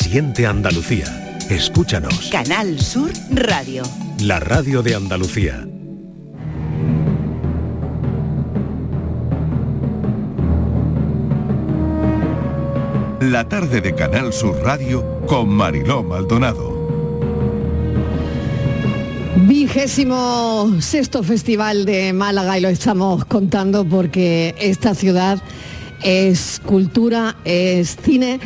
Siente 0.00 0.46
Andalucía. 0.46 1.36
Escúchanos. 1.50 2.30
Canal 2.30 2.80
Sur 2.80 3.10
Radio. 3.32 3.82
La 4.20 4.38
radio 4.38 4.80
de 4.80 4.94
Andalucía. 4.94 5.66
La 13.20 13.48
tarde 13.48 13.80
de 13.80 13.94
Canal 13.96 14.32
Sur 14.32 14.62
Radio 14.62 15.20
con 15.26 15.48
Mariló 15.48 16.04
Maldonado. 16.04 16.88
Vigésimo 19.48 20.76
sexto 20.80 21.24
festival 21.24 21.84
de 21.84 22.12
Málaga 22.12 22.56
y 22.56 22.60
lo 22.60 22.68
estamos 22.68 23.24
contando 23.24 23.84
porque 23.84 24.54
esta 24.60 24.94
ciudad 24.94 25.42
es 26.02 26.62
cultura, 26.64 27.36
es 27.44 27.96
cine, 28.02 28.38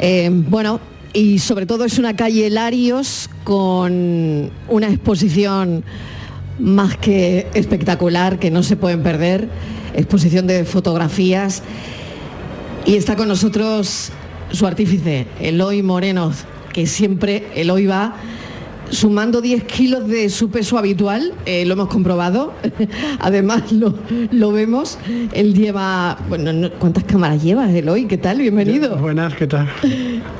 eh, 0.00 0.30
bueno, 0.32 0.80
y 1.12 1.40
sobre 1.40 1.66
todo 1.66 1.84
es 1.84 1.98
una 1.98 2.16
calle 2.16 2.48
Larios 2.48 3.28
con 3.44 4.50
una 4.68 4.88
exposición 4.88 5.84
más 6.58 6.96
que 6.96 7.48
espectacular 7.54 8.38
que 8.38 8.50
no 8.50 8.62
se 8.62 8.76
pueden 8.76 9.02
perder, 9.02 9.48
exposición 9.94 10.46
de 10.46 10.64
fotografías. 10.64 11.62
Y 12.86 12.96
está 12.96 13.14
con 13.14 13.28
nosotros 13.28 14.10
su 14.52 14.66
artífice, 14.66 15.26
Eloy 15.38 15.82
Moreno, 15.82 16.32
que 16.72 16.86
siempre 16.86 17.48
Eloy 17.54 17.86
va 17.86 18.14
sumando 18.90 19.40
10 19.40 19.64
kilos 19.64 20.06
de 20.08 20.28
su 20.30 20.50
peso 20.50 20.76
habitual, 20.78 21.32
eh, 21.46 21.64
lo 21.64 21.74
hemos 21.74 21.88
comprobado, 21.88 22.52
además 23.20 23.72
lo, 23.72 23.94
lo, 24.32 24.52
vemos, 24.52 24.98
él 25.32 25.54
lleva, 25.54 26.18
bueno, 26.28 26.52
no, 26.52 26.70
¿cuántas 26.72 27.04
cámaras 27.04 27.42
llevas, 27.42 27.70
Eloy? 27.72 28.06
¿Qué 28.06 28.18
tal? 28.18 28.38
Bienvenido. 28.38 28.96
Buenas, 28.96 29.34
¿qué 29.34 29.46
tal? 29.46 29.68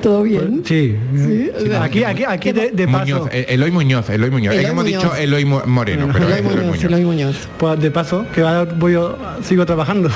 ¿Todo 0.02 0.22
bien? 0.24 0.62
Sí, 0.64 0.96
¿Sí? 1.16 1.50
Aquí, 1.80 2.04
aquí, 2.04 2.24
aquí 2.24 2.52
de, 2.52 2.70
de 2.70 2.86
paso. 2.86 2.98
Muñoz, 3.00 3.28
eh, 3.32 3.46
Eloy 3.48 3.70
Muñoz, 3.70 4.10
Eloy 4.10 4.30
Muñoz. 4.30 4.54
Eloy 4.54 4.64
hemos 4.66 4.84
Muñoz. 4.84 5.02
dicho 5.02 5.14
Eloy 5.16 5.44
Mo- 5.44 5.62
Moreno, 5.66 6.06
Bueno, 6.06 6.12
pero 6.18 6.26
Eloy 6.26 6.38
es 6.38 6.44
Eloy 6.44 6.54
Muñoz, 6.54 6.66
Muñoz. 6.76 6.84
Eloy 6.84 7.04
Muñoz. 7.04 7.48
Pues 7.58 7.80
de 7.80 7.90
paso, 7.90 8.26
que 8.34 8.42
voy 8.78 8.92
yo, 8.94 9.16
sigo 9.42 9.64
trabajando, 9.66 10.10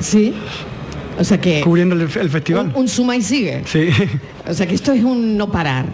Sí. 0.00 0.34
O 1.18 1.24
sea 1.24 1.38
que 1.38 1.60
cubriendo 1.60 1.94
el, 1.94 2.02
el 2.02 2.30
festival. 2.30 2.72
un, 2.74 2.82
un 2.82 2.88
suma 2.88 3.14
y 3.16 3.20
sigue. 3.22 3.62
Sí, 3.66 3.88
O 4.48 4.54
sea 4.54 4.66
que 4.66 4.74
esto 4.74 4.92
es 4.92 5.04
un 5.04 5.36
no 5.36 5.50
parar. 5.52 5.84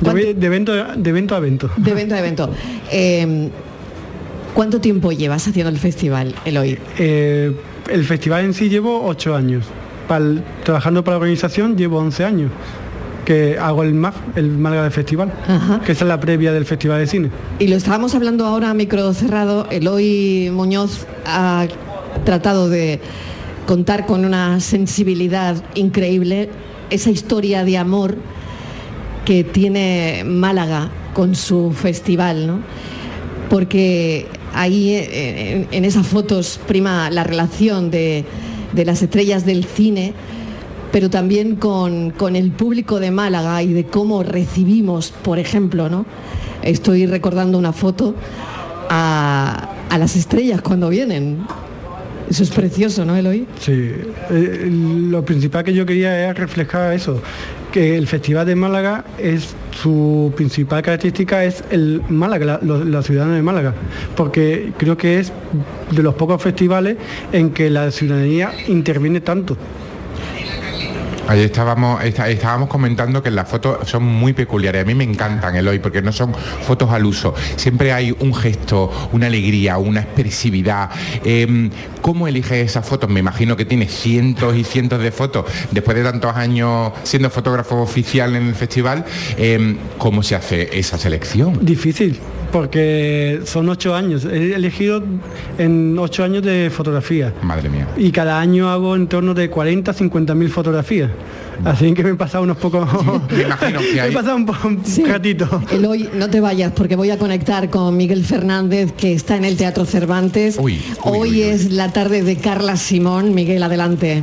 De, 0.00 0.04
¿Cuánto- 0.04 0.14
ve- 0.26 0.34
de 0.34 0.46
evento, 0.46 0.72
de 0.74 1.10
evento 1.10 1.34
a 1.34 1.38
evento. 1.38 1.70
De 1.76 1.90
evento 1.90 2.14
a 2.14 2.18
evento. 2.18 2.50
Eh, 2.90 3.48
¿Cuánto 4.54 4.80
tiempo 4.80 5.12
llevas 5.12 5.46
haciendo 5.46 5.70
el 5.70 5.78
festival, 5.78 6.34
Eloy? 6.44 6.78
Eh, 6.98 7.52
el 7.90 8.04
festival 8.04 8.44
en 8.44 8.54
sí 8.54 8.68
llevo 8.68 9.04
ocho 9.06 9.34
años. 9.36 9.66
Pal- 10.08 10.42
trabajando 10.64 11.04
para 11.04 11.16
la 11.16 11.20
organización 11.22 11.76
llevo 11.76 11.98
11 11.98 12.24
años. 12.24 12.50
Que 13.26 13.58
hago 13.58 13.82
el 13.82 13.92
MAF, 13.92 14.14
el 14.36 14.50
Málaga 14.50 14.84
del 14.84 14.92
Festival, 14.92 15.32
Ajá. 15.48 15.80
que 15.84 15.90
esa 15.92 16.04
es 16.04 16.08
la 16.08 16.20
previa 16.20 16.52
del 16.52 16.64
Festival 16.64 17.00
de 17.00 17.06
Cine. 17.08 17.30
Y 17.58 17.66
lo 17.66 17.74
estábamos 17.74 18.14
hablando 18.14 18.46
ahora 18.46 18.70
a 18.70 18.74
micro 18.74 19.12
cerrado. 19.14 19.66
Eloy 19.70 20.48
Muñoz 20.52 21.06
ha 21.26 21.66
tratado 22.24 22.68
de 22.70 23.00
contar 23.66 24.06
con 24.06 24.24
una 24.24 24.60
sensibilidad 24.60 25.56
increíble 25.74 26.50
esa 26.88 27.10
historia 27.10 27.64
de 27.64 27.76
amor 27.78 28.14
que 29.26 29.44
tiene 29.44 30.22
Málaga 30.24 30.88
con 31.12 31.34
su 31.34 31.72
festival, 31.72 32.46
¿no? 32.46 32.60
Porque 33.50 34.26
ahí 34.54 34.94
eh, 34.94 35.66
en, 35.70 35.84
esas 35.84 36.06
fotos 36.06 36.58
prima 36.66 37.10
la 37.10 37.24
relación 37.24 37.90
de, 37.90 38.24
de 38.72 38.84
las 38.84 39.02
estrellas 39.02 39.44
del 39.44 39.64
cine, 39.64 40.14
pero 40.92 41.10
también 41.10 41.56
con, 41.56 42.12
con 42.12 42.36
el 42.36 42.52
público 42.52 43.00
de 43.00 43.10
Málaga 43.10 43.62
y 43.62 43.72
de 43.72 43.84
cómo 43.84 44.22
recibimos, 44.22 45.10
por 45.10 45.38
ejemplo, 45.38 45.90
¿no? 45.90 46.06
Estoy 46.62 47.06
recordando 47.06 47.58
una 47.58 47.72
foto 47.72 48.14
a, 48.88 49.70
a 49.90 49.98
las 49.98 50.16
estrellas 50.16 50.62
cuando 50.62 50.88
vienen. 50.88 51.38
Eso 52.28 52.42
es 52.42 52.50
precioso, 52.50 53.04
¿no, 53.04 53.14
Eloy? 53.14 53.46
Sí, 53.60 53.92
eh, 54.30 54.68
lo 54.70 55.24
principal 55.24 55.62
que 55.64 55.72
yo 55.72 55.86
quería 55.86 56.18
era 56.18 56.32
reflejar 56.32 56.92
eso, 56.92 57.22
que 57.76 57.98
el 57.98 58.06
Festival 58.06 58.46
de 58.46 58.56
Málaga 58.56 59.04
es 59.18 59.54
su 59.70 60.32
principal 60.34 60.80
característica 60.80 61.44
es 61.44 61.62
el 61.70 62.00
Málaga, 62.08 62.58
la, 62.62 62.78
la 62.78 63.02
ciudadana 63.02 63.34
de 63.34 63.42
Málaga, 63.42 63.74
porque 64.16 64.72
creo 64.78 64.96
que 64.96 65.18
es 65.18 65.30
de 65.90 66.02
los 66.02 66.14
pocos 66.14 66.40
festivales 66.42 66.96
en 67.32 67.50
que 67.50 67.68
la 67.68 67.90
ciudadanía 67.90 68.50
interviene 68.68 69.20
tanto. 69.20 69.58
Ayer 71.28 71.46
estábamos, 71.46 72.02
está- 72.04 72.28
estábamos 72.28 72.68
comentando 72.68 73.22
que 73.22 73.30
las 73.30 73.48
fotos 73.48 73.88
son 73.88 74.04
muy 74.04 74.32
peculiares. 74.32 74.82
A 74.82 74.84
mí 74.84 74.94
me 74.94 75.04
encantan, 75.04 75.56
Eloy, 75.56 75.78
porque 75.80 76.00
no 76.02 76.12
son 76.12 76.32
fotos 76.34 76.90
al 76.90 77.04
uso. 77.04 77.34
Siempre 77.56 77.92
hay 77.92 78.14
un 78.20 78.32
gesto, 78.34 78.90
una 79.12 79.26
alegría, 79.26 79.78
una 79.78 80.00
expresividad. 80.02 80.90
Eh, 81.24 81.70
¿Cómo 82.00 82.28
eliges 82.28 82.58
esas 82.70 82.86
fotos? 82.86 83.10
Me 83.10 83.18
imagino 83.20 83.56
que 83.56 83.64
tienes 83.64 83.92
cientos 83.92 84.56
y 84.56 84.62
cientos 84.62 85.02
de 85.02 85.10
fotos. 85.10 85.46
Después 85.72 85.96
de 85.96 86.04
tantos 86.04 86.36
años 86.36 86.92
siendo 87.02 87.28
fotógrafo 87.30 87.80
oficial 87.82 88.36
en 88.36 88.46
el 88.46 88.54
festival, 88.54 89.04
eh, 89.36 89.76
¿cómo 89.98 90.22
se 90.22 90.36
hace 90.36 90.78
esa 90.78 90.96
selección? 90.98 91.58
Difícil, 91.60 92.20
porque 92.60 93.40
son 93.44 93.68
ocho 93.68 93.94
años. 93.94 94.24
He 94.24 94.54
elegido 94.54 95.02
en 95.58 95.98
ocho 95.98 96.24
años 96.24 96.42
de 96.42 96.70
fotografía. 96.74 97.34
Madre 97.42 97.68
mía. 97.68 97.86
Y 97.98 98.10
cada 98.10 98.40
año 98.40 98.70
hago 98.70 98.96
en 98.96 99.06
torno 99.08 99.34
de 99.34 99.50
40 99.50 99.92
50 99.92 100.34
mil 100.34 100.48
fotografías. 100.50 101.10
Así 101.64 101.92
que 101.92 102.02
me 102.02 102.10
he 102.10 102.14
pasado 102.14 102.44
unos 102.44 102.56
pocos... 102.56 102.88
Me 103.30 103.42
imagino 103.44 103.80
que 103.80 103.92
me 103.94 104.00
hay- 104.00 104.10
he 104.10 104.14
pasado 104.14 104.36
un, 104.36 104.46
po- 104.46 104.56
un 104.64 104.84
Sí. 104.86 105.04
ratito. 105.04 105.60
Eloy, 105.70 106.08
no 106.14 106.30
te 106.30 106.40
vayas 106.40 106.72
porque 106.72 106.96
voy 106.96 107.10
a 107.10 107.18
conectar 107.18 107.68
con 107.68 107.94
Miguel 107.96 108.24
Fernández 108.24 108.92
que 108.92 109.12
está 109.12 109.36
en 109.36 109.44
el 109.44 109.56
Teatro 109.58 109.84
Cervantes. 109.84 110.56
Uy, 110.58 110.74
uy, 110.74 110.96
Hoy 111.02 111.18
uy, 111.20 111.28
uy. 111.36 111.42
es 111.42 111.72
la 111.72 111.92
tarde 111.92 112.22
de 112.22 112.36
Carla 112.36 112.76
Simón. 112.76 113.34
Miguel, 113.34 113.62
adelante. 113.62 114.22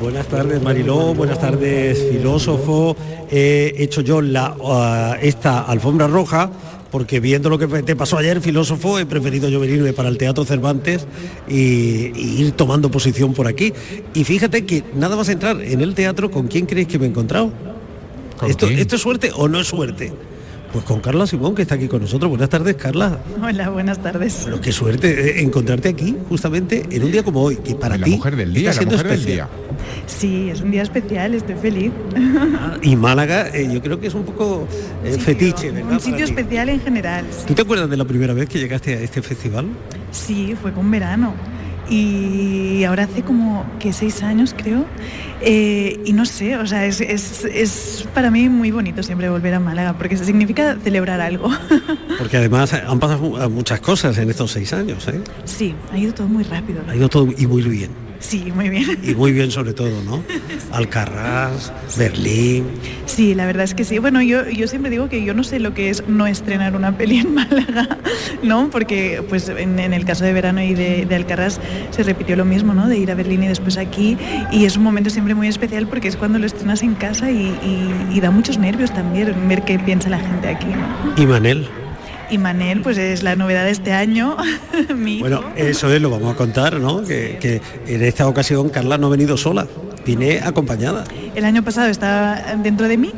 Buenas 0.00 0.28
tardes 0.28 0.62
Mariló, 0.62 1.12
buenas 1.14 1.40
tardes 1.40 1.98
filósofo. 2.12 2.96
He 3.28 3.74
hecho 3.78 4.00
yo 4.02 4.22
la, 4.22 4.54
ah, 4.64 5.16
esta 5.20 5.62
alfombra 5.62 6.06
roja 6.06 6.50
porque 6.90 7.20
viendo 7.20 7.50
lo 7.50 7.58
que 7.58 7.66
te 7.82 7.96
pasó 7.96 8.16
ayer, 8.16 8.40
filósofo, 8.40 8.98
he 8.98 9.06
preferido 9.06 9.48
yo 9.48 9.60
venirme 9.60 9.92
para 9.92 10.08
el 10.08 10.18
Teatro 10.18 10.44
Cervantes 10.44 11.06
y, 11.48 12.12
y 12.14 12.42
ir 12.42 12.52
tomando 12.52 12.90
posición 12.90 13.34
por 13.34 13.46
aquí. 13.46 13.72
Y 14.14 14.24
fíjate 14.24 14.64
que 14.64 14.84
nada 14.94 15.16
más 15.16 15.28
entrar 15.28 15.60
en 15.60 15.80
el 15.80 15.94
teatro, 15.94 16.30
¿con 16.30 16.48
quién 16.48 16.66
creéis 16.66 16.88
que 16.88 16.98
me 16.98 17.06
he 17.06 17.08
encontrado? 17.08 17.52
¿Con 18.38 18.50
¿Esto? 18.50 18.68
¿Esto 18.68 18.96
es 18.96 19.02
suerte 19.02 19.30
o 19.34 19.48
no 19.48 19.60
es 19.60 19.66
suerte? 19.66 20.12
Pues 20.72 20.84
con 20.84 21.00
Carla 21.00 21.26
Simón, 21.26 21.54
que 21.54 21.62
está 21.62 21.76
aquí 21.76 21.88
con 21.88 22.02
nosotros. 22.02 22.28
Buenas 22.28 22.50
tardes, 22.50 22.76
Carla. 22.76 23.18
Hola, 23.42 23.70
buenas 23.70 24.02
tardes. 24.02 24.42
Pero 24.44 24.60
qué 24.60 24.70
suerte 24.70 25.38
eh, 25.38 25.42
encontrarte 25.42 25.88
aquí, 25.88 26.14
justamente 26.28 26.84
en 26.90 27.04
un 27.04 27.10
día 27.10 27.22
como 27.22 27.40
hoy, 27.42 27.56
que 27.56 27.74
para 27.74 27.96
la 27.96 28.04
ti 28.04 28.10
mujer 28.10 28.36
del 28.36 28.52
día, 28.52 28.70
está 28.70 28.82
la 28.82 28.90
siendo 28.90 28.96
mujer 29.04 29.18
del 29.18 29.24
día. 29.26 29.48
Sí, 30.06 30.50
es 30.50 30.60
un 30.60 30.70
día 30.70 30.82
especial, 30.82 31.34
estoy 31.34 31.54
feliz. 31.56 31.90
Y 32.82 32.96
Málaga, 32.96 33.48
eh, 33.54 33.66
yo 33.72 33.80
creo 33.80 33.98
que 33.98 34.08
es 34.08 34.14
un 34.14 34.24
poco 34.24 34.68
eh, 35.04 35.12
Sitio- 35.12 35.24
fetiche, 35.24 35.70
¿verdad? 35.70 35.92
Un 35.92 36.00
sitio 36.00 36.16
ti? 36.26 36.32
especial 36.32 36.68
en 36.68 36.80
general. 36.80 37.24
¿Tú 37.46 37.54
te 37.54 37.62
acuerdas 37.62 37.88
de 37.88 37.96
la 37.96 38.04
primera 38.04 38.34
vez 38.34 38.48
que 38.48 38.58
llegaste 38.58 38.94
a 38.94 39.00
este 39.00 39.22
festival? 39.22 39.66
Sí, 40.10 40.54
fue 40.60 40.72
con 40.72 40.90
verano. 40.90 41.32
Y 41.90 42.84
ahora 42.84 43.04
hace 43.04 43.22
como 43.22 43.64
que 43.78 43.92
seis 43.92 44.22
años, 44.22 44.54
creo. 44.56 44.84
Eh, 45.40 46.00
y 46.04 46.12
no 46.12 46.26
sé, 46.26 46.56
o 46.56 46.66
sea, 46.66 46.84
es, 46.86 47.00
es- 47.00 47.44
es 47.44 48.06
para 48.14 48.30
mí 48.30 48.48
muy 48.48 48.70
bonito 48.70 49.02
siempre 49.02 49.28
volver 49.30 49.54
a 49.54 49.60
Málaga, 49.60 49.94
porque 49.96 50.16
significa 50.16 50.76
celebrar 50.82 51.20
algo. 51.20 51.48
Porque 52.18 52.36
además 52.38 52.72
han 52.74 52.98
pasado 52.98 53.20
mu- 53.20 53.50
muchas 53.50 53.78
cosas 53.80 54.18
en 54.18 54.28
estos 54.28 54.50
seis 54.50 54.72
años, 54.72 55.06
¿eh? 55.06 55.20
sí, 55.44 55.72
ha 55.92 55.98
ido 55.98 56.12
todo 56.12 56.26
muy 56.26 56.42
rápido. 56.42 56.80
Ha 56.88 56.96
ido 56.96 57.08
todo 57.08 57.28
y 57.38 57.46
muy 57.46 57.62
bien. 57.62 57.90
Sí, 58.20 58.50
muy 58.54 58.68
bien. 58.68 58.98
Y 59.02 59.14
muy 59.14 59.32
bien 59.32 59.50
sobre 59.50 59.72
todo, 59.72 60.02
¿no? 60.04 60.22
Alcarrás, 60.72 61.72
Berlín. 61.96 62.64
Sí, 63.06 63.34
la 63.34 63.46
verdad 63.46 63.64
es 63.64 63.74
que 63.74 63.84
sí. 63.84 63.98
Bueno, 63.98 64.20
yo, 64.22 64.48
yo 64.48 64.66
siempre 64.66 64.90
digo 64.90 65.08
que 65.08 65.24
yo 65.24 65.34
no 65.34 65.44
sé 65.44 65.60
lo 65.60 65.74
que 65.74 65.90
es 65.90 66.02
no 66.08 66.26
estrenar 66.26 66.74
una 66.76 66.96
peli 66.96 67.18
en 67.18 67.34
Málaga, 67.34 67.98
¿no? 68.42 68.70
Porque 68.70 69.22
pues 69.28 69.48
en, 69.48 69.78
en 69.78 69.92
el 69.94 70.04
caso 70.04 70.24
de 70.24 70.32
Verano 70.32 70.62
y 70.62 70.74
de, 70.74 71.06
de 71.06 71.14
Alcarrás 71.14 71.60
se 71.90 72.02
repitió 72.02 72.36
lo 72.36 72.44
mismo, 72.44 72.74
¿no? 72.74 72.88
De 72.88 72.98
ir 72.98 73.10
a 73.10 73.14
Berlín 73.14 73.42
y 73.42 73.48
después 73.48 73.76
aquí. 73.78 74.16
Y 74.52 74.64
es 74.64 74.76
un 74.76 74.82
momento 74.82 75.10
siempre 75.10 75.34
muy 75.34 75.48
especial 75.48 75.86
porque 75.86 76.08
es 76.08 76.16
cuando 76.16 76.38
lo 76.38 76.46
estrenas 76.46 76.82
en 76.82 76.94
casa 76.94 77.30
y, 77.30 77.36
y- 77.62 78.16
y 78.16 78.20
da 78.20 78.30
muchos 78.30 78.58
nervios 78.58 78.92
también 78.92 79.32
ver 79.48 79.62
qué 79.64 79.78
piensa 79.78 80.08
la 80.08 80.18
gente 80.18 80.48
aquí, 80.48 80.66
¿no? 80.66 81.22
Y 81.22 81.26
Manel. 81.26 81.68
Y 82.30 82.38
Manel, 82.38 82.82
pues 82.82 82.98
es 82.98 83.22
la 83.22 83.36
novedad 83.36 83.64
de 83.64 83.70
este 83.70 83.92
año. 83.92 84.36
Bueno, 85.20 85.42
eso 85.56 85.92
es, 85.92 86.00
lo 86.00 86.10
vamos 86.10 86.34
a 86.34 86.36
contar, 86.36 86.78
¿no? 86.78 87.02
Que 87.02 87.60
en 87.86 88.02
esta 88.02 88.26
ocasión 88.28 88.68
Carla 88.68 88.98
no 88.98 89.08
ha 89.08 89.10
venido 89.10 89.36
sola, 89.36 89.66
viene 90.08 90.40
acompañada. 90.42 91.04
el 91.34 91.44
año 91.44 91.62
pasado 91.62 91.88
estaba 91.88 92.56
dentro 92.62 92.88
de 92.88 92.96
mí 92.96 93.12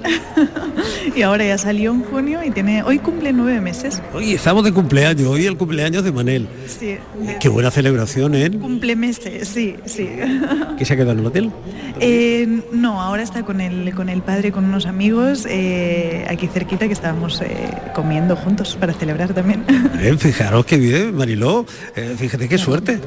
y 1.16 1.22
ahora 1.22 1.44
ya 1.44 1.56
salió 1.56 1.92
en 1.92 2.02
junio 2.02 2.40
y 2.44 2.50
tiene 2.50 2.82
hoy 2.82 2.98
cumple 2.98 3.32
nueve 3.32 3.60
meses. 3.60 4.02
Hoy 4.12 4.32
estamos 4.32 4.64
de 4.64 4.72
cumpleaños, 4.72 5.28
hoy 5.28 5.46
el 5.46 5.56
cumpleaños 5.56 6.02
de 6.02 6.10
Manel. 6.10 6.48
Sí. 6.66 6.96
Qué 7.38 7.48
buena 7.48 7.70
celebración, 7.70 8.34
¿eh? 8.34 8.50
Cumple 8.50 8.96
meses, 8.96 9.46
sí, 9.46 9.76
sí. 9.84 10.08
¿Que 10.78 10.84
se 10.84 10.94
ha 10.94 10.96
quedado 10.96 11.12
en 11.12 11.20
el 11.20 11.26
hotel? 11.26 11.52
Eh, 12.00 12.60
no, 12.72 13.00
ahora 13.00 13.22
está 13.22 13.44
con 13.44 13.60
el, 13.60 13.94
con 13.94 14.08
el 14.08 14.22
padre, 14.22 14.50
con 14.50 14.64
unos 14.64 14.86
amigos, 14.86 15.46
eh, 15.48 16.26
aquí 16.28 16.48
cerquita 16.48 16.88
que 16.88 16.92
estábamos 16.92 17.40
eh, 17.40 17.70
comiendo 17.94 18.34
juntos 18.34 18.76
para 18.80 18.92
celebrar 18.94 19.32
también. 19.32 19.64
Eh, 20.00 20.16
fijaros 20.16 20.64
qué 20.64 20.78
bien, 20.78 21.14
Mariló. 21.14 21.66
Eh, 21.94 22.14
fíjate 22.16 22.48
qué 22.48 22.56
suerte. 22.56 23.00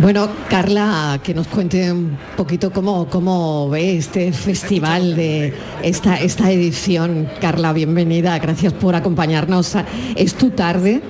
Bueno, 0.00 0.28
Carla, 0.50 1.20
que 1.22 1.34
nos 1.34 1.46
cuente 1.46 1.92
un 1.92 2.18
poquito 2.36 2.72
cómo, 2.72 3.06
cómo 3.08 3.70
ve 3.70 3.96
este 3.96 4.32
festival 4.32 5.14
de 5.14 5.54
esta, 5.82 6.16
esta 6.16 6.50
edición. 6.50 7.28
Carla, 7.40 7.72
bienvenida, 7.72 8.36
gracias 8.40 8.72
por 8.72 8.96
acompañarnos. 8.96 9.76
Es 10.16 10.34
tu 10.34 10.50
tarde. 10.50 11.00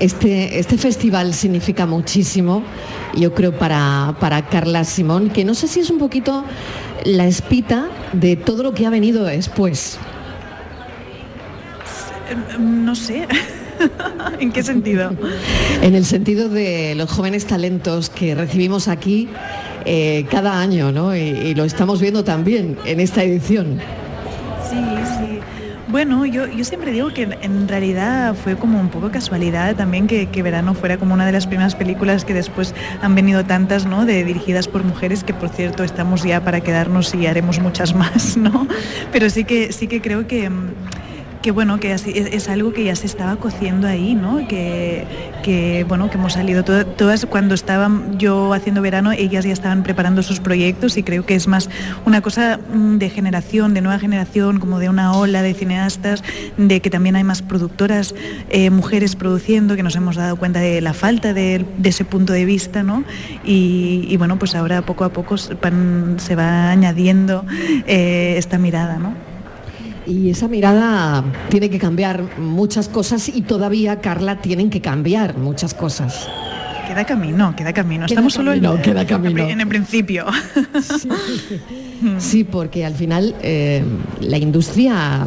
Este, 0.00 0.58
este 0.58 0.76
festival 0.78 1.32
significa 1.32 1.86
muchísimo, 1.86 2.64
yo 3.14 3.32
creo, 3.34 3.56
para, 3.56 4.16
para 4.18 4.48
Carla 4.48 4.82
Simón, 4.82 5.30
que 5.30 5.44
no 5.44 5.54
sé 5.54 5.68
si 5.68 5.80
es 5.80 5.90
un 5.90 5.98
poquito 5.98 6.44
la 7.04 7.26
espita 7.26 7.88
de 8.12 8.34
todo 8.34 8.64
lo 8.64 8.74
que 8.74 8.84
ha 8.84 8.90
venido 8.90 9.24
después. 9.24 9.96
No 12.58 12.96
sé. 12.96 13.28
¿En 14.40 14.52
qué 14.52 14.62
sentido? 14.62 15.12
En 15.82 15.94
el 15.94 16.04
sentido 16.04 16.48
de 16.48 16.94
los 16.94 17.10
jóvenes 17.10 17.46
talentos 17.46 18.10
que 18.10 18.34
recibimos 18.34 18.88
aquí 18.88 19.28
eh, 19.84 20.26
cada 20.30 20.60
año, 20.60 20.92
¿no? 20.92 21.14
Y, 21.14 21.20
y, 21.20 21.54
lo 21.54 21.64
estamos 21.64 22.00
viendo 22.00 22.24
también 22.24 22.78
en 22.84 23.00
esta 23.00 23.22
edición. 23.22 23.80
Sí, 24.68 24.76
sí. 25.18 25.40
Bueno, 25.94 26.24
yo, 26.26 26.48
yo 26.48 26.64
siempre 26.64 26.90
digo 26.90 27.12
que 27.14 27.38
en 27.40 27.68
realidad 27.68 28.34
fue 28.34 28.56
como 28.56 28.80
un 28.80 28.88
poco 28.88 29.12
casualidad 29.12 29.76
también 29.76 30.08
que, 30.08 30.26
que, 30.26 30.42
Verano 30.42 30.74
fuera 30.74 30.96
como 30.96 31.14
una 31.14 31.24
de 31.24 31.30
las 31.30 31.46
primeras 31.46 31.76
películas 31.76 32.24
que 32.24 32.34
después 32.34 32.74
han 33.00 33.14
venido 33.14 33.44
tantas, 33.44 33.86
¿no? 33.86 34.04
De, 34.04 34.24
dirigidas 34.24 34.66
por 34.66 34.82
mujeres, 34.82 35.22
que 35.22 35.34
por 35.34 35.50
cierto 35.50 35.84
estamos 35.84 36.24
ya 36.24 36.42
para 36.42 36.60
quedarnos 36.60 37.14
y 37.14 37.26
haremos 37.26 37.60
muchas 37.60 37.94
más, 37.94 38.36
¿no? 38.36 38.66
Pero 39.12 39.30
sí 39.30 39.44
que, 39.44 39.72
sí 39.72 39.86
que 39.86 40.00
creo 40.00 40.26
que 40.26 40.50
que 41.44 41.50
bueno, 41.50 41.78
que 41.78 41.92
es, 41.92 42.48
algo 42.48 42.72
que 42.72 42.84
ya 42.84 42.96
se 42.96 43.04
estaba 43.04 43.36
cociendo 43.36 43.86
ahí, 43.86 44.14
¿no? 44.14 44.48
Que, 44.48 45.06
que 45.42 45.84
bueno, 45.86 46.08
que 46.08 46.16
hemos 46.16 46.32
salido 46.32 46.64
to 46.64 46.86
todas 46.86 47.26
cuando 47.26 47.54
estaban 47.54 48.18
yo 48.18 48.54
haciendo 48.54 48.80
verano, 48.80 49.12
ellas 49.12 49.44
ya 49.44 49.52
estaban 49.52 49.82
preparando 49.82 50.22
sus 50.22 50.40
proyectos 50.40 50.96
y 50.96 51.02
creo 51.02 51.26
que 51.26 51.34
es 51.34 51.46
más 51.46 51.68
una 52.06 52.22
cosa 52.22 52.58
de 52.72 53.10
generación, 53.10 53.74
de 53.74 53.82
nueva 53.82 53.98
generación, 53.98 54.58
como 54.58 54.78
de 54.78 54.88
una 54.88 55.12
ola 55.12 55.42
de 55.42 55.52
cineastas, 55.52 56.24
de 56.56 56.80
que 56.80 56.88
también 56.88 57.14
hay 57.14 57.24
más 57.24 57.42
productoras, 57.42 58.14
eh, 58.48 58.70
mujeres 58.70 59.14
produciendo, 59.14 59.76
que 59.76 59.82
nos 59.82 59.96
hemos 59.96 60.16
dado 60.16 60.36
cuenta 60.36 60.60
de 60.60 60.80
la 60.80 60.94
falta 60.94 61.34
de, 61.34 61.66
ese 61.84 62.06
punto 62.06 62.32
de 62.32 62.46
vista, 62.46 62.82
¿no? 62.82 63.04
Y, 63.44 64.06
y, 64.08 64.16
bueno, 64.16 64.38
pues 64.38 64.54
ahora 64.54 64.80
poco 64.80 65.04
a 65.04 65.10
poco 65.10 65.36
se 65.36 65.54
va 66.36 66.70
añadiendo 66.70 67.44
eh, 67.86 68.36
esta 68.38 68.56
mirada, 68.56 68.96
¿no? 68.96 69.33
Y 70.06 70.30
esa 70.30 70.48
mirada 70.48 71.24
tiene 71.48 71.70
que 71.70 71.78
cambiar 71.78 72.38
muchas 72.38 72.88
cosas 72.88 73.28
y 73.28 73.42
todavía, 73.42 74.00
Carla, 74.00 74.40
tienen 74.42 74.70
que 74.70 74.80
cambiar 74.80 75.38
muchas 75.38 75.72
cosas. 75.72 76.28
Queda 76.86 77.04
camino, 77.04 77.56
queda 77.56 77.72
camino. 77.72 78.06
Queda 78.06 78.20
Estamos 78.20 78.36
camino, 78.36 78.52
solo 78.52 78.76
en, 78.76 78.82
queda 78.82 79.06
camino. 79.06 79.48
en 79.48 79.60
el 79.60 79.68
principio. 79.68 80.26
Sí, 80.82 81.08
sí 82.18 82.44
porque 82.44 82.84
al 82.84 82.94
final 82.94 83.34
eh, 83.40 83.82
la 84.20 84.36
industria 84.36 85.26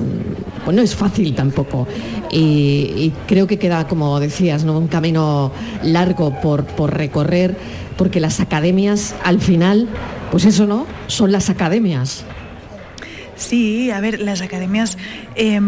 pues 0.63 0.75
no 0.75 0.83
es 0.83 0.95
fácil 0.95 1.33
tampoco. 1.33 1.88
Y, 2.31 2.91
y, 2.95 3.13
creo 3.25 3.47
que 3.47 3.57
queda, 3.57 3.88
como 3.88 4.19
decías, 4.19 4.65
¿no? 4.65 4.77
un 4.77 4.88
camino 4.88 5.51
largo 5.81 6.39
por, 6.41 6.65
por 6.65 6.95
recorrer, 6.95 7.57
porque 7.97 8.19
las 8.19 8.39
academias 8.39 9.15
al 9.23 9.39
final, 9.39 9.88
pues 10.30 10.45
eso 10.45 10.68
no, 10.68 10.85
son 11.07 11.31
las 11.31 11.50
academias. 11.50 12.25
Sí, 13.38 13.92
a 13.92 14.01
ver, 14.01 14.19
las 14.19 14.42
academias 14.42 14.98
eh, 15.36 15.60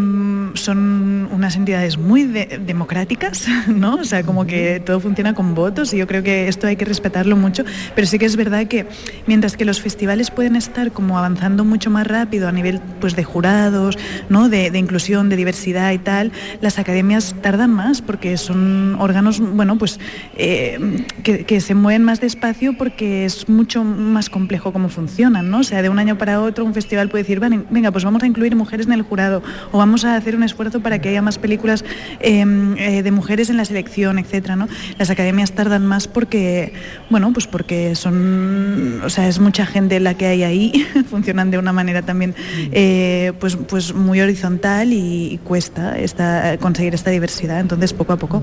son 0.54 1.28
unas 1.32 1.54
entidades 1.54 1.98
muy 1.98 2.24
de 2.24 2.60
democráticas, 2.66 3.46
¿no? 3.68 3.94
O 3.94 4.04
sea, 4.04 4.24
como 4.24 4.44
que 4.44 4.82
todo 4.84 4.98
funciona 4.98 5.34
con 5.34 5.54
votos 5.54 5.94
y 5.94 5.98
yo 5.98 6.06
creo 6.08 6.24
que 6.24 6.48
esto 6.48 6.66
hay 6.66 6.74
que 6.74 6.84
respetarlo 6.84 7.36
mucho, 7.36 7.64
pero 7.94 8.08
sí 8.08 8.18
que 8.18 8.26
es 8.26 8.34
verdad 8.34 8.66
que 8.66 8.86
mientras 9.26 9.56
que 9.56 9.64
los 9.64 9.80
festivales 9.80 10.32
pueden 10.32 10.56
estar 10.56 10.90
como 10.90 11.16
avanzando 11.16 11.64
mucho 11.64 11.90
más 11.90 12.06
rápido 12.08 12.48
a 12.48 12.52
nivel 12.52 12.80
pues 13.00 13.14
de 13.14 13.22
jurados, 13.22 13.96
¿no? 14.28 14.48
De, 14.48 14.72
de 14.72 14.78
inclusión, 14.78 15.28
de 15.28 15.36
diversidad 15.36 15.92
y 15.92 15.98
tal, 15.98 16.32
las 16.60 16.78
academias 16.80 17.36
tardan 17.40 17.70
más 17.70 18.02
porque 18.02 18.36
son 18.36 18.96
órganos, 18.98 19.38
bueno, 19.38 19.78
pues 19.78 20.00
eh, 20.36 21.04
que, 21.22 21.44
que, 21.44 21.60
se 21.60 21.74
mueven 21.74 22.02
más 22.02 22.20
despacio 22.20 22.76
porque 22.76 23.24
es 23.24 23.48
mucho 23.48 23.84
más 23.84 24.28
complejo 24.28 24.72
cómo 24.72 24.88
funcionan, 24.88 25.50
¿no? 25.50 25.58
O 25.58 25.64
sea, 25.64 25.82
de 25.82 25.88
un 25.88 26.00
año 26.00 26.18
para 26.18 26.40
otro 26.40 26.64
un 26.64 26.74
festival 26.74 27.08
puede 27.08 27.22
decir, 27.22 27.38
vale, 27.38 27.59
venga, 27.70 27.90
pues 27.90 28.04
vamos 28.04 28.22
a 28.22 28.26
incluir 28.26 28.54
mujeres 28.56 28.86
en 28.86 28.92
el 28.92 29.02
jurado 29.02 29.42
o 29.72 29.78
vamos 29.78 30.04
a 30.04 30.16
hacer 30.16 30.36
un 30.36 30.42
esfuerzo 30.42 30.80
para 30.80 31.00
que 31.00 31.08
haya 31.08 31.22
más 31.22 31.38
películas 31.38 31.84
eh, 32.20 32.44
eh, 32.78 33.02
de 33.02 33.10
mujeres 33.10 33.50
en 33.50 33.56
la 33.56 33.64
selección, 33.64 34.18
etcétera, 34.18 34.56
¿no? 34.56 34.68
Las 34.98 35.10
academias 35.10 35.52
tardan 35.52 35.86
más 35.86 36.08
porque, 36.08 36.72
bueno, 37.10 37.32
pues 37.32 37.46
porque 37.46 37.94
son, 37.94 39.00
o 39.04 39.10
sea, 39.10 39.28
es 39.28 39.38
mucha 39.38 39.66
gente 39.66 40.00
la 40.00 40.14
que 40.14 40.26
hay 40.26 40.42
ahí, 40.42 40.86
funcionan 41.10 41.50
de 41.50 41.58
una 41.58 41.72
manera 41.72 42.02
también, 42.02 42.34
eh, 42.72 43.32
pues, 43.40 43.56
pues 43.56 43.94
muy 43.94 44.20
horizontal 44.20 44.92
y, 44.92 45.32
y 45.32 45.38
cuesta 45.38 45.98
esta, 45.98 46.56
conseguir 46.58 46.94
esta 46.94 47.10
diversidad, 47.10 47.60
entonces 47.60 47.92
poco 47.92 48.12
a 48.12 48.16
poco. 48.16 48.42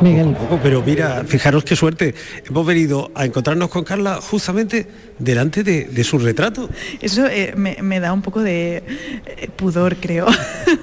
Miguel. 0.00 0.34
Poco 0.34 0.58
pero 0.62 0.82
mira, 0.82 1.24
fijaros 1.26 1.64
qué 1.64 1.76
suerte, 1.76 2.14
hemos 2.48 2.66
venido 2.66 3.10
a 3.14 3.24
encontrarnos 3.24 3.68
con 3.68 3.84
Carla 3.84 4.20
justamente 4.20 4.86
delante 5.18 5.62
de, 5.62 5.84
de 5.84 6.04
su 6.04 6.18
retrato. 6.18 6.68
Eso 7.00 7.26
eh, 7.26 7.54
me, 7.56 7.76
me, 7.82 8.00
da 8.00 8.12
un 8.12 8.22
poco 8.22 8.42
de 8.42 8.49
eh, 8.50 9.50
pudor, 9.56 9.96
creo. 9.96 10.26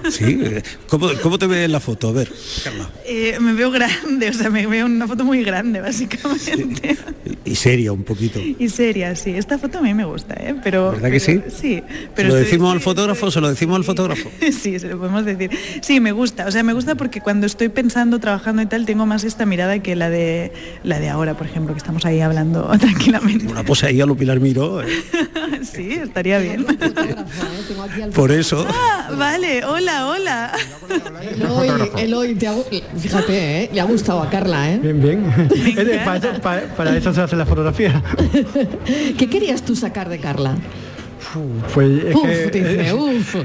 Sí, 0.09 0.39
¿Cómo, 0.87 1.09
¿cómo, 1.21 1.37
te 1.37 1.47
ves 1.47 1.65
en 1.65 1.71
la 1.71 1.79
foto? 1.79 2.09
A 2.09 2.11
ver, 2.11 2.31
Carla. 2.63 2.89
Eh, 3.05 3.37
me 3.39 3.53
veo 3.53 3.71
grande, 3.71 4.29
o 4.29 4.33
sea, 4.33 4.49
me 4.49 4.65
veo 4.65 4.85
una 4.85 5.07
foto 5.07 5.23
muy 5.23 5.43
grande, 5.43 5.81
básicamente. 5.81 6.95
Sí. 6.95 7.37
Y 7.45 7.55
seria 7.55 7.91
un 7.91 8.03
poquito. 8.03 8.39
Y 8.39 8.69
seria, 8.69 9.15
sí. 9.15 9.31
Esta 9.31 9.57
foto 9.57 9.79
a 9.79 9.81
mí 9.81 9.93
me 9.93 10.05
gusta, 10.05 10.35
¿eh? 10.35 10.55
Pero, 10.63 10.91
¿Verdad 10.91 11.11
que 11.11 11.19
sí? 11.19 11.41
Sí. 11.49 11.81
Pero 12.15 12.29
¿Se 12.29 12.35
lo 12.35 12.39
decimos 12.39 12.73
al 12.73 12.81
fotógrafo? 12.81 13.31
¿Se 13.31 13.41
lo 13.41 13.49
decimos 13.49 13.77
al 13.77 13.83
fotógrafo? 13.83 14.29
Sí, 14.39 14.79
se 14.79 14.87
lo 14.87 14.97
podemos 14.97 15.25
decir. 15.25 15.51
Sí, 15.81 15.99
me 15.99 16.11
gusta. 16.11 16.47
O 16.47 16.51
sea, 16.51 16.63
me 16.63 16.73
gusta 16.73 16.95
porque 16.95 17.21
cuando 17.21 17.45
estoy 17.45 17.69
pensando, 17.69 18.19
trabajando 18.19 18.61
y 18.61 18.65
tal, 18.65 18.85
tengo 18.85 19.05
más 19.05 19.23
esta 19.23 19.45
mirada 19.45 19.79
que 19.79 19.95
la 19.95 20.09
de 20.09 20.51
la 20.83 20.99
de 20.99 21.09
ahora, 21.09 21.35
por 21.35 21.47
ejemplo, 21.47 21.73
que 21.73 21.79
estamos 21.79 22.05
ahí 22.05 22.21
hablando 22.21 22.67
tranquilamente. 22.79 23.47
Una 23.47 23.63
pose 23.63 23.87
ahí 23.87 24.01
a 24.01 24.05
lo 24.05 24.15
Pilar 24.15 24.39
Miró. 24.39 24.81
¿eh? 24.81 24.87
sí, 25.63 25.91
estaría 25.91 26.39
bien. 26.39 26.65
Por 28.13 28.31
eso. 28.31 28.65
Ah, 28.69 29.09
vale, 29.17 29.63
hola, 29.65 30.07
hola. 30.07 30.51
Eloy, 31.21 31.91
Eloy 31.97 32.35
te 32.35 32.47
ha, 32.47 32.55
fíjate, 32.97 33.63
¿eh? 33.63 33.69
le 33.73 33.81
ha 33.81 33.85
gustado 33.85 34.21
a 34.21 34.29
Carla, 34.29 34.71
¿eh? 34.71 34.79
Bien, 34.81 35.01
bien. 35.01 35.23
para, 36.05 36.17
eso, 36.17 36.41
para, 36.41 36.61
para, 36.75 36.97
eso, 36.97 37.13
se 37.13 37.21
hace 37.21 37.35
la 37.35 37.45
fotografía. 37.45 38.01
¿Qué 39.17 39.29
querías 39.29 39.63
tú 39.63 39.75
sacar 39.75 40.09
de 40.09 40.19
Carla? 40.19 40.55
Pues 41.73 42.03
es, 42.05 42.15
uf, 42.15 42.23
que, 42.23 42.63
dice, 42.63 42.93
uf. 42.93 43.35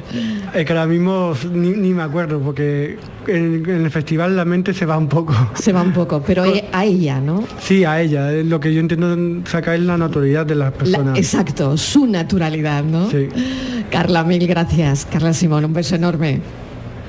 es 0.54 0.64
que 0.64 0.72
ahora 0.72 0.86
mismo 0.86 1.34
ni, 1.52 1.70
ni 1.70 1.92
me 1.92 2.02
acuerdo 2.02 2.38
porque 2.38 2.98
en, 3.26 3.64
en, 3.68 3.84
el 3.84 3.90
festival 3.90 4.36
la 4.36 4.44
mente 4.44 4.72
se 4.72 4.86
va 4.86 4.96
un 4.96 5.08
poco. 5.08 5.34
Se 5.54 5.72
va 5.72 5.82
un 5.82 5.92
poco, 5.92 6.22
pero 6.24 6.44
a 6.72 6.84
ella, 6.84 7.20
¿no? 7.20 7.44
Sí, 7.60 7.84
a 7.84 8.00
ella. 8.00 8.30
Lo 8.30 8.60
que 8.60 8.72
yo 8.72 8.80
entiendo 8.80 9.42
sacar 9.48 9.74
es 9.74 9.82
la 9.82 9.96
naturalidad 9.96 10.46
de 10.46 10.54
las 10.54 10.72
personas. 10.72 11.14
La, 11.14 11.18
exacto, 11.18 11.76
su 11.76 12.06
naturalidad, 12.06 12.84
¿no? 12.84 13.10
Sí. 13.10 13.28
Carla, 13.92 14.24
mil 14.24 14.46
gracias. 14.46 15.06
Carla 15.10 15.32
Simón, 15.32 15.64
un 15.64 15.72
beso 15.72 15.94
enorme. 15.96 16.40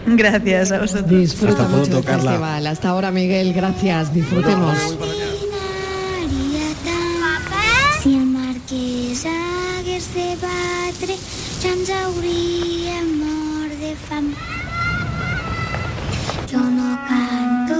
Gracias 0.05 0.71
a 0.71 0.79
vosotros. 0.79 1.09
Disfruta 1.09 1.63
Hasta 1.63 1.67
mucho 1.77 1.89
pronto, 1.91 1.97
el 1.99 2.05
Carla. 2.05 2.31
festival. 2.31 2.67
Hasta 2.67 2.89
ahora, 2.89 3.11
Miguel, 3.11 3.53
gracias. 3.53 4.13
Disfrutemos. 4.13 4.77
Si 8.01 8.15
el 8.15 8.25
marquès 8.25 9.25
hagués 9.25 10.13
de 10.13 10.27
batre, 10.43 11.15
ja 11.63 11.69
ens 11.71 11.89
hauríem 11.89 13.07
mort 13.21 13.71
de 13.79 13.93
fam. 14.07 14.25
Jo 16.51 16.59
no 16.59 16.89
canto 17.07 17.79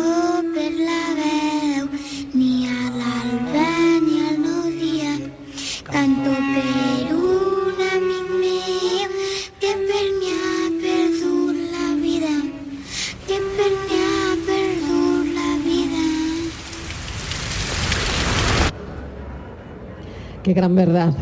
per 0.56 0.72
la 0.88 1.02
veu, 1.20 1.53
Qué 20.44 20.54
gran 20.54 20.76
verdad. 20.76 21.14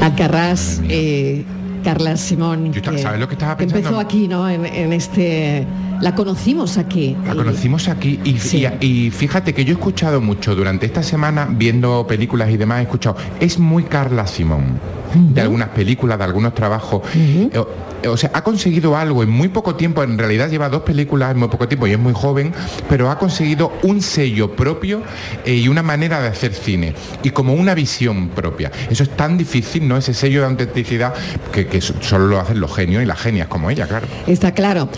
Alcarrás, 0.00 0.80
eh, 0.88 1.44
Carla 1.84 2.16
Simón, 2.16 2.72
Yo 2.72 2.82
¿sabes 2.98 3.20
lo 3.20 3.28
que 3.28 3.34
estaba 3.34 3.52
empezó 3.52 3.74
pensando? 3.74 4.00
aquí, 4.00 4.26
¿no? 4.26 4.48
En, 4.48 4.66
en 4.66 4.92
este, 4.92 5.64
la 6.00 6.14
conocimos 6.14 6.78
aquí. 6.78 7.16
La 7.26 7.34
conocimos 7.34 7.88
aquí 7.88 8.18
y, 8.24 8.38
Sí. 8.38 8.66
y- 8.80 8.86
y 9.06 9.10
fíjate 9.10 9.54
que 9.54 9.64
yo 9.64 9.72
he 9.72 9.76
escuchado 9.78 10.20
mucho 10.20 10.54
durante 10.56 10.86
esta 10.86 11.02
semana, 11.02 11.46
viendo 11.48 12.06
películas 12.06 12.50
y 12.50 12.56
demás, 12.56 12.80
he 12.80 12.82
escuchado, 12.82 13.16
es 13.38 13.58
muy 13.58 13.84
Carla 13.84 14.26
Simón, 14.26 14.80
de 15.16 15.40
algunas 15.40 15.68
películas, 15.70 16.18
de 16.18 16.24
algunos 16.24 16.54
trabajos. 16.54 17.02
Eh, 17.14 17.50
o- 17.58 17.68
o 18.08 18.16
sea, 18.16 18.30
ha 18.34 18.44
conseguido 18.44 18.96
algo 18.96 19.22
en 19.22 19.30
muy 19.30 19.48
poco 19.48 19.74
tiempo, 19.74 20.02
en 20.02 20.16
realidad 20.18 20.48
lleva 20.50 20.68
dos 20.68 20.82
películas 20.82 21.32
en 21.32 21.38
muy 21.38 21.48
poco 21.48 21.66
tiempo 21.66 21.86
y 21.86 21.92
es 21.92 21.98
muy 21.98 22.12
joven, 22.12 22.52
pero 22.88 23.10
ha 23.10 23.18
conseguido 23.18 23.72
un 23.82 24.00
sello 24.02 24.52
propio 24.54 25.02
eh, 25.44 25.54
y 25.54 25.68
una 25.68 25.82
manera 25.82 26.20
de 26.20 26.28
hacer 26.28 26.52
cine 26.54 26.94
y 27.22 27.30
como 27.30 27.54
una 27.54 27.74
visión 27.74 28.28
propia. 28.28 28.70
Eso 28.90 29.02
es 29.02 29.10
tan 29.10 29.36
difícil, 29.38 29.88
¿no? 29.88 29.96
Ese 29.96 30.14
sello 30.14 30.40
de 30.42 30.46
autenticidad 30.48 31.14
que, 31.52 31.66
que 31.66 31.80
so- 31.80 31.94
solo 32.00 32.26
lo 32.28 32.38
hacen 32.40 32.60
los 32.60 32.74
genios 32.74 33.02
y 33.02 33.06
las 33.06 33.18
genias 33.18 33.48
como 33.48 33.70
ella, 33.70 33.86
claro. 33.88 34.06
Está 34.26 34.52
claro. 34.52 34.88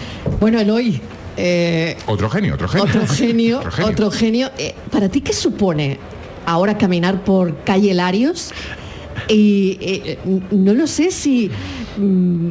Bueno, 0.41 0.61
Eloy, 0.61 1.01
eh, 1.37 1.97
Otro 2.07 2.29
genio, 2.29 2.55
otro 2.55 2.69
genio. 2.69 2.85
otro 2.87 3.07
genio, 3.07 3.59
Otro 3.61 3.71
genio. 3.71 3.91
otro 3.93 4.11
genio. 4.11 4.51
Eh, 4.59 4.75
¿Para 4.91 5.09
ti 5.09 5.21
qué 5.21 5.33
supone 5.33 5.99
ahora 6.47 6.77
caminar 6.77 7.23
por 7.25 7.57
calle 7.65 7.95
Larios? 7.95 8.53
Y 9.29 9.77
eh, 9.81 10.19
no 10.51 10.75
lo 10.75 10.87
sé 10.87 11.11
si... 11.11 11.51
mm, 11.97 12.49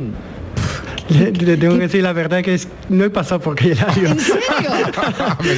Le, 1.09 1.31
le 1.31 1.55
tengo 1.57 1.75
que 1.75 1.81
decir 1.83 2.03
la 2.03 2.11
verdad 2.11 2.41
que 2.43 2.53
es, 2.55 2.67
no 2.89 3.05
he 3.05 3.09
pasado 3.09 3.39
por 3.39 3.55
calle 3.55 3.75
Larios. 3.75 4.11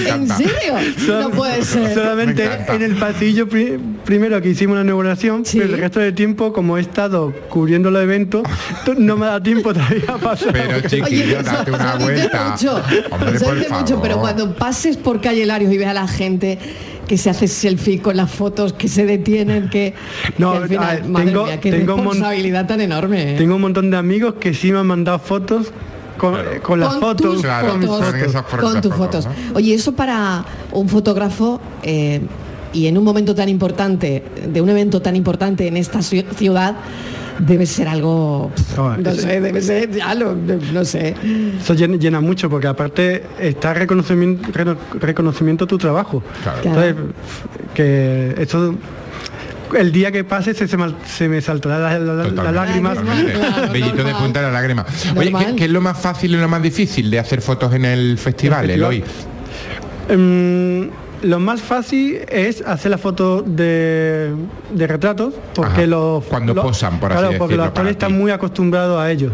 ¿En 0.07 0.27
serio? 0.27 0.77
¿En 0.77 0.95
serio? 0.95 1.19
No 1.21 1.29
puede 1.31 1.63
ser. 1.63 1.93
Solamente 1.95 2.47
en 2.67 2.81
el 2.83 2.95
pasillo 2.97 3.47
pri- 3.49 3.79
primero 4.05 4.39
que 4.41 4.49
hicimos 4.49 4.75
la 4.77 4.83
inauguración, 4.83 5.45
Sí. 5.45 5.57
pero 5.59 5.73
el 5.73 5.79
resto 5.81 5.99
del 6.01 6.13
tiempo, 6.13 6.53
como 6.53 6.77
he 6.77 6.81
estado 6.81 7.33
cubriendo 7.49 7.89
los 7.89 8.03
eventos, 8.03 8.43
to- 8.85 8.93
no 8.95 9.17
me 9.17 9.25
da 9.25 9.41
tiempo 9.41 9.73
todavía 9.73 10.03
a 10.07 10.17
pasar. 10.17 10.53
Pero 10.53 10.81
chiquillo, 10.81 11.05
Oye, 11.05 11.31
eso- 11.39 11.43
date 11.43 11.71
una 11.71 11.93
dice 11.95 12.03
vuelta. 12.13 12.49
mucho, 12.51 12.75
Hombre, 13.11 13.39
por 13.39 13.71
mucho, 13.79 14.01
pero 14.01 14.19
cuando 14.19 14.53
pases 14.55 14.97
por 14.97 15.19
calle 15.21 15.45
Larios 15.47 15.73
y 15.73 15.77
veas 15.77 15.91
a 15.91 15.93
la 15.95 16.07
gente 16.07 16.59
que 17.09 17.17
se 17.17 17.29
hace 17.31 17.47
selfie 17.47 17.99
con 18.01 18.15
las 18.15 18.29
fotos, 18.31 18.71
que 18.73 18.87
se 18.87 19.03
detienen, 19.05 19.67
que, 19.69 19.95
No, 20.37 20.51
que 20.51 20.57
al 20.59 20.67
final, 20.69 20.95
ver, 21.01 21.09
madre 21.09 21.25
tengo- 21.25 21.45
mía, 21.45 21.59
qué 21.59 21.71
tengo 21.71 21.95
responsabilidad 21.95 22.67
tan 22.67 22.81
enorme. 22.81 23.33
¿eh? 23.33 23.37
Tengo 23.37 23.55
un 23.55 23.61
montón 23.61 23.89
de 23.89 23.97
amigos 23.97 24.35
que 24.39 24.53
sí 24.53 24.71
me 24.71 24.77
han 24.77 24.85
mandado 24.87 25.17
fotos 25.17 25.73
con, 26.19 26.35
eh, 26.35 26.59
con 26.61 26.79
las 26.79 26.89
Con 26.89 26.99
fotos. 27.01 27.33
tus 27.33 27.41
Claro, 27.41 27.71
con 27.71 27.81
fotos, 27.81 28.05
fotos. 28.05 28.81
tus 28.81 28.93
fotos, 28.93 29.25
fotos. 29.25 29.27
Oye, 29.55 29.73
eso 29.73 29.93
para 29.93 30.45
un 30.71 30.87
fotógrafo 30.87 31.59
eh, 31.81 32.21
y 32.73 32.85
en 32.85 32.97
un 32.99 33.03
momento 33.03 33.33
tan 33.33 33.49
importante, 33.49 34.23
de 34.47 34.61
un 34.61 34.69
evento 34.69 35.01
tan 35.01 35.15
importante 35.15 35.65
en 35.67 35.77
esta 35.77 35.99
ci- 35.99 36.23
ciudad, 36.35 36.75
debe 37.39 37.65
ser 37.65 37.87
algo, 37.87 38.51
No, 38.77 38.97
no 38.97 39.09
es- 39.09 39.21
sé, 39.21 39.41
debe 39.41 39.61
ser, 39.61 39.91
ya 39.91 40.13
lo- 40.15 40.35
no 40.35 40.85
sé. 40.85 41.15
Eso 41.59 41.73
llena, 41.73 41.97
llena 41.97 42.19
mucho 42.21 42.49
porque 42.49 42.67
aparte 42.67 43.23
está 43.39 43.73
reconocimiento, 43.73 44.49
reno- 44.51 44.77
reconocimiento 44.99 45.65
a 45.65 45.67
tu 45.67 45.77
trabajo. 45.77 46.21
Claro. 46.43 46.59
Entonces, 46.63 46.95
que 47.73 48.35
esto 48.37 48.75
el 49.77 49.91
día 49.91 50.11
que 50.11 50.23
pase 50.23 50.53
se, 50.55 50.67
se, 50.67 50.77
mal- 50.77 50.95
se 51.05 51.29
me 51.29 51.41
saltará 51.41 51.77
la, 51.99 51.99
la- 51.99 52.51
la- 52.51 53.69
Bellito 53.71 54.03
de 54.03 54.13
punta 54.15 54.39
de 54.41 54.47
la 54.47 54.51
lágrima. 54.51 54.85
Oye, 55.15 55.29
Normal. 55.31 55.45
¿qué, 55.51 55.55
qué 55.57 55.65
es 55.65 55.71
lo 55.71 55.81
más 55.81 55.99
fácil 55.99 56.33
y 56.33 56.37
lo 56.37 56.47
más 56.49 56.61
difícil 56.61 57.09
de 57.11 57.19
hacer 57.19 57.41
fotos 57.41 57.73
en 57.73 57.85
el 57.85 58.17
festival, 58.17 58.69
El 58.69 58.71
festival. 58.71 58.93
Eloy? 58.95 59.03
Em, 60.09 60.89
lo 61.21 61.39
más 61.39 61.61
fácil 61.61 62.19
es 62.29 62.61
hacer 62.61 62.91
la 62.91 62.97
foto 62.97 63.41
de, 63.41 64.33
de 64.73 64.87
retratos, 64.87 65.33
porque 65.53 65.81
Ajá. 65.81 65.87
los 65.87 66.25
Cuando 66.25 66.55
posan, 66.55 66.99
por 66.99 67.11
así 67.11 67.19
claro, 67.19 67.37
porque 67.37 67.53
decirlo, 67.53 67.63
los 67.63 67.67
actores 67.67 67.91
están 67.91 68.17
muy 68.17 68.31
acostumbrados 68.31 68.99
a 68.99 69.11
ello. 69.11 69.31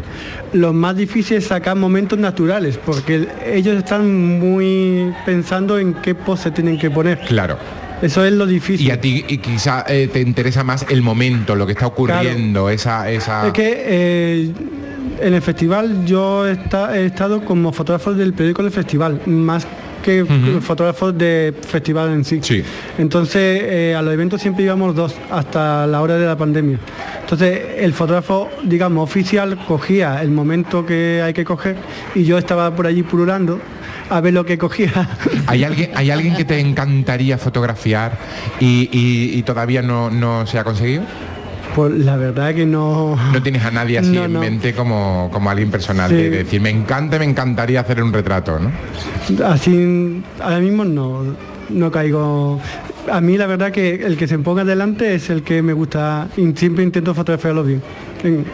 Lo 0.54 0.74
más 0.74 0.96
difícil 0.96 1.38
es 1.38 1.48
sacar 1.48 1.76
momentos 1.76 2.18
naturales, 2.20 2.78
porque 2.84 3.28
ellos 3.46 3.78
están 3.78 4.40
muy 4.40 5.14
pensando 5.26 5.78
en 5.78 5.94
qué 5.96 6.16
pose 6.16 6.52
tienen 6.52 6.78
que 6.78 6.90
poner. 6.90 7.20
Claro. 7.22 7.58
Eso 8.02 8.26
es 8.26 8.34
lo 8.34 8.46
difícil. 8.46 8.88
Y 8.88 8.92
a 8.92 9.00
ti 9.00 9.24
y 9.28 9.38
quizá 9.38 9.86
eh, 9.88 10.10
te 10.12 10.20
interesa 10.20 10.64
más 10.64 10.86
el 10.90 11.02
momento, 11.02 11.56
lo 11.56 11.66
que 11.66 11.72
está 11.72 11.88
ocurriendo, 11.88 12.70
esa, 12.70 13.10
esa. 13.10 13.48
Es 13.48 13.54
que 13.54 13.84
eh, 13.86 14.52
en 15.22 15.34
el 15.34 15.42
festival 15.42 16.06
yo 16.06 16.46
he 16.46 17.06
estado 17.06 17.46
como 17.46 17.72
fotógrafo 17.72 18.14
del 18.14 18.34
periódico 18.34 18.64
del 18.64 18.72
festival, 18.72 19.22
más 19.26 19.66
que 20.06 20.22
Ujú. 20.24 20.62
fotógrafo 20.62 21.12
de 21.12 21.52
festival 21.68 22.14
en 22.14 22.24
sí. 22.24 22.40
Sí. 22.44 22.64
Entonces 23.00 23.62
eh, 23.66 23.96
a 23.98 24.02
los 24.04 24.14
eventos 24.14 24.40
siempre 24.42 24.64
íbamos 24.64 24.96
dos 24.96 25.16
hasta 25.32 25.88
la 25.88 26.02
hora 26.02 26.16
de 26.18 26.26
la 26.28 26.38
pandemia. 26.38 26.78
Entonces 27.22 27.60
el 27.80 27.92
fotógrafo, 27.94 28.50
digamos, 28.64 29.04
oficial 29.04 29.58
cogía 29.68 30.22
el 30.22 30.30
momento 30.30 30.86
que 30.86 31.22
hay 31.24 31.34
que 31.34 31.44
coger 31.44 31.76
y 32.14 32.24
yo 32.24 32.38
estaba 32.38 32.76
por 32.76 32.86
allí 32.86 33.02
pululando 33.02 33.60
a 34.12 34.22
ver 34.22 34.34
lo 34.34 34.46
que 34.46 34.58
cogía. 34.60 35.10
¿Hay 35.48 35.64
alguien, 35.64 35.90
¿Hay 35.96 36.12
alguien 36.12 36.36
que 36.36 36.46
te 36.46 36.60
encantaría 36.60 37.40
fotografiar 37.40 38.18
y, 38.60 38.88
y- 38.92 39.38
y 39.40 39.42
todavía 39.44 39.82
no, 39.82 40.12
no 40.12 40.46
se 40.46 40.60
ha 40.60 40.64
conseguido? 40.64 41.04
Pues 41.76 41.92
la 41.94 42.16
verdad 42.16 42.56
que 42.56 42.66
no. 42.66 43.18
No 43.34 43.44
tienes 43.44 43.66
a 43.66 43.72
nadie 43.72 44.00
así 44.00 44.12
No, 44.12 44.26
en 44.26 44.34
no. 44.34 44.40
mente 44.40 44.74
como, 44.74 45.30
como 45.34 45.50
alguien 45.50 45.70
personal, 45.70 46.10
Sí. 46.10 46.16
de 46.16 46.30
decir, 46.30 46.62
me 46.62 46.70
encanta, 46.70 47.20
me 47.20 47.26
encantaría 47.26 47.82
hacer 47.82 48.02
un 48.02 48.14
retrato, 48.14 48.58
¿no? 48.60 48.72
Así, 49.46 50.24
ahora 50.42 50.60
mismo 50.60 50.86
no, 50.86 51.24
no 51.70 51.92
caigo. 51.92 52.62
A 53.12 53.20
mí 53.22 53.38
la 53.38 53.46
verdad 53.46 53.72
que 53.72 53.96
el 53.96 54.16
que 54.18 54.28
se 54.28 54.40
ponga 54.40 54.64
delante 54.64 55.16
es 55.16 55.30
el 55.30 55.44
que 55.44 55.62
me 55.62 55.74
gusta 55.74 56.30
siempre 56.56 56.84
intento 56.84 57.14
fotografiarlo 57.14 57.64
bien. 57.64 57.82
En- 58.24 58.46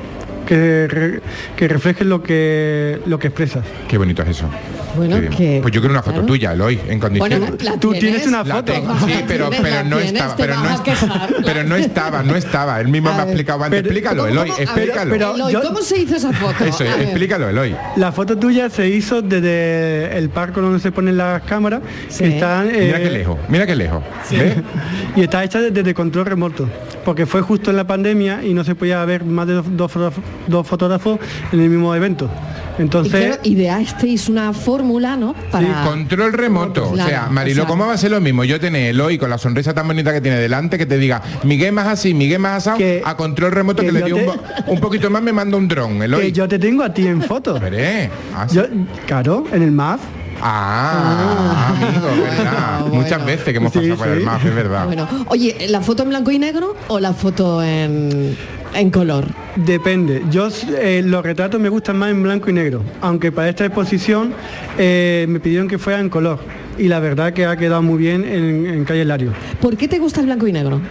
Que, 0.48 1.22
que 1.56 1.68
refleje 1.70 2.04
lo 2.04 2.22
que 2.22 3.00
lo 3.06 3.18
que 3.20 3.28
expresas. 3.28 3.64
Qué 3.88 3.98
bonito 3.98 4.22
es 4.24 4.30
eso. 4.30 4.48
Bueno, 4.96 5.18
que- 5.36 5.60
Pues 5.62 5.74
yo 5.74 5.80
quiero 5.82 5.94
una 5.94 6.02
foto 6.04 6.16
claro. 6.16 6.28
tuya, 6.28 6.52
Eloy, 6.54 6.80
en 6.88 7.00
condiciones. 7.00 7.40
Bueno, 7.40 7.56
la 7.64 7.78
Tú 7.78 7.94
tienes 7.94 8.28
una 8.28 8.44
La 8.44 8.56
foto. 8.56 8.74
tengo, 8.74 8.94
sí, 9.06 9.14
pero, 9.28 9.50
pero 9.50 9.84
no 9.84 9.98
tienes, 9.98 10.14
estaba, 10.14 10.36
pero 10.36 10.56
no, 10.56 10.62
vas 10.62 10.70
a 10.72 10.74
est- 10.76 10.84
quejar. 10.84 11.30
pero 11.46 11.64
no 11.64 11.76
estaba, 11.76 12.24
no 12.24 12.36
estaba. 12.36 12.82
Él 12.82 12.88
mismo 12.90 13.10
A 13.10 13.14
me 13.14 13.18
ha 13.22 13.26
ver, 13.26 13.34
explicado 13.34 13.64
antes. 13.64 13.80
explícalo, 13.82 14.24
¿Cómo, 14.24 14.28
Eloy, 14.34 14.50
cómo? 14.50 14.58
Ver, 14.58 14.64
explícalo. 14.68 15.12
pero- 15.12 15.36
Eloy, 15.36 15.54
yo- 15.54 15.62
¿cómo 15.64 15.82
se 15.82 16.00
hizo 16.00 16.16
esa 16.16 16.34
foto? 16.34 16.66
Eso, 16.66 16.84
A 16.84 16.96
ver. 16.96 17.02
explícalo, 17.02 17.50
Eloy. 17.50 17.76
La 17.96 18.12
foto 18.12 18.38
tuya 18.38 18.70
se 18.70 18.90
hizo 18.90 19.22
desde 19.22 20.18
el 20.18 20.30
parque 20.30 20.60
donde 20.62 20.80
se 20.80 20.92
ponen 20.92 21.18
las 21.18 21.42
cámaras. 21.44 21.82
Sí. 22.10 22.24
que 22.26 22.30
están, 22.36 22.68
Mira 22.68 23.00
eh, 23.00 23.04
qué 23.04 23.10
lejos, 23.12 23.38
mira 23.50 23.66
qué 23.66 23.76
lejos. 23.76 24.04
¿Ves? 24.30 24.56
Y 25.16 25.22
está 25.22 25.44
hecha 25.44 25.60
desde 25.60 25.94
control 25.94 26.26
remoto, 26.26 26.68
porque 27.04 27.26
fue 27.26 27.42
justo 27.42 27.70
en 27.72 27.78
la 27.78 27.86
pandemia 27.86 28.44
y 28.44 28.54
no 28.54 28.64
se 28.64 28.76
podía 28.76 29.04
ver 29.06 29.24
más 29.26 29.48
de 29.48 29.54
dos, 29.56 29.66
dos 29.70 29.92
fotógrafos- 29.92 30.24
dos 30.48 30.68
fotógrafos 30.68 31.20
en 31.52 31.60
el 31.62 31.70
mismo 31.70 31.94
evento. 31.96 32.30
Y, 32.78 32.82
Entonces, 32.84 33.26
claro, 33.26 33.42
ideasteis 33.44 34.30
una 34.30 34.54
fórmula, 34.54 35.16
¿no? 35.18 35.34
Para... 35.52 35.84
Control 35.84 36.34
remoto. 36.34 36.90
o 36.92 36.96
sea, 36.96 37.28
Marilo, 37.30 37.64
o 37.64 37.66
sea- 37.66 37.70
¿cómo 37.70 37.86
va 37.86 37.94
a 37.94 37.98
ser 37.98 38.12
lo 38.12 38.22
mismo? 38.22 38.44
Yo 38.44 38.60
tener 38.60 38.90
Eloy 38.92 39.18
con 39.18 39.30
la 39.30 39.38
sonrisa 39.38 39.74
tan 39.74 39.88
bonita 39.88 40.14
que 40.14 40.22
tiene 40.22 40.38
delante 40.38 40.78
que 40.78 40.86
te 40.86 40.98
diga, 40.98 41.22
Miguel 41.44 41.74
más 41.74 41.88
así, 41.88 42.14
Miguel 42.14 42.40
más 42.40 42.68
así, 42.68 42.78
Que- 42.78 43.02
a 43.06 43.16
control 43.18 43.52
remoto 43.52 43.82
que, 43.82 43.88
que 43.88 43.92
le 43.94 44.04
dio 44.04 44.16
un, 44.16 44.22
te- 44.22 44.28
po- 44.28 44.72
un 44.72 44.80
poquito 44.80 45.10
más 45.10 45.22
me 45.22 45.34
manda 45.34 45.58
un 45.58 45.68
dron, 45.68 46.02
Eloy. 46.02 46.22
que 46.22 46.32
yo 46.32 46.48
te 46.48 46.58
tengo 46.60 46.84
a 46.84 46.94
ti 46.94 47.06
en 47.08 47.22
foto. 47.22 47.60
Veré. 47.60 48.10
Ah, 48.36 48.48
sí. 48.48 48.56
Yo, 48.56 48.64
claro, 49.06 49.44
en 49.52 49.62
el 49.64 49.72
MAF. 49.72 50.00
Ah, 50.44 51.70
amigo, 51.70 52.08
verdad. 52.24 52.54
Ah, 52.58 52.80
bueno. 52.82 52.96
Muchas 53.04 53.26
veces 53.26 53.46
que 53.46 53.58
hemos 53.58 53.72
Sí, 53.72 53.80
pasado 53.80 53.98
por 53.98 54.08
el 54.08 54.24
mapa, 54.24 54.48
es 54.48 54.56
verdad. 54.56 54.86
Bueno, 54.86 55.08
oye, 55.28 55.68
¿la 55.70 55.82
foto 55.82 56.04
en 56.04 56.10
blanco 56.10 56.32
y 56.32 56.40
negro 56.40 56.76
o 56.88 57.00
la 57.00 57.14
foto 57.14 57.62
en, 57.64 58.36
en 58.74 58.90
color? 58.92 59.26
Depende. 59.56 60.24
Yo 60.32 60.48
eh, 60.80 61.02
los 61.06 61.24
retratos 61.24 61.60
me 61.62 61.70
gustan 61.70 61.98
más 61.98 62.10
en 62.12 62.24
blanco 62.24 62.50
y 62.50 62.54
negro, 62.54 62.82
aunque 63.02 63.32
para 63.32 63.50
esta 63.50 63.66
exposición 63.66 64.34
eh, 64.78 65.26
me 65.30 65.40
pidieron 65.40 65.68
que 65.68 65.78
fuera 65.78 66.00
en 66.00 66.10
color. 66.10 66.40
Y 66.78 66.88
la 66.88 67.00
verdad 67.00 67.34
que 67.34 67.46
ha 67.46 67.56
quedado 67.58 67.82
muy 67.82 68.00
bien 68.00 68.24
en, 68.26 68.66
en 68.66 68.86
Calle 68.86 69.06
Lario. 69.06 69.34
¿Por 69.60 69.78
qué 69.78 69.88
te 69.88 70.00
gusta 70.00 70.22
el 70.22 70.26
blanco 70.28 70.48
y 70.48 70.54
negro? 70.54 70.82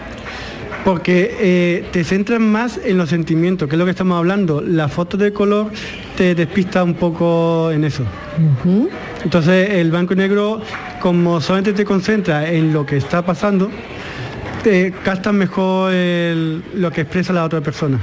Porque 0.85 1.37
eh, 1.39 1.85
te 1.91 2.03
centras 2.03 2.39
más 2.39 2.79
en 2.83 2.97
los 2.97 3.09
sentimientos, 3.09 3.67
que 3.69 3.75
es 3.75 3.79
lo 3.79 3.85
que 3.85 3.91
estamos 3.91 4.17
hablando. 4.17 4.61
La 4.61 4.87
foto 4.87 5.15
de 5.17 5.31
color 5.31 5.67
te 6.17 6.33
despista 6.33 6.83
un 6.83 6.95
poco 6.95 7.69
en 7.71 7.83
eso. 7.83 8.03
Entonces 9.23 9.69
el 9.71 9.91
blanco 9.91 10.13
y 10.13 10.17
negro, 10.17 10.61
como 10.99 11.41
solamente 11.41 11.73
te 11.73 11.85
concentra 11.85 12.49
en 12.49 12.73
lo 12.73 12.85
que 12.85 12.97
está 12.97 13.23
pasando, 13.23 13.69
te 14.63 14.91
captas 14.91 15.33
mejor 15.33 15.91
lo 15.91 16.91
que 16.91 17.01
expresa 17.01 17.33
la 17.33 17.43
otra 17.43 17.61
persona. 17.61 17.99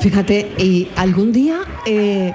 Fíjate, 0.00 0.52
¿y 0.58 0.90
algún 0.96 1.32
día 1.32 1.60
eh, 1.86 2.32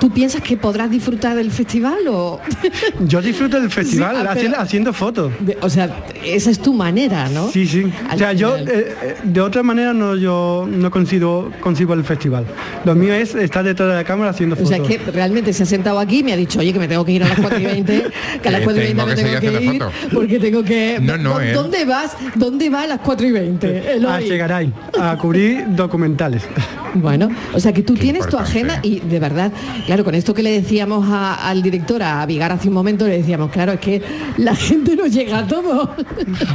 ¿Tú 0.00 0.10
piensas 0.10 0.42
que 0.42 0.56
podrás 0.56 0.90
disfrutar 0.90 1.34
del 1.36 1.50
festival 1.50 1.98
o...? 2.08 2.40
Yo 3.00 3.22
disfruto 3.22 3.58
del 3.60 3.70
festival 3.70 4.16
Sí, 4.38 4.46
ah, 4.54 4.60
haciendo, 4.60 4.92
fotos. 4.92 5.32
De- 5.40 5.56
o 5.60 5.70
sea, 5.70 6.04
esa 6.24 6.50
es 6.50 6.58
tu 6.58 6.74
manera, 6.74 7.28
¿no? 7.30 7.48
Sí, 7.50 7.66
sí. 7.66 7.90
Al 8.08 8.16
o 8.16 8.18
sea, 8.18 8.32
yo 8.34 8.56
final. 8.58 8.68
eh, 8.74 8.94
eh, 9.02 9.14
de 9.24 9.40
otra 9.40 9.62
manera 9.62 9.92
no 9.94 10.14
yo 10.16 10.66
no 10.70 10.90
consigo 10.90 11.50
consigo 11.60 11.94
el 11.94 12.04
festival. 12.04 12.44
Lo 12.84 12.94
mío 12.94 13.14
es 13.14 13.34
estar 13.34 13.64
detrás 13.64 13.88
de 13.88 13.94
la 13.94 14.04
cámara 14.04 14.30
haciendo 14.30 14.54
O 14.54 14.58
fotos. 14.58 14.68
sea, 14.76 14.82
que 14.86 14.98
realmente 15.10 15.52
se 15.52 15.62
ha 15.62 15.66
sentado 15.66 15.98
aquí 15.98 16.18
y 16.18 16.22
me 16.22 16.32
ha 16.32 16.36
dicho, 16.36 16.58
oye, 16.60 16.72
que 16.72 16.78
me 16.78 16.88
tengo 16.88 17.04
que 17.04 17.12
ir 17.12 17.24
a 17.24 17.28
las 17.28 17.40
4 17.40 17.58
y 17.58 17.64
20, 17.64 18.04
que 18.42 18.48
a 18.48 18.52
las 18.52 18.60
Eh, 18.60 18.64
4 18.64 18.82
y 18.82 18.84
20 18.84 18.94
tengo 18.94 19.06
me 19.06 19.14
tengo 19.40 19.58
que 19.58 19.64
ir, 19.64 19.82
porque 20.12 20.38
tengo 20.38 20.62
que... 20.62 20.98
No, 21.00 21.16
no, 21.16 21.34
¿Dó- 21.34 21.40
eh. 21.40 21.52
¿Dónde 21.52 21.84
vas? 21.84 22.16
¿Dónde 22.34 22.68
va 22.70 22.82
a 22.82 22.86
las 22.86 23.00
4 23.00 23.26
y 23.26 23.32
20? 23.32 23.92
Eloy? 23.94 24.12
a 24.12 24.18
Chegaray, 24.20 24.72
a 25.00 25.16
cubrir 25.16 25.64
documentales. 25.68 26.42
Bueno, 27.00 27.28
o 27.52 27.60
sea 27.60 27.72
que 27.72 27.82
tú 27.82 27.94
tienes 27.94 28.26
tu 28.28 28.38
agenda 28.38 28.80
y 28.82 29.00
de 29.00 29.18
verdad, 29.20 29.52
claro, 29.86 30.04
con 30.04 30.14
esto 30.14 30.32
que 30.34 30.42
le 30.42 30.50
decíamos 30.50 31.08
a- 31.10 31.48
al 31.48 31.62
director, 31.62 32.02
a 32.02 32.24
Vigar 32.26 32.52
hace 32.52 32.68
un 32.68 32.74
momento, 32.74 33.06
le 33.06 33.18
decíamos, 33.18 33.50
claro, 33.50 33.72
es 33.72 33.80
que 33.80 34.02
la 34.38 34.54
gente 34.56 34.96
no 34.96 35.06
llega 35.06 35.38
a 35.40 35.46
todo. 35.46 35.94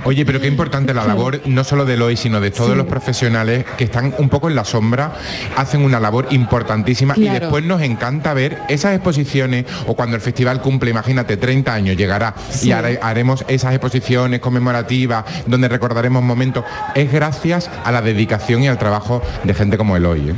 Oye, 0.06 0.26
pero 0.26 0.40
qué 0.42 0.48
importante 0.48 0.94
la 0.94 1.06
labor, 1.06 1.42
no 1.46 1.64
solo 1.64 1.86
de 1.86 1.94
Eloy, 1.94 2.18
sino 2.18 2.40
de 2.42 2.52
todos 2.52 2.72
Sí. 2.72 2.78
los 2.78 2.86
profesionales 2.88 3.66
que 3.78 3.84
están 3.84 4.14
un 4.18 4.30
poco 4.30 4.50
en 4.50 4.56
la 4.56 4.66
sombra, 4.66 5.14
hacen 5.58 5.82
una 5.84 6.00
labor 6.00 6.28
importantísima 6.32 7.14
y 7.18 7.28
después 7.30 7.64
nos 7.64 7.82
encanta 7.82 8.34
ver 8.34 8.58
esas 8.70 8.94
exposiciones 8.96 9.66
o 9.88 9.96
cuando 9.96 10.16
el 10.16 10.22
festival 10.22 10.62
cumple, 10.62 10.90
imagínate, 10.92 11.38
30 11.38 11.74
años, 11.74 11.98
llegará 11.98 12.34
Sí. 12.50 12.70
y 12.70 12.72
hare- 12.72 13.00
haremos 13.02 13.46
esas 13.48 13.74
exposiciones 13.74 14.40
conmemorativas 14.40 15.26
donde 15.46 15.68
recordaremos 15.68 16.24
momentos. 16.24 16.64
Es 16.96 17.12
gracias 17.12 17.70
a 17.84 17.92
la 17.92 18.02
dedicación 18.02 18.64
y 18.64 18.68
al 18.68 18.78
trabajo 18.78 19.22
de 19.44 19.54
gente 19.54 19.78
como 19.78 19.96
Eloy. 19.98 20.31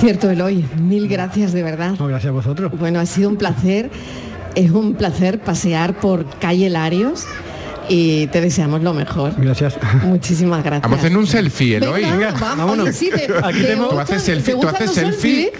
Cierto, 0.00 0.28
Eloy, 0.30 0.64
mil 0.80 1.08
gracias 1.08 1.52
de 1.52 1.62
verdad. 1.62 1.94
No, 1.98 2.06
gracias 2.08 2.30
a 2.30 2.32
vosotros. 2.32 2.72
Bueno, 2.78 3.00
ha 3.00 3.06
sido 3.06 3.28
un 3.30 3.36
placer, 3.36 3.90
es 4.54 4.70
un 4.70 4.94
placer 4.94 5.38
pasear 5.40 5.94
por 5.94 6.26
calle 6.38 6.68
Larios 6.68 7.24
y 7.88 8.26
te 8.28 8.40
deseamos 8.40 8.82
lo 8.82 8.92
mejor. 8.92 9.34
Gracias. 9.38 9.76
Muchísimas 10.04 10.62
gracias. 10.64 10.82
Vamos 10.82 10.98
a 10.98 11.00
hacer 11.06 11.16
un 11.16 11.26
selfie, 11.26 11.76
Eloy. 11.76 12.02
Venga, 12.02 12.16
Venga, 12.16 12.30
vamos, 12.40 12.58
vámonos. 12.58 12.84
oye, 12.88 12.92
sí, 12.92 13.10
te- 13.14 13.32
Aquí 13.42 13.60
¿te 13.60 13.66
tenemos- 13.66 13.88
¿Tú 13.90 13.96
gustan- 13.96 14.00
haces 14.16 14.22
selfie? 14.22 14.44
te 14.54 14.60
¿Tú 14.60 14.66
gustan 14.66 14.74
haces 14.74 14.86
los 14.86 14.94
selfie? 15.14 15.52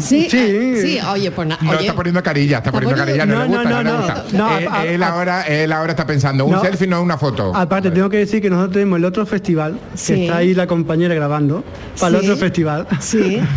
Sí, 0.00 0.28
Sí. 0.30 0.36
ah, 0.38 0.80
sí, 0.82 1.00
oye, 1.12 1.30
pues 1.30 1.48
nada, 1.48 1.62
No 1.62 1.70
oye, 1.70 1.80
está 1.80 1.94
poniendo 1.94 2.22
carilla, 2.22 2.58
está 2.58 2.70
¿Está 2.70 2.80
poniendo 2.80 2.96
carilla, 3.04 3.26
no, 3.26 3.34
No, 3.34 3.40
le 3.42 3.46
gusta, 3.48 3.62
no, 3.64 3.70
no, 3.70 3.82
le 3.82 3.90
no. 3.90 3.96
gusta. 3.98 4.24
No, 4.32 4.58
él, 4.58 4.68
a- 4.70 4.86
él 4.86 5.02
a- 5.02 5.08
ahora, 5.08 5.42
él 5.42 5.72
ahora 5.72 5.92
está 5.92 6.06
pensando, 6.06 6.44
un 6.44 6.52
No. 6.52 6.60
selfie 6.62 6.86
no 6.86 6.98
es 6.98 7.02
una 7.04 7.18
foto. 7.18 7.54
Aparte, 7.54 7.90
tengo 7.90 8.08
que 8.08 8.18
decir 8.18 8.40
que 8.42 8.50
nosotros 8.50 8.72
tenemos 8.74 8.98
el 8.98 9.04
otro 9.04 9.26
festival, 9.26 9.78
Sí. 9.94 10.14
que 10.14 10.24
está 10.24 10.36
ahí 10.38 10.54
la 10.54 10.66
compañera 10.66 11.14
grabando, 11.14 11.64
para 11.98 12.18
Sí. 12.18 12.24
el 12.24 12.30
otro 12.30 12.36
festival. 12.36 12.86
Sí. 13.00 13.40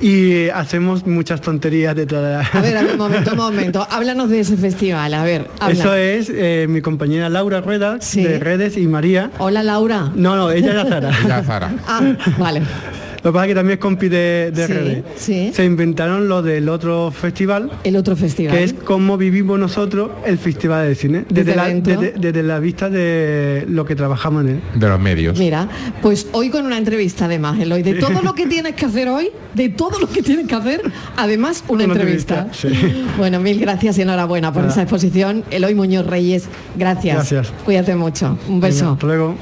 Y 0.00 0.48
hacemos 0.50 1.06
muchas 1.06 1.40
tonterías 1.40 1.94
de 1.94 2.04
la... 2.06 2.40
A 2.40 2.60
ver, 2.60 2.76
a 2.76 2.82
ver, 2.82 2.92
un 2.92 2.98
momento, 2.98 3.30
un 3.30 3.36
momento. 3.38 3.86
Háblanos 3.88 4.28
de 4.28 4.40
ese 4.40 4.56
festival, 4.56 5.14
a 5.14 5.22
ver, 5.22 5.48
habla. 5.60 5.72
Eso 5.72 5.94
es 5.94 6.30
eh, 6.34 6.66
mi 6.68 6.82
compañera 6.82 7.28
Laura 7.30 7.60
Rueda, 7.62 7.98
Sí. 8.00 8.22
de 8.22 8.38
redes, 8.40 8.76
y 8.76 8.86
María. 8.86 9.30
Hola, 9.38 9.62
Laura. 9.62 10.10
No, 10.14 10.34
no, 10.36 10.50
ella 10.50 10.82
es 10.82 10.88
Zara. 10.88 11.10
Ya, 11.26 11.42
Zara. 11.44 11.72
Ah, 11.86 12.02
vale. 12.38 12.62
Lo 13.24 13.30
que 13.30 13.32
pasa 13.32 13.44
es 13.46 13.48
que 13.48 13.54
también 13.54 13.78
es 13.78 13.80
compi 13.80 14.08
de, 14.10 14.52
de 14.54 14.66
Sí, 14.66 14.72
redes. 14.74 15.04
sí. 15.16 15.50
Se 15.54 15.64
inventaron 15.64 16.28
lo 16.28 16.42
del 16.42 16.68
otro 16.68 17.10
festival, 17.10 17.70
El 17.82 17.96
otro 17.96 18.16
festival. 18.16 18.54
que 18.54 18.62
es 18.64 18.74
cómo 18.74 19.16
vivimos 19.16 19.58
nosotros 19.58 20.10
el 20.26 20.36
festival 20.38 20.86
de 20.88 20.94
cine, 20.94 21.24
Desde 21.30 21.52
desde, 21.52 21.56
la, 21.56 21.68
desde- 21.68 22.12
desde 22.18 22.42
la 22.42 22.58
vista 22.58 22.90
de 22.90 23.64
lo 23.66 23.86
que 23.86 23.96
trabajamos 23.96 24.44
en 24.44 24.48
él. 24.50 24.60
De 24.74 24.88
los 24.88 25.00
medios. 25.00 25.38
Mira, 25.38 25.68
pues 26.02 26.26
hoy 26.32 26.50
con 26.50 26.66
una 26.66 26.76
entrevista 26.76 27.24
además, 27.24 27.58
Eloy, 27.58 27.82
de 27.82 27.94
todo 27.94 28.20
lo 28.20 28.34
que 28.34 28.46
tienes 28.46 28.74
que 28.74 28.84
hacer 28.84 29.08
hoy, 29.08 29.30
de 29.54 29.70
todo 29.70 29.98
lo 29.98 30.06
que 30.08 30.22
tienes 30.22 30.46
que 30.46 30.54
hacer, 30.54 30.82
además 31.16 31.64
una, 31.68 31.84
Una 31.84 31.94
entrevista. 31.94 32.48
entrevista, 32.52 32.88
sí. 32.88 33.04
Bueno, 33.16 33.40
mil 33.40 33.58
gracias 33.58 33.96
y 33.96 34.02
enhorabuena 34.02 34.52
por 34.52 34.62
Nada. 34.62 34.72
esa 34.74 34.82
exposición. 34.82 35.44
Eloy 35.50 35.74
Muñoz 35.74 36.06
Reyes, 36.06 36.44
gracias. 36.76 37.16
Gracias. 37.16 37.52
Cuídate 37.64 37.96
mucho. 37.96 38.36
Un 38.48 38.60
Venga, 38.60 38.66
beso. 38.66 38.90
hasta 38.92 39.06
luego. 39.06 39.34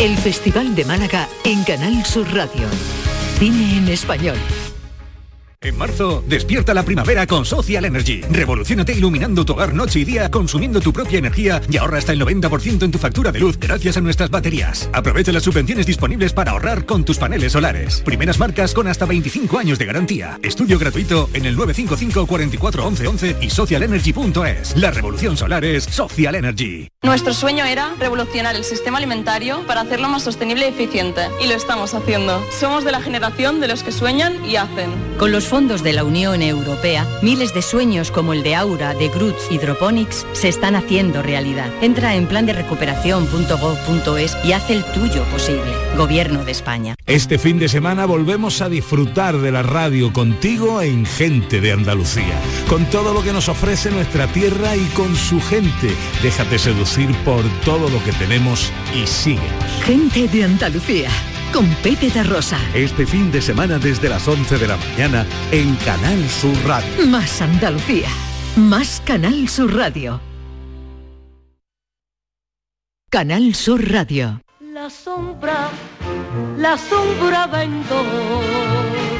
El 0.00 0.16
Festival 0.16 0.74
de 0.74 0.86
Málaga 0.86 1.28
en 1.44 1.62
Canal 1.62 2.06
Sur 2.06 2.26
Radio. 2.34 2.66
Cine 3.38 3.76
en 3.76 3.88
español. 3.88 4.38
En 5.62 5.76
marzo, 5.76 6.24
despierta 6.26 6.72
la 6.72 6.84
primavera 6.84 7.26
con 7.26 7.44
Social 7.44 7.84
Energy. 7.84 8.22
Revolucionate 8.30 8.94
iluminando 8.94 9.44
tu 9.44 9.52
hogar 9.52 9.74
noche 9.74 9.98
y 9.98 10.06
día, 10.06 10.30
consumiendo 10.30 10.80
tu 10.80 10.90
propia 10.90 11.18
energía 11.18 11.60
y 11.70 11.76
ahorra 11.76 11.98
hasta 11.98 12.12
el 12.12 12.22
90% 12.22 12.82
en 12.82 12.90
tu 12.90 12.96
factura 12.96 13.30
de 13.30 13.40
luz 13.40 13.58
gracias 13.58 13.98
a 13.98 14.00
nuestras 14.00 14.30
baterías. 14.30 14.88
Aprovecha 14.94 15.32
las 15.32 15.42
subvenciones 15.42 15.84
disponibles 15.84 16.32
para 16.32 16.52
ahorrar 16.52 16.86
con 16.86 17.04
tus 17.04 17.18
paneles 17.18 17.52
solares. 17.52 18.00
Primeras 18.00 18.38
marcas 18.38 18.72
con 18.72 18.88
hasta 18.88 19.04
25 19.04 19.58
años 19.58 19.78
de 19.78 19.84
garantía. 19.84 20.40
Estudio 20.42 20.78
gratuito 20.78 21.28
en 21.34 21.44
el 21.44 21.54
955 21.56 22.26
44 22.26 22.86
11 22.86 23.06
11 23.08 23.36
y 23.42 23.50
socialenergy.es. 23.50 24.78
La 24.78 24.92
revolución 24.92 25.36
solar 25.36 25.62
es 25.66 25.84
Social 25.84 26.36
Energy. 26.36 26.88
Nuestro 27.02 27.34
sueño 27.34 27.66
era 27.66 27.94
revolucionar 27.98 28.56
el 28.56 28.64
sistema 28.64 28.96
alimentario 28.96 29.66
para 29.66 29.82
hacerlo 29.82 30.08
más 30.08 30.22
sostenible 30.22 30.64
y 30.64 30.70
eficiente. 30.70 31.20
Y 31.44 31.48
lo 31.48 31.54
estamos 31.54 31.92
haciendo. 31.92 32.42
Somos 32.58 32.82
de 32.82 32.92
la 32.92 33.02
generación 33.02 33.60
de 33.60 33.68
los 33.68 33.82
que 33.82 33.92
sueñan 33.92 34.42
y 34.42 34.56
hacen. 34.56 34.90
Con 35.18 35.32
los 35.32 35.49
fondos 35.50 35.82
de 35.82 35.92
la 35.92 36.04
Unión 36.04 36.42
Europea, 36.42 37.08
miles 37.22 37.52
de 37.52 37.60
sueños 37.60 38.12
como 38.12 38.32
el 38.32 38.44
de 38.44 38.54
Aura, 38.54 38.94
de 38.94 39.08
Groots 39.08 39.50
Hydroponics 39.50 40.24
se 40.32 40.46
están 40.46 40.76
haciendo 40.76 41.22
realidad. 41.22 41.72
Entra 41.82 42.14
en 42.14 42.28
plan 42.28 42.46
de 42.46 42.52
recuperación.gov.es 42.52 44.36
y 44.44 44.52
haz 44.52 44.70
el 44.70 44.84
tuyo 44.92 45.24
posible. 45.24 45.72
Gobierno 45.96 46.44
de 46.44 46.52
España. 46.52 46.94
Este 47.04 47.36
fin 47.36 47.58
de 47.58 47.68
semana 47.68 48.06
volvemos 48.06 48.62
a 48.62 48.68
disfrutar 48.68 49.38
de 49.38 49.50
la 49.50 49.64
radio 49.64 50.12
contigo 50.12 50.82
en 50.82 51.04
Gente 51.04 51.60
de 51.60 51.72
Andalucía, 51.72 52.38
con 52.68 52.84
todo 52.86 53.12
lo 53.12 53.24
que 53.24 53.32
nos 53.32 53.48
ofrece 53.48 53.90
nuestra 53.90 54.28
tierra 54.28 54.76
y 54.76 54.84
con 54.94 55.16
su 55.16 55.40
gente. 55.40 55.90
Déjate 56.22 56.60
seducir 56.60 57.12
por 57.24 57.42
todo 57.64 57.90
lo 57.90 58.00
que 58.04 58.12
tenemos 58.12 58.70
y 58.94 59.04
síguenos. 59.04 59.82
Gente 59.82 60.28
de 60.28 60.44
Andalucía 60.44 61.10
con 61.52 61.66
Pepe 61.76 62.10
da 62.10 62.22
Rosa. 62.22 62.58
Este 62.74 63.06
fin 63.06 63.30
de 63.30 63.40
semana 63.40 63.78
desde 63.78 64.08
las 64.08 64.26
11 64.26 64.58
de 64.58 64.68
la 64.68 64.76
mañana 64.76 65.26
en 65.50 65.74
Canal 65.76 66.28
Sur 66.28 66.56
Radio. 66.66 67.06
Más 67.06 67.40
Andalucía. 67.40 68.08
Más 68.56 69.02
Canal 69.04 69.48
Sur 69.48 69.74
Radio. 69.74 70.20
Canal 73.10 73.54
Sur 73.54 73.90
Radio. 73.90 74.42
La 74.72 74.88
sombra, 74.88 75.68
la 76.56 76.78
sombra 76.78 77.46
vendó. 77.48 79.19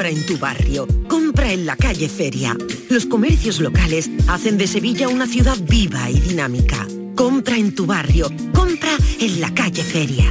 Compra 0.00 0.18
en 0.18 0.24
tu 0.24 0.38
barrio, 0.38 0.86
compra 1.08 1.52
en 1.52 1.66
la 1.66 1.76
calle 1.76 2.08
Feria. 2.08 2.56
Los 2.88 3.04
comercios 3.04 3.60
locales 3.60 4.08
hacen 4.28 4.56
de 4.56 4.66
Sevilla 4.66 5.08
una 5.08 5.26
ciudad 5.26 5.58
viva 5.68 6.08
y 6.08 6.18
dinámica. 6.18 6.86
Compra 7.14 7.58
en 7.58 7.74
tu 7.74 7.84
barrio, 7.84 8.30
compra 8.54 8.96
en 9.20 9.42
la 9.42 9.52
calle 9.52 9.82
Feria. 9.82 10.24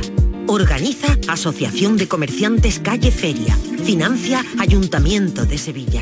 Organiza 0.48 1.16
Asociación 1.28 1.98
de 1.98 2.08
Comerciantes 2.08 2.80
Calle 2.80 3.12
Feria. 3.12 3.56
Financia 3.84 4.44
Ayuntamiento 4.58 5.46
de 5.46 5.60
Sevilla. 5.60 6.02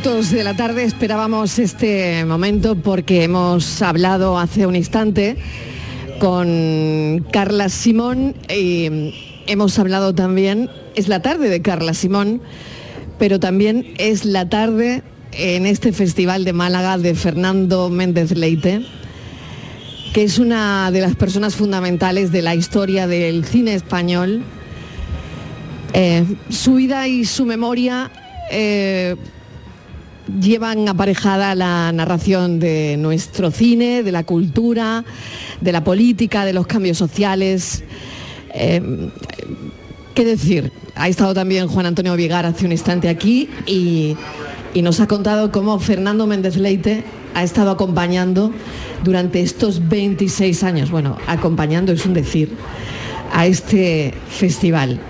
Minutos 0.00 0.30
de 0.30 0.44
la 0.44 0.56
tarde 0.56 0.84
esperábamos 0.84 1.58
este 1.58 2.24
momento 2.24 2.74
porque 2.74 3.22
hemos 3.22 3.82
hablado 3.82 4.38
hace 4.38 4.64
un 4.64 4.74
instante 4.74 5.36
con 6.18 7.26
Carla 7.30 7.68
Simón 7.68 8.34
y 8.48 9.12
hemos 9.46 9.78
hablado 9.78 10.14
también, 10.14 10.70
es 10.94 11.08
la 11.08 11.20
tarde 11.20 11.50
de 11.50 11.60
Carla 11.60 11.92
Simón, 11.92 12.40
pero 13.18 13.38
también 13.40 13.92
es 13.98 14.24
la 14.24 14.48
tarde 14.48 15.02
en 15.32 15.66
este 15.66 15.92
Festival 15.92 16.46
de 16.46 16.54
Málaga 16.54 16.96
de 16.96 17.14
Fernando 17.14 17.90
Méndez 17.90 18.34
Leite, 18.34 18.80
que 20.14 20.22
es 20.22 20.38
una 20.38 20.90
de 20.92 21.02
las 21.02 21.14
personas 21.14 21.56
fundamentales 21.56 22.32
de 22.32 22.40
la 22.40 22.54
historia 22.54 23.06
del 23.06 23.44
cine 23.44 23.74
español. 23.74 24.44
Eh, 25.92 26.24
su 26.48 26.76
vida 26.76 27.06
y 27.06 27.26
su 27.26 27.44
memoria 27.44 28.10
eh, 28.50 29.16
llevan 30.40 30.88
aparejada 30.88 31.54
la 31.54 31.92
narración 31.92 32.58
de 32.60 32.96
nuestro 32.98 33.50
cine, 33.50 34.02
de 34.02 34.12
la 34.12 34.24
cultura, 34.24 35.04
de 35.60 35.72
la 35.72 35.84
política, 35.84 36.44
de 36.44 36.52
los 36.52 36.66
cambios 36.66 36.98
sociales. 36.98 37.84
Eh, 38.54 39.10
¿Qué 40.14 40.24
decir? 40.24 40.72
Ha 40.96 41.08
estado 41.08 41.34
también 41.34 41.68
Juan 41.68 41.86
Antonio 41.86 42.14
Vigar 42.16 42.44
hace 42.46 42.66
un 42.66 42.72
instante 42.72 43.08
aquí 43.08 43.48
y, 43.66 44.16
y 44.74 44.82
nos 44.82 45.00
ha 45.00 45.06
contado 45.06 45.50
cómo 45.52 45.78
Fernando 45.78 46.26
Méndez 46.26 46.56
Leite 46.56 47.04
ha 47.34 47.42
estado 47.42 47.70
acompañando 47.70 48.52
durante 49.04 49.40
estos 49.40 49.88
26 49.88 50.62
años, 50.64 50.90
bueno, 50.90 51.16
acompañando 51.26 51.92
es 51.92 52.04
un 52.04 52.14
decir, 52.14 52.50
a 53.32 53.46
este 53.46 54.12
festival. 54.28 55.00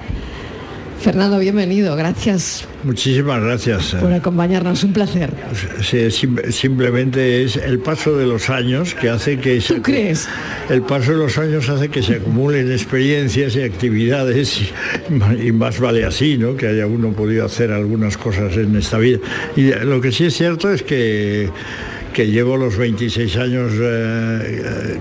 Fernando, 1.01 1.39
bienvenido, 1.39 1.97
gracias 1.97 2.67
Muchísimas 2.85 3.43
gracias. 3.43 3.95
por 4.01 4.13
acompañarnos, 4.13 4.85
un 4.85 4.93
placer. 4.93 5.31
Sí, 5.83 6.11
sim- 6.11 6.39
simplemente 6.51 7.43
es 7.45 7.57
el 7.57 7.79
paso 7.79 8.17
de 8.17 8.27
los 8.27 8.51
años 8.51 8.95
que 8.95 9.09
hace 9.09 9.39
que 9.39 9.61
se, 9.63 9.75
¿Tú 9.77 9.83
crees? 9.83 10.29
el 10.69 10.83
paso 10.83 11.13
de 11.13 11.19
los 11.19 11.39
años 11.39 11.69
hace 11.71 11.89
que 11.89 12.03
se 12.03 12.17
acumulen 12.17 12.71
experiencias 12.71 13.57
y 13.57 13.63
actividades 13.63 14.61
y, 14.61 15.47
y 15.47 15.53
más 15.53 15.81
vale 15.81 16.05
así, 16.05 16.37
¿no? 16.37 16.55
Que 16.57 16.69
haya 16.69 16.87
uno 16.87 17.13
podido 17.13 17.47
hacer 17.47 17.73
algunas 17.73 18.17
cosas 18.19 18.55
en 18.57 18.77
esta 18.77 18.99
vida. 18.99 19.19
Y 19.57 19.71
lo 19.73 20.01
que 20.03 20.13
sí 20.13 20.27
es 20.27 20.35
cierto 20.37 20.71
es 20.71 20.83
que, 20.83 21.49
que 22.13 22.27
llevo 22.29 22.57
los 22.59 22.77
26 22.77 23.37
años 23.39 23.73
eh, 23.75 24.63
eh, 24.65 24.97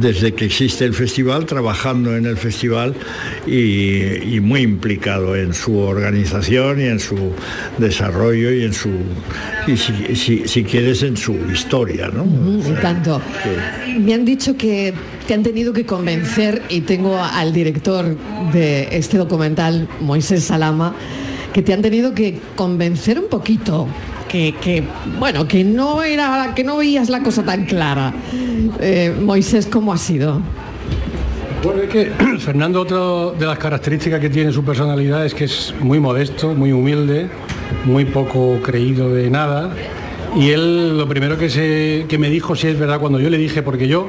desde 0.00 0.32
que 0.34 0.44
existe 0.46 0.84
el 0.84 0.94
festival, 0.94 1.46
trabajando 1.46 2.16
en 2.16 2.26
el 2.26 2.36
festival 2.36 2.94
y, 3.46 4.34
y 4.36 4.40
muy 4.40 4.60
implicado 4.60 5.36
en 5.36 5.52
su 5.54 5.76
organización 5.78 6.80
y 6.80 6.84
en 6.84 6.98
su 7.00 7.16
desarrollo 7.78 8.52
y 8.52 8.64
en 8.64 8.72
su, 8.72 8.90
y 9.66 9.76
si, 9.76 10.16
si- 10.16 10.48
si 10.48 10.64
quieres, 10.64 11.02
en 11.02 11.16
su 11.16 11.34
historia, 11.52 12.08
¿no? 12.08 12.24
Mm, 12.24 12.66
encantó. 12.66 13.20
Me 14.00 14.14
han 14.14 14.24
dicho 14.24 14.56
que 14.56 14.94
te 15.26 15.34
han 15.34 15.42
tenido 15.42 15.72
que 15.72 15.84
convencer, 15.86 16.62
y 16.68 16.80
tengo 16.82 17.18
al 17.22 17.52
director 17.52 18.16
de 18.52 18.88
este 18.92 19.18
documental, 19.18 19.88
Moisés 20.00 20.44
Salama, 20.44 20.94
que 21.52 21.62
te 21.62 21.72
han 21.72 21.82
tenido 21.82 22.14
que 22.14 22.38
convencer 22.56 23.18
un 23.18 23.28
poquito. 23.28 23.86
Que, 24.32 24.54
que, 24.54 24.82
bueno, 25.18 25.46
que 25.46 25.62
no 25.62 26.02
era, 26.02 26.54
que 26.56 26.64
no 26.64 26.78
veías 26.78 27.10
la 27.10 27.22
cosa 27.22 27.42
tan 27.42 27.66
clara. 27.66 28.14
Eh, 28.80 29.14
Moisés, 29.20 29.66
¿cómo 29.66 29.92
ha 29.92 29.98
sido? 29.98 30.40
Bueno, 31.62 31.82
es 31.82 31.90
que 31.90 32.06
Fernando, 32.38 32.80
otra 32.80 33.38
de 33.38 33.44
las 33.44 33.58
características 33.58 34.20
que 34.20 34.30
tiene 34.30 34.50
su 34.50 34.64
personalidad 34.64 35.26
es 35.26 35.34
que 35.34 35.44
es 35.44 35.74
muy 35.80 36.00
modesto, 36.00 36.54
muy 36.54 36.72
humilde, 36.72 37.28
muy 37.84 38.06
poco 38.06 38.58
creído 38.62 39.10
de 39.14 39.28
nada. 39.28 39.70
Y 40.34 40.48
él 40.48 40.96
lo 40.96 41.06
primero 41.06 41.36
que, 41.36 41.50
se, 41.50 42.06
que 42.08 42.16
me 42.16 42.30
dijo, 42.30 42.56
si 42.56 42.68
es 42.68 42.78
verdad, 42.78 42.98
cuando 42.98 43.20
yo 43.20 43.28
le 43.28 43.36
dije, 43.36 43.62
porque 43.62 43.86
yo, 43.86 44.06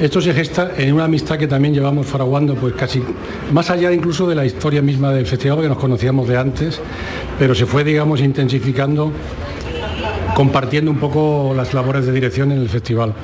esto 0.00 0.20
se 0.20 0.34
gesta 0.34 0.72
en 0.76 0.92
una 0.92 1.04
amistad 1.04 1.38
que 1.38 1.46
también 1.46 1.72
llevamos 1.72 2.06
fraguando, 2.06 2.56
pues 2.56 2.74
casi 2.74 3.00
más 3.52 3.70
allá 3.70 3.92
incluso 3.92 4.26
de 4.26 4.34
la 4.34 4.44
historia 4.44 4.82
misma 4.82 5.12
del 5.12 5.26
festival, 5.26 5.58
porque 5.58 5.68
nos 5.68 5.78
conocíamos 5.78 6.26
de 6.26 6.36
antes, 6.36 6.80
pero 7.38 7.54
se 7.54 7.64
fue, 7.64 7.84
digamos, 7.84 8.20
intensificando 8.20 9.12
compartiendo 10.34 10.90
un 10.90 10.98
poco 10.98 11.52
las 11.56 11.74
labores 11.74 12.06
de 12.06 12.12
dirección 12.12 12.52
en 12.52 12.58
el 12.58 12.68
festival. 12.68 13.14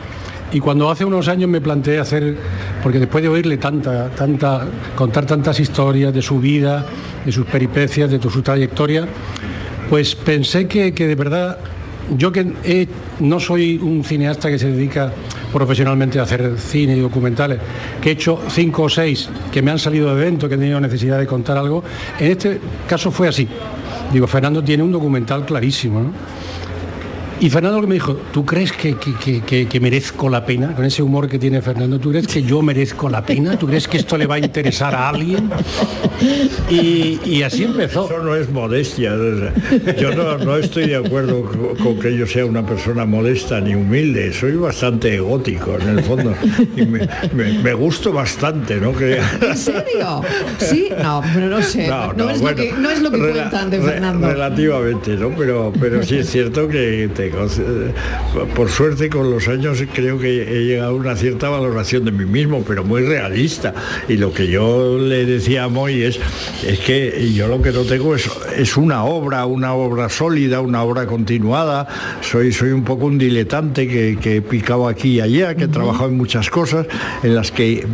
Y 0.52 0.60
cuando 0.60 0.90
hace 0.90 1.04
unos 1.04 1.28
años 1.28 1.50
me 1.50 1.60
planteé 1.60 1.98
hacer, 1.98 2.36
porque 2.82 2.98
después 2.98 3.22
de 3.22 3.28
oírle 3.28 3.58
tanta, 3.58 4.08
tanta, 4.10 4.66
contar 4.96 5.26
tantas 5.26 5.60
historias 5.60 6.12
de 6.14 6.22
su 6.22 6.40
vida, 6.40 6.86
de 7.24 7.32
sus 7.32 7.44
peripecias, 7.46 8.10
de 8.10 8.20
su 8.20 8.42
trayectoria, 8.42 9.06
pues 9.90 10.14
pensé 10.14 10.66
que, 10.66 10.94
que 10.94 11.06
de 11.06 11.14
verdad, 11.14 11.58
yo 12.16 12.32
que 12.32 12.88
no 13.20 13.40
soy 13.40 13.76
un 13.76 14.04
cineasta 14.04 14.48
que 14.48 14.58
se 14.58 14.70
dedica 14.70 15.12
profesionalmente 15.52 16.18
a 16.18 16.22
hacer 16.22 16.54
cine 16.58 16.96
y 16.96 17.00
documentales, 17.00 17.58
que 18.00 18.10
he 18.10 18.12
hecho 18.12 18.40
cinco 18.48 18.84
o 18.84 18.88
seis 18.88 19.28
que 19.52 19.60
me 19.60 19.70
han 19.70 19.78
salido 19.78 20.14
de 20.14 20.24
dentro, 20.24 20.48
que 20.48 20.54
he 20.54 20.58
tenido 20.58 20.80
necesidad 20.80 21.18
de 21.18 21.26
contar 21.26 21.58
algo, 21.58 21.84
en 22.18 22.30
este 22.30 22.60
caso 22.88 23.10
fue 23.10 23.28
así. 23.28 23.46
Digo, 24.12 24.26
Fernando 24.26 24.64
tiene 24.64 24.82
un 24.82 24.92
documental 24.92 25.44
clarísimo, 25.44 26.00
¿no? 26.00 26.12
Y 27.40 27.50
Fernando 27.50 27.76
lo 27.78 27.82
que 27.82 27.88
me 27.88 27.94
dijo, 27.94 28.14
¿tú 28.32 28.44
crees 28.44 28.72
que, 28.72 28.94
que- 28.96 29.14
que- 29.14 29.40
que- 29.42 29.68
que 29.68 29.80
merezco 29.80 30.28
la 30.28 30.44
pena? 30.44 30.74
Con 30.74 30.84
ese 30.84 31.02
humor 31.02 31.28
que 31.28 31.38
tiene 31.38 31.62
Fernando, 31.62 31.98
¿tú 32.00 32.10
crees 32.10 32.26
que 32.26 32.42
yo 32.42 32.62
merezco 32.62 33.08
la 33.08 33.24
pena? 33.24 33.56
¿Tú 33.56 33.66
crees 33.68 33.86
que 33.86 33.98
esto 33.98 34.18
le 34.18 34.26
va 34.26 34.36
a 34.36 34.38
interesar 34.40 34.94
a 34.94 35.08
alguien? 35.10 35.48
Y, 36.70 37.20
y 37.24 37.42
así 37.42 37.64
empezó. 37.64 38.06
Eso 38.06 38.22
no 38.22 38.34
es 38.34 38.50
modestia. 38.50 39.12
Yo 40.00 40.14
no, 40.14 40.36
no 40.38 40.56
estoy 40.56 40.88
de 40.88 40.96
acuerdo 40.96 41.42
co- 41.44 41.74
con 41.82 41.98
que 42.00 42.16
yo 42.16 42.26
sea 42.26 42.44
una 42.44 42.66
persona 42.66 43.04
modesta 43.04 43.60
ni 43.60 43.74
humilde. 43.74 44.32
Soy 44.32 44.56
bastante 44.56 45.14
egótico 45.14 45.76
en 45.80 45.88
el 45.98 46.04
fondo. 46.04 46.34
Y 46.76 46.82
me, 46.86 47.08
me- 47.34 47.58
me 47.62 47.72
gusto 47.74 48.12
bastante, 48.12 48.76
¿no? 48.80 48.92
Que, 48.96 49.18
¿En 49.42 49.56
serio? 49.56 50.22
Sí, 50.58 50.88
no, 51.02 51.22
pero 51.34 51.46
no 51.48 51.62
sé. 51.62 51.86
No, 51.88 52.30
es, 52.30 52.40
bueno, 52.40 52.56
lo 52.58 52.62
que, 52.64 52.72
no 52.72 52.90
es 52.90 53.00
lo 53.02 53.10
que 53.10 53.18
cuentan 53.18 53.70
de 53.70 53.78
re- 53.78 53.84
Fernando. 53.84 54.28
Relativamente, 54.28 55.16
¿no? 55.16 55.30
Pero, 55.36 55.72
pero 55.78 56.02
sí 56.02 56.16
es 56.16 56.28
cierto 56.30 56.66
que 56.68 57.08
te 57.14 57.27
suerte, 57.30 57.54
con- 57.54 57.88
eh, 57.88 58.46
por 58.54 58.68
suerte 58.70 59.08
con 59.08 59.30
los 59.30 59.48
años 59.48 59.82
creo 59.92 60.18
que 60.18 60.42
he 60.42 60.64
llegado 60.64 60.90
a 60.90 60.94
una 60.94 61.16
cierta 61.16 61.48
valoración 61.48 62.04
de 62.04 62.12
mí 62.12 62.24
mismo, 62.24 62.62
pero 62.66 62.84
muy 62.84 63.02
realista. 63.02 63.74
Y 64.08 64.16
lo 64.16 64.32
que 64.32 64.48
yo 64.48 64.98
le 64.98 65.24
decía 65.26 65.64
a 65.64 65.68
Moy 65.68 66.02
es, 66.02 66.18
es 66.66 66.78
que 66.80 67.30
yo 67.34 67.48
lo 67.48 67.60
que 67.62 67.72
no 67.72 67.82
tengo 67.82 68.14
es, 68.14 68.28
es 68.56 68.76
una 68.76 69.04
obra, 69.04 69.46
una 69.46 69.74
obra 69.74 70.08
sólida, 70.08 70.60
una 70.60 70.82
obra 70.82 71.06
continuada. 71.06 71.86
Soy, 72.20 72.52
soy 72.52 72.70
un 72.70 72.84
poco 72.84 73.06
un 73.06 73.18
diletante 73.18 73.86
que, 73.88 74.18
que 74.20 74.36
he 74.36 74.42
picado 74.42 74.88
aquí 74.88 75.16
y 75.16 75.20
allá, 75.20 75.54
que 75.54 75.64
he 75.64 75.68
trabajado 75.68 76.08
en 76.10 76.16
muchas 76.16 76.50
cosas 76.50 76.86
en 77.22 77.34
las 77.34 77.50
que 77.52 77.86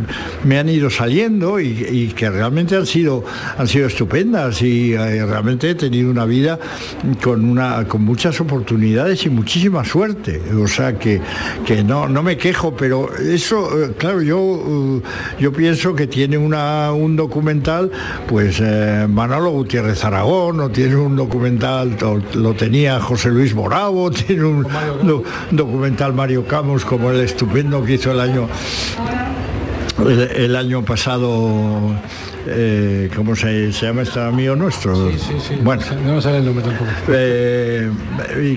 me 0.43 0.57
han 0.59 0.69
ido 0.69 0.89
saliendo 0.89 1.59
y, 1.59 1.67
y 1.89 2.07
que 2.15 2.29
realmente 2.29 2.75
han 2.75 2.85
sido, 2.85 3.23
han 3.57 3.67
sido 3.67 3.87
estupendas 3.87 4.61
y 4.61 4.93
eh, 4.93 5.25
realmente 5.25 5.69
he 5.69 5.75
tenido 5.75 6.09
una 6.09 6.25
vida 6.25 6.59
con, 7.23 7.45
una, 7.45 7.87
con 7.87 8.03
muchas 8.03 8.39
oportunidades 8.41 9.24
y 9.25 9.29
muchísima 9.29 9.83
suerte. 9.83 10.41
O 10.61 10.67
sea 10.67 10.97
que, 10.97 11.19
que 11.65 11.83
no, 11.83 12.07
no 12.07 12.23
me 12.23 12.37
quejo, 12.37 12.75
pero 12.75 13.09
eso, 13.15 13.83
eh, 13.83 13.91
claro, 13.97 14.21
yo, 14.21 14.39
eh, 14.39 15.01
yo 15.39 15.51
pienso 15.51 15.95
que 15.95 16.07
tiene 16.07 16.37
una, 16.37 16.91
un 16.93 17.15
documental, 17.15 17.91
pues 18.27 18.59
eh, 18.61 19.07
Manolo 19.09 19.51
Gutiérrez 19.51 20.03
Aragón, 20.05 20.59
o 20.59 20.69
tiene 20.69 20.95
un 20.95 21.15
documental, 21.15 21.97
lo 22.35 22.53
tenía 22.53 22.99
José 22.99 23.29
Luis 23.29 23.53
Moravo, 23.55 24.11
tiene 24.11 24.43
un 24.43 24.63
do- 25.03 25.23
documental 25.51 26.13
Mario 26.13 26.45
Camus 26.47 26.85
como 26.85 27.11
el 27.11 27.21
estupendo 27.21 27.83
que 27.83 27.93
hizo 27.93 28.11
el 28.11 28.19
año 28.19 28.47
el 30.35 30.55
año 30.55 30.83
pasado 30.83 31.95
eh, 32.47 33.09
¿cómo 33.15 33.35
se, 33.35 33.71
se 33.73 33.85
llama 33.87 34.03
este 34.03 34.19
amigo 34.19 34.55
nuestro? 34.55 35.11
Bueno, 35.63 35.81
No 36.05 36.21
sale 36.21 36.37
el 36.39 36.45
nombre 36.45 36.63
tampoco. 36.65 36.89
eh, 37.09 37.89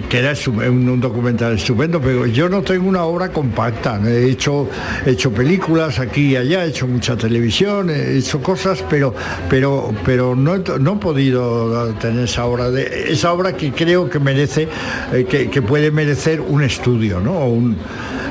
que 0.09 0.19
era 0.19 0.33
un, 0.69 0.89
un 0.89 1.01
documental 1.01 1.55
estupendo, 1.57 2.01
pero 2.01 2.27
yo 2.27 2.49
no 2.49 2.63
tengo 2.63 2.89
una 2.89 3.05
obra 3.05 3.31
compacta. 3.31 4.01
He 4.07 4.31
hecho, 4.31 4.69
he 5.07 5.11
hecho 5.11 5.31
películas 5.33 5.99
aquí 5.99 6.33
y 6.33 6.37
allá, 6.37 6.65
he 6.65 6.69
hecho 6.69 6.87
mucha 6.87 7.17
televisión, 7.17 7.91
he 7.91 8.17
hecho 8.19 8.43
cosas, 8.43 8.85
pero, 8.89 9.15
pero, 9.49 9.93
pero 10.05 10.35
no, 10.37 10.55
he, 10.57 10.63
no 10.81 10.95
he 10.95 10.97
podido 10.97 11.93
tener 11.95 12.25
esa 12.25 12.45
obra, 12.47 12.71
de, 12.71 13.07
esa 13.13 13.33
obra 13.33 13.57
que 13.57 13.73
creo 13.73 14.09
que 14.11 14.19
merece, 14.19 14.69
eh, 15.13 15.27
que, 15.29 15.49
que 15.51 15.63
puede 15.63 15.91
merecer 15.91 16.41
un 16.41 16.63
estudio, 16.63 17.21
¿no? 17.21 17.33
O 17.39 17.49
un- 17.49 17.77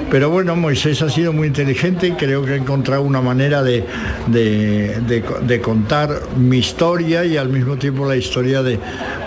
pero 0.09 0.29
bueno, 0.29 0.55
Moisés 0.55 1.01
ha 1.01 1.09
sido 1.09 1.33
muy 1.33 1.47
inteligente 1.47 2.07
y 2.07 2.11
creo 2.13 2.43
que 2.45 2.53
ha 2.53 2.55
encontrado 2.55 3.01
una 3.01 3.21
manera 3.21 3.61
de, 3.63 3.83
de- 4.27 5.01
de 5.07 5.21
co- 5.21 5.39
de 5.39 5.59
contar 5.61 6.21
mi 6.37 6.57
historia 6.59 7.25
y 7.25 7.37
al 7.37 7.49
mismo 7.49 7.75
tiempo 7.77 8.05
la 8.07 8.15
historia 8.15 8.63
de, 8.63 8.79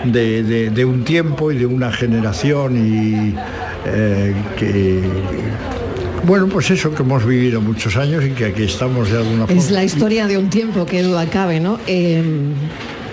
de- 0.05 0.43
de- 0.43 0.69
de 0.71 0.85
un 0.85 1.03
tiempo 1.03 1.51
y 1.51 1.57
de 1.57 1.65
una 1.65 1.91
generación 1.91 2.75
y 2.77 3.35
eh, 3.85 4.33
que 4.57 5.01
bueno 6.25 6.47
pues 6.47 6.69
eso 6.71 6.93
que 6.93 7.01
hemos 7.03 7.25
vivido 7.25 7.61
muchos 7.61 7.95
años 7.97 8.23
y 8.23 8.29
que 8.31 8.45
aquí 8.45 8.63
estamos 8.63 9.09
de 9.11 9.17
alguna 9.17 9.47
forma. 9.47 9.61
Es 9.61 9.71
la 9.71 9.83
historia 9.83 10.27
de 10.27 10.37
un 10.37 10.49
tiempo, 10.49 10.85
que 10.85 11.01
duda 11.03 11.25
cabe, 11.27 11.59
¿no? 11.59 11.79
Eh, 11.87 12.21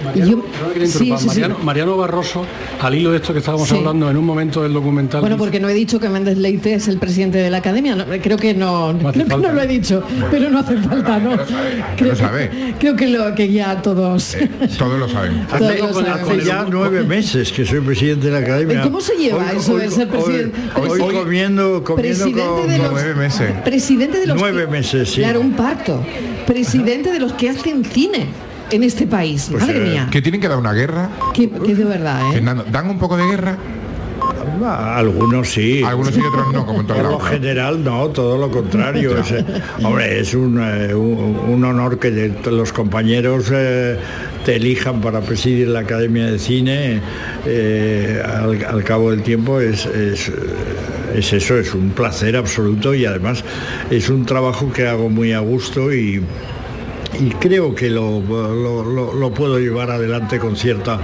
Mariano, 0.05 0.31
yo- 0.77 0.87
sí, 0.87 1.13
sí. 1.19 1.27
Mariano, 1.27 1.59
Mariano 1.63 1.97
Barroso, 1.97 2.45
al 2.81 2.95
hilo 2.95 3.11
de 3.11 3.17
esto 3.17 3.33
que 3.33 3.41
estábamos 3.41 3.69
Sí. 3.69 3.77
hablando 3.77 4.11
en 4.11 4.17
un 4.17 4.25
momento 4.25 4.63
del 4.63 4.73
documental. 4.73 5.21
Bueno, 5.21 5.37
dice- 5.37 5.45
porque 5.45 5.61
no 5.61 5.69
he 5.69 5.75
dicho 5.75 5.99
que 6.01 6.09
Méndez 6.09 6.39
Leite 6.39 6.75
es 6.75 6.89
el 6.89 6.99
presidente 6.99 7.39
de 7.39 7.51
la 7.51 7.59
academia. 7.59 7.95
no, 7.97 8.05
creo 8.23 8.37
que 8.37 8.55
no, 8.55 8.97
creo 9.13 9.27
que 9.27 9.37
no 9.37 9.53
lo 9.53 9.61
he 9.63 9.67
dicho, 9.67 10.03
pero 10.31 10.51
no 10.51 10.61
hace 10.61 10.77
falta, 10.79 11.19
¿no? 11.19 11.37
Creo, 11.97 12.11
lo 12.13 12.17
sabe. 12.17 12.51
que, 12.51 12.75
creo 12.79 12.97
que 12.97 13.09
lo 13.09 13.35
que 13.35 13.51
ya 13.53 13.81
todos. 13.83 14.37
Todos 14.79 14.99
lo 14.99 15.09
saben. 15.09 15.47
Hace, 15.53 15.59
Todos 15.79 15.95
lo 15.95 16.01
hace 16.13 16.21
sabemos. 16.25 16.45
ya 16.45 16.67
nueve 16.69 17.03
meses 17.05 17.53
que 17.53 17.65
soy 17.67 17.81
presidente 17.81 18.27
de 18.27 18.33
la 18.33 18.39
academia. 18.39 18.83
¿Cómo 18.83 19.01
se 19.01 19.15
lleva 19.17 19.51
eso 19.53 19.77
de 19.77 19.91
ser 19.91 20.09
presidente? 20.09 20.59
Hoy, 20.77 21.01
hoy 21.01 21.15
comiendo, 21.15 21.83
comiendo 21.85 22.25
Presidente 22.25 22.43
con 22.43 22.69
de 22.69 22.79
los- 22.79 22.91
nueve 22.93 23.15
meses. 23.15 23.51
Presidente 23.65 24.21
de 24.21 24.27
los 24.27 24.39
Nueve 24.39 24.63
que- 24.65 24.71
meses, 24.71 25.09
sí. 25.11 25.21
Claro, 25.21 25.41
un 25.41 25.53
parto. 25.53 26.03
Presidente 26.47 27.13
de 27.13 27.19
los 27.21 27.33
que 27.33 27.51
hacen 27.51 27.85
cine 27.85 28.27
en 28.71 28.83
este 28.83 29.07
país. 29.07 29.49
Pues, 29.51 29.63
Madre 29.63 29.79
eh, 29.87 29.91
mía. 29.91 30.09
Que 30.11 30.23
tienen 30.23 30.41
que 30.41 30.49
dar 30.49 30.59
una 30.59 30.73
guerra. 30.73 31.09
Que, 31.35 31.51
que 31.51 31.75
de 31.75 31.85
verdad, 31.85 32.29
¿eh? 32.31 32.35
Fernando, 32.35 32.65
¿dan 32.71 32.89
un 32.91 32.99
poco 32.99 33.17
de 33.17 33.25
guerra? 33.27 33.57
Algunos 34.97 35.49
sí. 35.51 35.83
Algunos 35.85 36.13
sí 36.15 36.21
y 36.21 36.27
otros 36.27 36.53
no, 36.53 36.67
como 36.67 36.81
en 36.81 36.87
Por 36.87 37.03
lo 37.03 37.21
general 37.21 37.83
no, 37.85 38.09
todo 38.09 38.37
lo 38.39 38.51
contrario. 38.51 39.17
Es, 39.21 39.31
eh, 39.33 39.45
hombre, 39.85 40.21
es 40.21 40.35
un, 40.35 40.61
eh, 40.61 40.95
un- 40.95 41.39
un 41.49 41.65
honor 41.65 41.99
que 41.99 42.11
de- 42.11 42.51
los 42.51 42.73
compañeros 42.73 43.51
eh, 43.53 43.97
te 44.45 44.57
elijan 44.57 45.01
para 45.01 45.21
presidir 45.21 45.69
la 45.69 45.81
Academia 45.81 46.27
de 46.27 46.39
Cine. 46.39 47.01
eh, 47.47 48.21
al, 48.25 48.65
al 48.65 48.85
cabo 48.85 49.11
del 49.13 49.23
tiempo 49.23 49.61
es, 49.61 49.87
es, 49.87 50.31
es 51.15 51.33
eso, 51.33 51.57
es 51.59 51.73
un 51.75 51.91
placer 51.91 52.37
absoluto 52.37 52.95
y 52.95 53.05
además 53.07 53.45
es 53.91 54.09
un 54.11 54.27
trabajo 54.27 54.73
que 54.73 54.89
hago 54.89 55.09
muy 55.09 55.33
a 55.33 55.39
gusto 55.41 55.93
y 55.93 56.21
y 57.21 57.31
creo 57.31 57.75
que 57.75 57.89
lo, 57.91 58.21
lo- 58.21 58.85
lo- 58.85 59.13
lo 59.15 59.31
puedo 59.33 59.59
llevar 59.59 59.91
adelante 59.91 60.39
con 60.39 60.57
cierta 60.57 60.99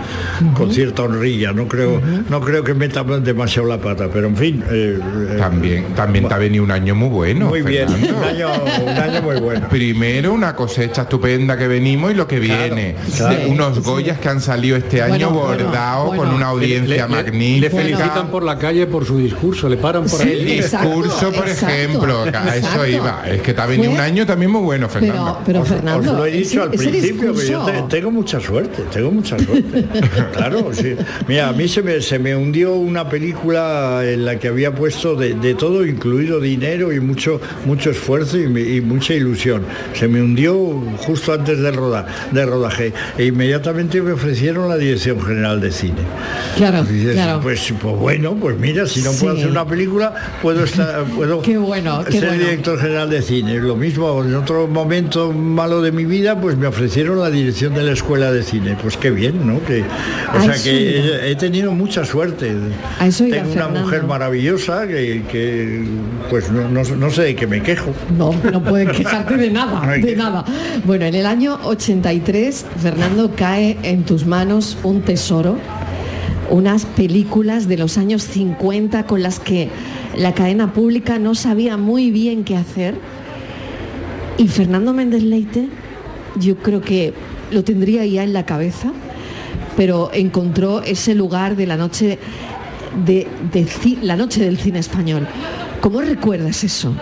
con 0.56 0.70
cierta 0.72 1.02
honrilla 1.02 1.52
no 1.52 1.66
creo 1.66 2.00
no 2.28 2.40
creo 2.40 2.62
que 2.62 2.74
meta 2.74 3.02
demasiado 3.04 3.68
la 3.68 3.78
pata 3.78 4.08
pero 4.12 4.26
en 4.28 4.36
fin 4.36 4.64
eh, 4.70 4.98
eh, 5.00 5.36
También, 5.38 5.94
también 5.94 6.28
te 6.28 6.34
ha 6.34 6.38
venido 6.38 6.62
un 6.64 6.70
año 6.70 6.94
muy 6.94 7.08
bueno. 7.08 7.46
muy 7.46 7.62
bien 7.62 7.88
Fernando. 7.88 8.18
un 8.18 8.24
año, 8.24 8.48
un 8.84 8.88
año 8.98 9.22
muy 9.22 9.36
bueno 9.40 9.68
Primero 9.68 10.32
una 10.32 10.54
cosecha 10.54 11.02
estupenda 11.02 11.56
que 11.56 11.68
venimos 11.68 12.10
y 12.12 12.14
lo 12.14 12.26
que 12.28 12.38
viene. 12.38 12.96
claro. 13.16 13.36
De 13.36 13.46
unos 13.46 13.80
Goyas 13.80 14.18
que 14.18 14.28
han 14.28 14.40
salido 14.40 14.76
este 14.76 15.00
año 15.02 15.30
Bueno, 15.30 15.46
bueno, 15.46 15.64
bordados 15.64 16.06
bueno. 16.08 16.22
con 16.24 16.34
una 16.34 16.46
audiencia 16.48 17.06
le, 17.08 17.16
le- 17.16 17.22
magnífica. 17.22 17.60
le 17.60 17.70
felicitan 17.82 18.28
por 18.30 18.42
la 18.42 18.58
calle 18.58 18.86
por 18.86 19.04
su 19.04 19.18
discurso, 19.18 19.68
le 19.68 19.76
paran 19.76 20.02
por 20.04 20.20
Sí, 20.20 20.28
el 20.28 20.50
exacto, 20.52 20.88
discurso, 20.88 21.32
por 21.32 21.48
exacto, 21.48 21.74
ejemplo, 21.74 22.22
a 22.24 22.56
eso 22.56 22.86
iba. 22.86 23.22
Es 23.26 23.40
que 23.42 23.54
te 23.54 23.60
ha 23.60 23.66
venido 23.66 23.90
Fue- 23.90 23.94
un 23.98 24.04
año 24.04 24.26
también 24.26 24.50
muy 24.50 24.60
bueno, 24.62 24.88
Fernando. 24.88 25.38
Pero, 25.44 25.62
pero 25.64 25.76
Os- 25.76 25.82
Fernando, 25.94 26.12
os 26.12 26.18
lo 26.18 26.26
he 26.26 26.30
dicho 26.32 26.48
ese- 26.50 26.60
al 26.60 26.70
principio, 26.70 27.32
que 27.34 27.46
yo 27.46 27.64
discurso- 27.64 27.86
te- 27.88 27.96
tengo 27.96 28.10
mucha 28.10 28.40
suerte, 28.40 28.82
tengo 28.92 29.10
mucha 29.10 29.38
suerte. 29.38 29.84
claro, 30.36 30.70
sí. 30.72 30.94
Mira, 31.28 31.48
a 31.48 31.52
mí 31.52 31.68
se 31.68 31.82
me, 31.82 32.00
se 32.00 32.18
me 32.18 32.34
hundió 32.36 32.74
una 32.74 33.08
película 33.08 34.00
en 34.04 34.24
la 34.24 34.38
que 34.38 34.48
había 34.48 34.74
puesto 34.74 35.14
de, 35.16 35.34
de 35.34 35.54
todo, 35.54 35.84
incluido 35.86 36.40
dinero 36.40 36.92
y 36.92 37.00
mucho, 37.00 37.40
mucho 37.66 37.90
esfuerzo 37.90 38.38
y, 38.38 38.48
me- 38.48 38.60
y 38.62 38.80
mucha 38.80 39.14
ilusión. 39.14 39.62
Se 39.94 40.08
me 40.08 40.22
hundió 40.22 40.54
justo 40.98 41.32
antes 41.32 41.58
del 41.60 41.74
roda, 41.74 42.06
de 42.30 42.46
rodaje 42.46 42.92
e 43.18 43.26
inmediatamente 43.26 44.00
me 44.02 44.12
ofrecieron 44.12 44.68
la 44.68 44.76
dirección 44.76 45.20
general 45.20 45.60
de 45.60 45.70
cine. 45.72 45.94
Claro, 46.56 46.84
dices, 46.84 47.14
claro. 47.14 47.40
pues, 47.42 47.72
pues 47.80 47.96
bueno, 47.96 48.34
pues 48.40 48.58
mira, 48.58 48.86
si 48.86 49.02
no 49.02 49.12
puedo 49.12 49.34
hacer 49.34 49.48
una 49.48 49.66
película, 49.66 50.14
puedo 50.42 50.64
estar, 50.64 51.04
puedo 51.04 51.42
Qué 51.42 51.56
bueno, 51.58 52.04
qué 52.04 52.12
ser 52.12 52.28
bueno. 52.28 52.44
director 52.44 52.78
general 52.78 53.10
de 53.10 53.22
cine. 53.22 53.54
Lo 53.60 53.76
mismo, 53.76 54.22
en 54.24 54.34
otro 54.34 54.66
momento 54.66 55.32
malo 55.32 55.82
de 55.84 55.92
mi 55.92 56.04
vida, 56.04 56.40
pues 56.40 56.56
me 56.56 56.66
ofrecieron 56.66 57.20
la 57.20 57.30
dirección 57.30 57.74
de 57.74 57.82
la 57.82 57.92
escuela 57.92 58.32
de 58.32 58.42
cine. 58.42 58.76
Pues 58.80 58.96
qué 58.96 59.10
bien, 59.10 59.46
¿no? 59.46 59.62
Que, 59.64 59.84
o 60.36 60.42
sea 60.42 60.54
que 60.62 60.98
he, 60.98 61.30
he 61.30 61.36
tenido 61.36 61.72
mucha 61.72 62.04
suerte. 62.04 62.52
A 62.98 63.06
eso 63.06 63.26
iba, 63.26 63.36
Tengo 63.36 63.52
una 63.52 63.68
mujer 63.68 64.04
maravillosa 64.04 64.86
que, 64.86 65.22
que, 65.30 65.84
pues 66.30 66.50
no, 66.50 66.68
no, 66.68 66.82
no 66.82 67.10
sé 67.10 67.22
de 67.22 67.36
qué 67.36 67.46
me 67.46 67.62
quejo. 67.62 67.92
No, 68.16 68.34
no 68.50 68.62
puedes 68.62 68.96
quejarte 68.96 69.36
de 69.36 69.50
nada, 69.50 69.86
de 69.96 70.16
nada. 70.16 70.44
Bueno, 70.84 71.04
en 71.04 71.14
el 71.14 71.26
año 71.26 71.58
83, 71.64 72.66
Fernando, 72.82 73.30
cae 73.36 73.78
en 73.82 74.04
tus 74.04 74.26
manos 74.26 74.78
un 74.82 75.02
tesoro, 75.02 75.58
unas 76.50 76.84
películas 76.84 77.68
de 77.68 77.76
los 77.76 77.98
años 77.98 78.22
50 78.24 79.06
con 79.06 79.22
las 79.22 79.38
que 79.38 79.68
la 80.16 80.34
cadena 80.34 80.72
pública 80.72 81.18
no 81.18 81.34
sabía 81.34 81.76
muy 81.76 82.10
bien 82.10 82.44
qué 82.44 82.56
hacer. 82.56 82.94
Y 84.36 84.48
Fernando 84.48 84.92
Méndez 84.92 85.22
Leite, 85.22 85.68
yo 86.40 86.56
creo 86.56 86.80
que 86.80 87.14
lo 87.52 87.62
tendría 87.62 88.04
ya 88.04 88.24
en 88.24 88.32
la 88.32 88.44
cabeza, 88.44 88.92
pero 89.76 90.10
encontró 90.12 90.82
ese 90.82 91.14
lugar 91.14 91.54
de 91.54 91.66
la 91.66 91.76
noche 91.76 92.18
de, 93.06 93.28
la 94.02 94.16
noche 94.16 94.44
del 94.44 94.58
cine 94.58 94.80
español. 94.80 95.26
¿Cómo 95.80 96.00
recuerdas 96.00 96.64
eso? 96.64 96.94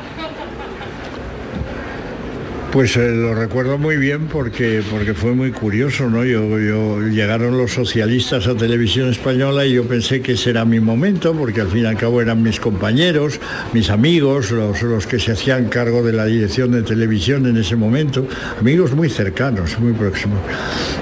Pues 2.73 2.97
eh, 2.97 3.11
lo 3.11 3.35
recuerdo 3.35 3.77
muy 3.77 3.99
bien 3.99 4.29
porque, 4.29 4.83
porque 4.91 5.13
fue 5.13 5.35
muy 5.35 5.51
curioso, 5.51 6.09
¿no? 6.09 6.25
Yo, 6.25 7.03
llegaron 7.03 7.59
los 7.59 7.73
socialistas 7.73 8.47
a 8.47 8.55
televisión 8.55 9.11
española 9.11 9.67
y 9.67 9.75
yo 9.75 9.85
pensé 9.85 10.23
que 10.23 10.33
ese 10.33 10.49
era 10.49 10.65
mi 10.65 10.81
momento, 10.81 11.35
porque 11.35 11.61
al 11.61 11.69
fin 11.69 11.83
y 11.83 11.85
al 11.85 11.99
cabo 11.99 12.23
eran 12.23 12.43
mis 12.43 12.59
compañeros, 12.61 13.41
mis 13.75 13.91
amigos, 13.91 14.53
los, 14.53 14.81
los 14.81 15.07
que 15.07 15.19
se 15.19 15.33
hacían 15.33 15.69
cargo 15.69 16.03
de 16.03 16.15
la 16.15 16.25
dirección 16.25 16.73
de 16.73 16.83
televisión 16.83 17.45
en 17.45 17.59
ese 17.59 17.77
momento, 17.77 18.27
amigos 18.59 18.93
muy 18.93 19.11
cercanos, 19.11 19.79
muy 19.79 19.93
próximos. 19.93 20.39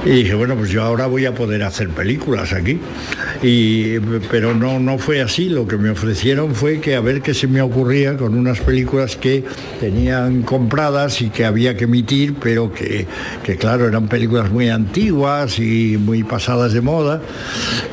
Y 0.05 0.11
dije, 0.11 0.35
bueno, 0.35 0.57
pues 0.57 0.71
yo 0.71 0.83
ahora 0.83 1.07
voy 1.07 1.27
a 1.27 1.37
poder 1.37 1.63
hacer 1.63 1.91
películas 1.91 2.53
aquí. 2.53 2.81
Y, 3.43 3.99
pero 4.31 4.55
no, 4.55 4.79
no 4.79 4.99
fue 4.99 5.23
así, 5.23 5.49
lo 5.49 5.67
que 5.67 5.79
me 5.79 5.89
ofrecieron 5.91 6.55
fue 6.55 6.81
que 6.81 6.95
a 6.95 7.01
ver 7.01 7.23
qué 7.23 7.33
se 7.33 7.47
me 7.47 7.63
ocurría 7.63 8.17
con 8.19 8.35
unas 8.35 8.61
películas 8.61 9.17
que 9.17 9.45
tenían 9.81 10.43
compradas 10.43 11.23
y 11.23 11.31
que 11.31 11.47
había 11.47 11.75
que 11.77 11.85
emitir, 11.85 12.35
pero 12.35 12.71
que, 12.73 13.07
que, 13.43 13.57
claro, 13.57 13.89
eran 13.89 14.09
películas 14.09 14.51
muy 14.51 14.69
antiguas 14.69 15.59
y 15.59 15.97
muy 15.99 16.23
pasadas 16.23 16.75
de 16.75 16.83
moda. 16.83 17.23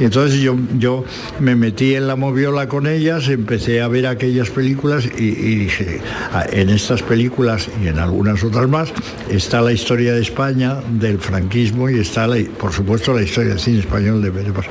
Entonces 0.02 0.42
yo, 0.42 0.58
yo 0.78 1.06
me 1.40 1.56
metí 1.56 1.96
en 1.96 2.08
la 2.08 2.18
moviola 2.18 2.68
con 2.68 2.86
ellas, 2.86 3.30
empecé 3.30 3.82
a 3.82 3.88
ver 3.88 4.06
aquellas 4.08 4.50
películas 4.50 5.06
y, 5.18 5.24
y 5.24 5.56
dije, 5.56 6.02
"Ah, 6.34 6.46
en 6.52 6.70
estas 6.70 7.02
películas 7.04 7.70
y 7.82 7.88
en 7.88 8.00
algunas 8.00 8.44
otras 8.44 8.68
más 8.68 8.90
está 9.32 9.62
la 9.62 9.72
historia 9.72 10.14
de 10.14 10.22
España, 10.22 10.76
del 11.00 11.20
franquismo 11.20 11.90
y 11.90 12.00
está, 12.00 12.28
la- 12.28 12.38
por 12.60 12.74
supuesto, 12.74 13.14
la 13.14 13.22
historia 13.24 13.52
del 13.52 13.60
cine 13.62 13.80
español 13.80 14.22
de 14.22 14.30
Veremos. 14.30 14.66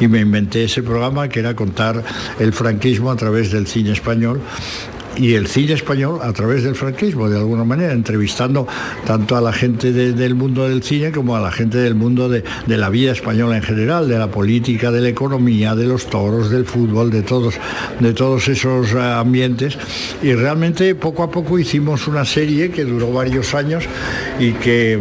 Y 0.00 0.08
me 0.08 0.21
inventé 0.22 0.64
ese 0.64 0.82
programa 0.82 1.28
que 1.28 1.40
era 1.40 1.54
contar 1.54 2.02
el 2.38 2.52
franquismo 2.52 3.10
a 3.10 3.16
través 3.16 3.52
del 3.52 3.66
cine 3.66 3.92
español 3.92 4.40
y 5.14 5.34
el 5.34 5.46
cine 5.46 5.74
español 5.74 6.20
a 6.22 6.32
través 6.32 6.62
del 6.62 6.74
franquismo, 6.74 7.28
de 7.28 7.36
alguna 7.36 7.64
manera, 7.64 7.92
entrevistando 7.92 8.66
tanto 9.06 9.36
a 9.36 9.42
la 9.42 9.52
gente 9.52 9.92
de- 9.92 10.14
del 10.14 10.34
mundo 10.34 10.66
del 10.66 10.82
cine 10.82 11.12
como 11.12 11.36
a 11.36 11.40
la 11.40 11.52
gente 11.52 11.76
del 11.76 11.94
mundo 11.94 12.30
de, 12.30 12.42
de 12.66 12.78
la 12.78 12.88
vida 12.88 13.12
española 13.12 13.58
en 13.58 13.62
general, 13.62 14.08
de 14.08 14.18
la 14.18 14.30
política, 14.30 14.90
de 14.90 15.02
la 15.02 15.10
economía, 15.10 15.74
de 15.74 15.84
los 15.84 16.06
toros, 16.06 16.48
del 16.48 16.64
fútbol, 16.64 17.10
de 17.10 17.20
todos, 17.20 17.56
de 18.00 18.14
todos 18.14 18.48
esos 18.48 18.92
eh, 18.94 18.98
ambientes. 19.00 19.76
Y 20.22 20.32
realmente 20.32 20.94
poco 20.94 21.24
a 21.24 21.30
poco 21.30 21.58
hicimos 21.58 22.08
una 22.08 22.24
serie 22.24 22.70
que 22.70 22.84
duró 22.84 23.12
varios 23.12 23.54
años 23.54 23.84
y 24.40 24.52
que... 24.52 24.98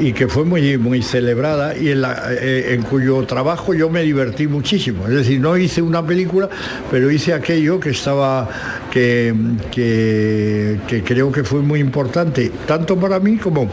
y 0.00 0.12
que 0.12 0.28
fue 0.28 0.44
muy, 0.44 0.78
muy 0.78 1.02
celebrada 1.02 1.76
y 1.76 1.88
eh, 1.88 2.74
en 2.74 2.82
cuyo 2.82 3.22
trabajo 3.26 3.74
yo 3.74 3.90
me 3.90 4.02
divertí 4.02 4.48
muchísimo. 4.48 5.06
Es 5.06 5.14
decir, 5.14 5.40
no 5.40 5.56
hice 5.56 5.82
una 5.82 6.04
película, 6.04 6.48
pero 6.90 7.10
hice 7.10 7.34
aquello 7.34 7.78
que 7.78 7.90
estaba, 7.90 8.48
que, 8.90 9.34
que, 9.70 10.80
que 10.88 11.02
creo 11.02 11.30
que 11.30 11.44
fue 11.44 11.60
muy 11.60 11.80
importante, 11.80 12.50
tanto 12.66 12.96
para 12.96 13.20
mí 13.20 13.36
como 13.36 13.68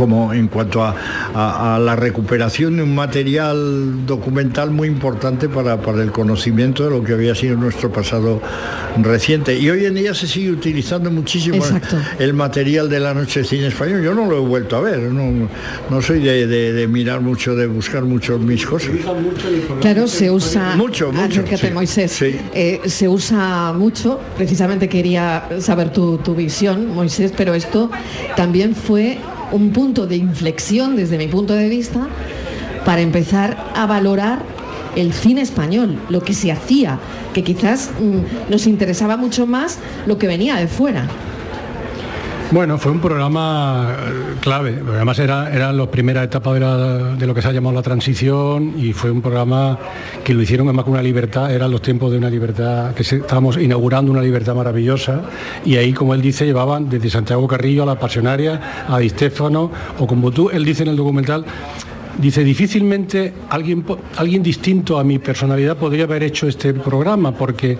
como 0.00 0.32
en 0.32 0.48
cuanto 0.48 0.82
a, 0.82 0.94
a- 1.34 1.76
a 1.76 1.78
la 1.78 1.94
recuperación 1.94 2.78
de 2.78 2.82
un 2.84 2.94
material 2.94 4.06
documental 4.06 4.70
muy 4.70 4.88
importante 4.88 5.46
para, 5.50 5.82
para 5.82 6.02
el 6.02 6.10
conocimiento 6.10 6.84
de 6.84 6.90
lo 6.90 7.04
que 7.04 7.12
había 7.12 7.34
sido 7.34 7.54
nuestro 7.58 7.92
pasado 7.92 8.40
reciente. 9.02 9.58
Y 9.58 9.68
hoy 9.68 9.84
en 9.84 9.94
día 9.96 10.14
se 10.14 10.26
sigue 10.26 10.50
utilizando 10.52 11.10
muchísimo 11.10 11.56
el, 11.56 11.60
Exacto. 11.62 11.96
el 12.18 12.32
material 12.32 12.88
de 12.88 12.98
la 12.98 13.12
noche 13.12 13.40
de 13.40 13.44
cine 13.46 13.66
español. 13.66 14.02
Yo 14.02 14.14
no 14.14 14.24
lo 14.24 14.38
he 14.38 14.40
vuelto 14.40 14.76
a 14.78 14.80
ver, 14.80 15.00
no, 15.00 15.48
no 15.90 16.00
soy 16.02 16.20
de, 16.20 16.46
de- 16.46 16.72
de 16.72 16.88
mirar 16.88 17.20
mucho, 17.20 17.54
de 17.54 17.66
buscar 17.66 18.02
mucho 18.04 18.38
mis 18.38 18.64
cosas. 18.64 18.92
Claro, 19.82 20.06
se 20.06 20.30
usa... 20.30 20.76
Mucho, 20.76 21.12
mucho, 21.12 21.40
Acércate, 21.40 21.68
sí. 21.68 21.74
Moisés. 21.74 22.22
Eh, 22.22 22.80
se 22.86 23.06
usa 23.06 23.74
mucho, 23.74 24.18
precisamente 24.34 24.88
quería 24.88 25.46
saber 25.60 25.92
tu, 25.92 26.16
tu 26.18 26.34
visión, 26.34 26.94
Moisés, 26.94 27.34
pero 27.36 27.52
esto 27.52 27.90
también 28.34 28.74
fue 28.74 29.18
un 29.52 29.70
punto 29.72 30.06
de 30.06 30.16
inflexión 30.16 30.96
desde 30.96 31.18
mi 31.18 31.28
punto 31.28 31.54
de 31.54 31.68
vista 31.68 32.08
para 32.84 33.00
empezar 33.00 33.72
a 33.74 33.86
valorar 33.86 34.42
el 34.96 35.12
cine 35.12 35.42
español, 35.42 35.98
lo 36.08 36.22
que 36.22 36.34
se 36.34 36.50
hacía, 36.50 36.98
que 37.32 37.44
quizás 37.44 37.90
mm, 38.00 38.50
nos 38.50 38.66
interesaba 38.66 39.16
mucho 39.16 39.46
más 39.46 39.78
lo 40.06 40.18
que 40.18 40.26
venía 40.26 40.56
de 40.56 40.66
fuera. 40.66 41.08
Bueno, 42.52 42.78
fue 42.78 42.90
un 42.90 42.98
programa 43.00 43.94
eh, 43.96 44.34
clave. 44.40 44.82
Además 44.94 45.20
era, 45.20 45.54
eran 45.54 45.76
las 45.76 45.86
primeras 45.86 46.24
etapas 46.24 46.54
de, 46.54 46.60
la- 46.60 47.14
de 47.14 47.26
lo 47.26 47.32
que 47.32 47.42
se 47.42 47.48
ha 47.48 47.52
llamado 47.52 47.76
la 47.76 47.82
transición 47.82 48.74
y 48.76 48.92
fue 48.92 49.12
un 49.12 49.22
programa 49.22 49.78
que 50.24 50.34
lo 50.34 50.42
hicieron 50.42 50.66
además 50.66 50.84
con 50.84 50.94
una 50.94 51.02
libertad, 51.02 51.52
eran 51.54 51.70
los 51.70 51.80
tiempos 51.80 52.10
de 52.10 52.18
una 52.18 52.28
libertad, 52.28 52.92
que 52.92 53.02
estábamos 53.02 53.56
inaugurando 53.56 54.10
una 54.10 54.20
libertad 54.20 54.56
maravillosa 54.56 55.20
y 55.64 55.76
ahí, 55.76 55.92
como 55.92 56.12
él 56.12 56.20
dice, 56.22 56.44
llevaban 56.44 56.88
desde 56.90 57.08
Santiago 57.08 57.46
Carrillo 57.46 57.84
a 57.84 57.86
la 57.86 57.98
Pasionaria, 58.00 58.84
a 58.88 58.98
Di 58.98 59.08
Stéfano, 59.10 59.70
o 60.00 60.06
como 60.08 60.32
tú, 60.32 60.50
él 60.50 60.64
dice 60.64 60.82
en 60.82 60.88
el 60.90 60.96
documental, 60.96 61.44
Dice, 62.20 62.44
difícilmente 62.44 63.32
alguien, 63.48 63.82
alguien 64.18 64.42
distinto 64.42 64.98
a 64.98 65.04
mi 65.04 65.18
personalidad 65.20 65.76
podría 65.78 66.04
haber 66.04 66.22
hecho 66.24 66.48
este 66.48 66.74
programa, 66.74 67.32
porque, 67.32 67.78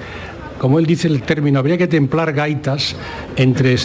como 0.60 0.78
él 0.78 0.84
dice 0.84 1.08
el 1.08 1.22
término, 1.22 1.58
habría 1.58 1.78
que 1.78 1.88
templar 1.88 2.34
gaitas 2.34 2.94
entre 3.36 3.76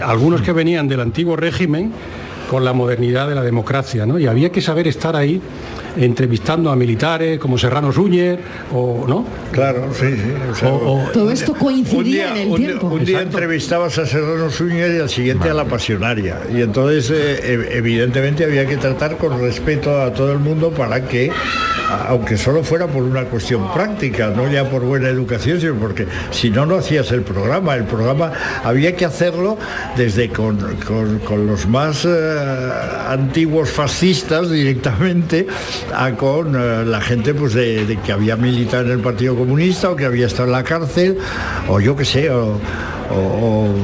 algunos 0.00 0.42
que 0.42 0.52
venían 0.52 0.86
del 0.86 1.00
antiguo 1.00 1.34
régimen 1.34 1.90
con 2.48 2.64
la 2.64 2.72
modernidad 2.72 3.28
de 3.28 3.34
la 3.34 3.42
democracia, 3.42 4.06
¿no? 4.06 4.20
Y 4.20 4.28
había 4.28 4.52
que 4.52 4.60
saber 4.60 4.86
estar 4.86 5.16
ahí 5.16 5.42
entrevistando 5.96 6.70
a 6.70 6.76
militares 6.76 7.38
como 7.38 7.56
Serrano 7.58 7.92
Súñer, 7.92 8.38
o 8.72 9.04
no. 9.06 9.24
Claro, 9.52 9.88
sí, 9.92 10.06
sí. 10.14 10.32
o 10.50 10.54
sea, 10.54 10.68
Todo 11.12 11.30
esto 11.30 11.54
coincidía 11.54 12.02
día, 12.04 12.30
en 12.32 12.36
el 12.38 12.48
un 12.48 12.56
tiempo. 12.56 12.86
un 12.88 13.04
día 13.04 13.20
entrevistabas 13.22 13.98
a 13.98 14.06
Serrano 14.06 14.50
Suñer 14.50 14.94
y 14.96 15.00
al 15.00 15.08
siguiente 15.10 15.48
a 15.50 15.54
la 15.54 15.64
pasionaria. 15.64 16.38
Y 16.52 16.60
entonces, 16.62 17.10
eh, 17.14 17.56
ev- 17.58 17.68
evidentemente, 17.76 18.44
había 18.44 18.66
que 18.66 18.76
tratar 18.76 19.16
con 19.16 19.40
respeto 19.40 20.00
a 20.00 20.12
todo 20.12 20.32
el 20.32 20.38
mundo 20.40 20.70
para 20.70 21.06
que, 21.06 21.30
aunque 22.08 22.36
solo 22.36 22.64
fuera 22.64 22.86
por 22.86 23.02
una 23.02 23.24
cuestión 23.24 23.72
práctica, 23.72 24.32
no 24.34 24.50
ya 24.50 24.68
por 24.68 24.82
buena 24.82 25.08
educación, 25.08 25.60
sino 25.60 25.74
porque 25.74 26.06
si 26.30 26.50
no, 26.50 26.66
no 26.66 26.76
hacías 26.76 27.10
el 27.12 27.22
programa. 27.22 27.74
El 27.76 27.84
programa 27.84 28.32
había 28.64 28.96
que 28.96 29.04
hacerlo 29.04 29.56
desde 29.96 30.28
con, 30.30 30.58
con- 30.86 31.18
con 31.20 31.46
los 31.46 31.66
más 31.68 32.04
eh, 32.04 32.08
antiguos 33.08 33.70
fascistas 33.70 34.50
directamente 34.50 35.46
a 35.92 36.12
con 36.12 36.54
eh, 36.56 36.84
la 36.84 37.00
gente 37.00 37.34
pues 37.34 37.54
de, 37.54 37.84
de 37.86 37.96
que 37.98 38.12
había 38.12 38.36
militado 38.36 38.84
en 38.86 38.92
el 38.92 39.00
Partido 39.00 39.34
Comunista 39.36 39.90
o 39.90 39.96
que 39.96 40.04
había 40.04 40.26
estado 40.26 40.44
en 40.44 40.52
la 40.52 40.62
cárcel 40.64 41.18
o 41.68 41.80
yo 41.80 41.96
qué 41.96 42.04
sé 42.04 42.30
o, 42.30 42.58
o- 43.10 43.14
o- 43.14 43.74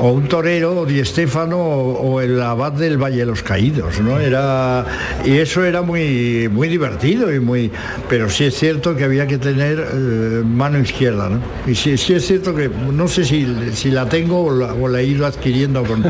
o 0.00 0.12
un 0.12 0.26
torero 0.28 0.80
o 0.80 0.86
Di 0.86 1.04
Stéfano 1.04 1.58
o, 1.58 1.92
o 2.14 2.20
el 2.22 2.40
abad 2.40 2.72
del 2.72 2.96
Valle 2.96 3.18
de 3.18 3.26
los 3.26 3.42
Caídos 3.42 4.00
no 4.00 4.18
era 4.18 4.86
y 5.26 5.32
eso 5.36 5.62
era 5.62 5.82
muy 5.82 6.48
muy 6.50 6.68
divertido 6.68 7.30
y 7.34 7.38
muy 7.38 7.70
pero 8.08 8.30
sí 8.30 8.44
es 8.44 8.54
cierto 8.58 8.96
que 8.96 9.04
había 9.04 9.26
que 9.26 9.36
tener 9.36 9.78
eh, 9.92 10.42
mano 10.42 10.78
izquierda 10.78 11.28
¿no? 11.28 11.40
y 11.70 11.74
sí, 11.74 11.98
sí 11.98 12.14
es 12.14 12.26
cierto 12.26 12.54
que 12.56 12.70
no 12.92 13.06
sé 13.08 13.26
si, 13.26 13.46
si 13.74 13.90
la 13.90 14.08
tengo 14.08 14.44
o 14.46 14.50
la, 14.56 14.72
o 14.72 14.88
la 14.88 15.00
he 15.00 15.04
ido 15.04 15.26
adquiriendo 15.26 15.82
con, 15.84 16.02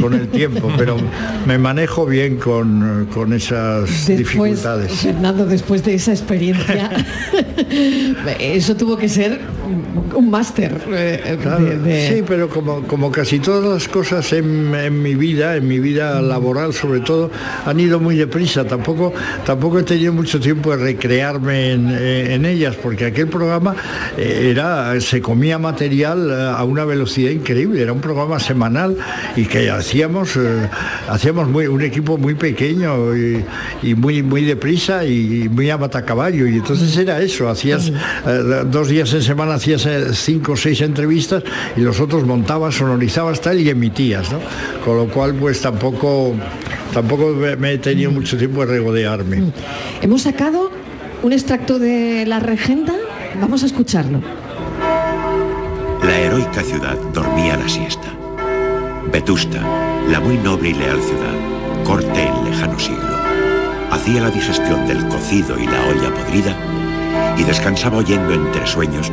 con 0.00 0.12
el 0.14 0.26
tiempo 0.28 0.68
pero 0.76 0.96
me 1.46 1.56
manejo 1.58 2.04
bien 2.04 2.36
con, 2.38 3.06
con 3.14 3.32
esas 3.32 3.82
Después, 4.08 4.18
dificultades 4.18 4.95
Fernando, 4.96 5.46
después 5.46 5.84
de 5.84 5.94
esa 5.94 6.12
experiencia, 6.12 6.90
eso 8.40 8.76
tuvo 8.76 8.96
que 8.96 9.08
ser 9.08 9.40
un 10.14 10.30
máster. 10.30 10.80
eh, 10.92 11.38
Claro, 11.42 11.64
de- 11.64 11.78
de- 11.78 12.08
Sí, 12.16 12.22
pero 12.26 12.48
como, 12.48 12.82
como 12.82 13.10
casi 13.10 13.38
todas 13.38 13.64
las 13.64 13.88
cosas 13.88 14.32
en, 14.32 14.74
en 14.74 15.02
mi 15.02 15.14
vida, 15.14 15.56
en 15.56 15.66
mi 15.66 15.78
vida 15.78 16.20
laboral 16.22 16.72
sobre 16.72 17.00
todo, 17.00 17.30
han 17.64 17.78
ido 17.80 17.98
muy 18.00 18.16
deprisa. 18.16 18.64
Tampoco, 18.64 19.12
tampoco 19.44 19.78
he 19.78 19.82
tenido 19.82 20.12
mucho 20.12 20.38
tiempo 20.40 20.76
de 20.76 20.82
recrearme 20.84 21.72
en, 21.72 21.88
eh, 21.90 22.34
en 22.34 22.44
ellas, 22.46 22.76
porque 22.80 23.06
aquel 23.06 23.28
programa 23.28 23.74
eh, 24.16 24.48
era, 24.52 24.98
se 25.00 25.20
comía 25.20 25.58
material 25.58 26.30
a 26.54 26.62
una 26.64 26.84
velocidad 26.84 27.30
increíble. 27.30 27.82
Era 27.82 27.92
un 27.92 28.00
programa 28.00 28.38
semanal 28.38 28.96
y 29.36 29.44
que 29.46 29.70
hacíamos, 29.70 30.36
eh, 30.36 30.68
hacíamos 31.08 31.48
muy, 31.48 31.66
un 31.66 31.82
equipo 31.82 32.16
muy 32.18 32.34
pequeño 32.34 33.16
y, 33.16 33.44
y 33.82 33.94
muy, 33.94 34.22
muy 34.22 34.44
deprisa 34.44 35.04
y 35.04 35.48
muy 35.50 35.70
a 35.70 35.78
matacaballo. 35.78 36.46
Y 36.46 36.56
entonces 36.56 36.96
era 36.96 37.20
eso, 37.20 37.48
hacías 37.48 37.88
eh, 38.26 38.62
dos 38.70 38.88
días 38.88 39.12
en 39.12 39.22
semana 39.22 39.55
hacías 39.56 39.84
eh, 39.86 40.14
cinco 40.14 40.52
o 40.52 40.56
seis 40.56 40.80
entrevistas 40.80 41.42
y 41.76 41.80
los 41.80 41.98
otros 42.00 42.24
montabas, 42.24 42.74
sonorizabas 42.74 43.40
tal 43.40 43.60
y 43.60 43.68
emitías, 43.68 44.30
¿no? 44.32 44.38
Con 44.84 44.96
lo 44.96 45.08
cual 45.08 45.34
pues 45.34 45.60
tampoco 45.60 46.34
tampoco 46.92 47.34
me- 47.58 47.72
he 47.72 47.78
tenido 47.78 48.10
mucho 48.10 48.36
tiempo 48.38 48.60
de 48.64 48.66
regodearme. 48.72 49.42
Hemos 50.02 50.22
sacado 50.22 50.70
un 51.22 51.32
extracto 51.32 51.78
de 51.78 52.24
la 52.26 52.38
regenta, 52.40 52.94
vamos 53.40 53.62
a 53.62 53.66
escucharlo. 53.66 54.20
La 56.02 56.18
heroica 56.18 56.62
ciudad 56.62 56.96
dormía 57.12 57.56
la 57.56 57.68
siesta. 57.68 58.08
Vetusta, 59.12 59.60
la 60.10 60.20
muy 60.20 60.36
noble 60.38 60.70
y 60.70 60.74
leal 60.74 61.00
ciudad, 61.00 61.84
corte 61.84 62.22
en 62.22 62.44
lejano 62.50 62.78
siglo, 62.78 63.16
hacía 63.90 64.20
la 64.20 64.30
digestión 64.30 64.86
del 64.86 65.06
cocido 65.08 65.58
y 65.58 65.66
la 65.66 65.80
olla 65.86 66.14
podrida 66.14 66.56
y 67.36 67.44
descansaba 67.44 67.98
oyendo 67.98 68.32
entre 68.32 68.66
sueños 68.66 69.10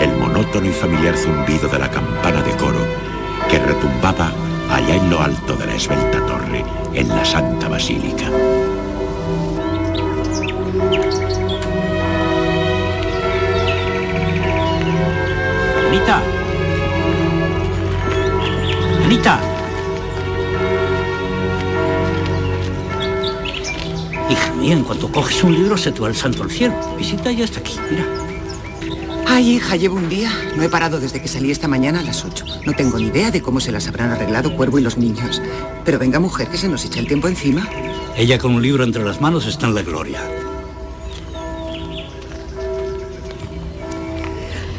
el 0.00 0.16
monótono 0.16 0.66
y 0.66 0.72
familiar 0.72 1.16
zumbido 1.16 1.68
de 1.68 1.78
la 1.78 1.90
campana 1.90 2.42
de 2.42 2.52
coro 2.56 2.86
que 3.48 3.58
retumbaba 3.58 4.32
allá 4.70 4.96
en 4.96 5.10
lo 5.10 5.20
alto 5.20 5.54
de 5.54 5.66
la 5.66 5.74
esbelta 5.74 6.24
torre 6.26 6.64
en 6.94 7.08
la 7.08 7.24
Santa 7.24 7.68
Basílica. 7.68 8.26
Anita. 15.88 16.22
Anita. 19.04 19.51
Hija 24.32 24.54
mía, 24.54 24.72
en 24.72 24.82
cuanto 24.82 25.12
coges 25.12 25.44
un 25.44 25.52
libro 25.52 25.76
se 25.76 25.92
te 25.92 26.00
va 26.00 26.08
el 26.08 26.16
santo 26.16 26.42
al 26.42 26.50
cielo. 26.50 26.74
Visita 26.96 27.30
ya 27.30 27.44
está 27.44 27.60
aquí, 27.60 27.76
mira. 27.90 28.06
Ay, 29.26 29.56
hija, 29.56 29.76
llevo 29.76 29.96
un 29.96 30.08
día. 30.08 30.30
No 30.56 30.62
he 30.62 30.70
parado 30.70 30.98
desde 30.98 31.20
que 31.20 31.28
salí 31.28 31.50
esta 31.50 31.68
mañana 31.68 32.00
a 32.00 32.02
las 32.02 32.24
8. 32.24 32.46
No 32.64 32.72
tengo 32.72 32.98
ni 32.98 33.08
idea 33.08 33.30
de 33.30 33.42
cómo 33.42 33.60
se 33.60 33.72
las 33.72 33.88
habrán 33.88 34.10
arreglado 34.10 34.56
Cuervo 34.56 34.78
y 34.78 34.82
los 34.82 34.96
niños. 34.96 35.42
Pero 35.84 35.98
venga, 35.98 36.18
mujer, 36.18 36.48
que 36.48 36.56
se 36.56 36.66
nos 36.66 36.82
echa 36.86 37.00
el 37.00 37.08
tiempo 37.08 37.28
encima. 37.28 37.68
Ella 38.16 38.38
con 38.38 38.54
un 38.54 38.62
libro 38.62 38.84
entre 38.84 39.04
las 39.04 39.20
manos 39.20 39.46
está 39.46 39.66
en 39.66 39.74
la 39.74 39.82
gloria. 39.82 40.22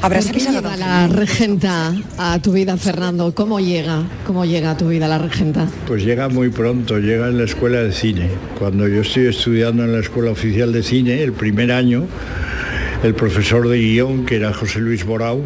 ¿Habrás 0.03 0.25
¿Por 0.25 0.35
qué 0.35 0.47
avisado 0.47 0.69
llega 0.69 0.75
la 0.75 1.07
regenta 1.07 1.95
a 2.17 2.37
tu 2.39 2.51
vida, 2.51 2.75
Fernando? 2.75 3.33
¿Cómo 3.33 3.61
llega? 3.61 4.03
¿Cómo 4.27 4.43
llega 4.43 4.71
a 4.71 4.77
tu 4.77 4.89
vida 4.89 5.07
la 5.07 5.17
regenta? 5.17 5.69
Pues 5.87 6.03
llega 6.03 6.27
muy 6.27 6.49
pronto, 6.49 6.99
llega 6.99 7.29
en 7.29 7.37
la 7.37 7.45
escuela 7.45 7.79
de 7.79 7.93
cine. 7.93 8.27
Cuando 8.59 8.85
yo 8.89 8.99
estoy 8.99 9.27
estudiando 9.27 9.85
en 9.85 9.93
la 9.93 9.99
escuela 9.99 10.31
oficial 10.31 10.73
de 10.73 10.83
cine, 10.83 11.23
el 11.23 11.31
primer 11.31 11.71
año, 11.71 12.05
el 13.01 13.15
profesor 13.15 13.69
de 13.69 13.79
guion, 13.79 14.25
que 14.25 14.35
era 14.35 14.53
José 14.53 14.81
Luis 14.81 15.05
Borau, 15.05 15.41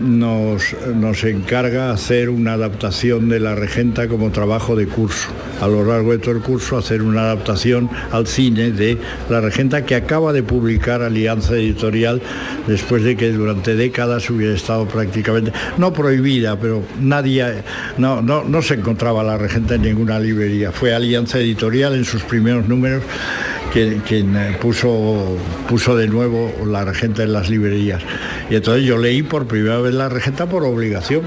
nos, 0.00 0.74
nos 0.94 1.24
encarga 1.24 1.90
hacer 1.90 2.30
una 2.30 2.54
adaptación 2.54 3.28
de 3.28 3.40
la 3.40 3.54
regenta 3.54 4.08
como 4.08 4.30
trabajo 4.30 4.76
de 4.76 4.86
curso. 4.86 5.28
A 5.60 5.68
lo 5.68 5.84
largo 5.84 6.12
de 6.12 6.18
todo 6.18 6.32
el 6.32 6.40
curso 6.40 6.76
hacer 6.76 7.02
una 7.02 7.22
adaptación 7.22 7.88
al 8.12 8.26
cine 8.26 8.70
de 8.70 8.98
la 9.28 9.40
regenta 9.40 9.84
que 9.84 9.94
acaba 9.94 10.32
de 10.32 10.42
publicar 10.42 11.02
Alianza 11.02 11.54
Editorial 11.54 12.20
después 12.66 13.02
de 13.02 13.16
que 13.16 13.32
durante 13.32 13.74
décadas 13.74 14.28
hubiera 14.30 14.54
estado 14.54 14.86
prácticamente, 14.86 15.52
no 15.78 15.92
prohibida, 15.92 16.58
pero 16.58 16.82
nadie, 17.00 17.62
no, 17.98 18.20
no, 18.22 18.44
no 18.44 18.62
se 18.62 18.74
encontraba 18.74 19.22
la 19.22 19.38
regenta 19.38 19.74
en 19.76 19.82
ninguna 19.82 20.18
librería. 20.18 20.72
Fue 20.72 20.94
Alianza 20.94 21.38
Editorial 21.38 21.94
en 21.94 22.04
sus 22.04 22.22
primeros 22.22 22.68
números 22.68 23.02
quien, 23.74 24.36
eh, 24.36 24.56
puso, 24.60 25.36
puso 25.68 25.96
de 25.96 26.06
nuevo 26.06 26.52
la 26.66 26.84
regenta 26.84 27.24
en 27.24 27.32
las 27.32 27.50
librerías. 27.50 28.00
Y 28.48 28.54
entonces 28.54 28.84
yo 28.84 28.96
leí 28.96 29.22
por 29.24 29.46
primera 29.46 29.78
vez 29.78 29.92
la 29.94 30.08
regenta 30.08 30.46
por 30.46 30.62
obligación. 30.64 31.22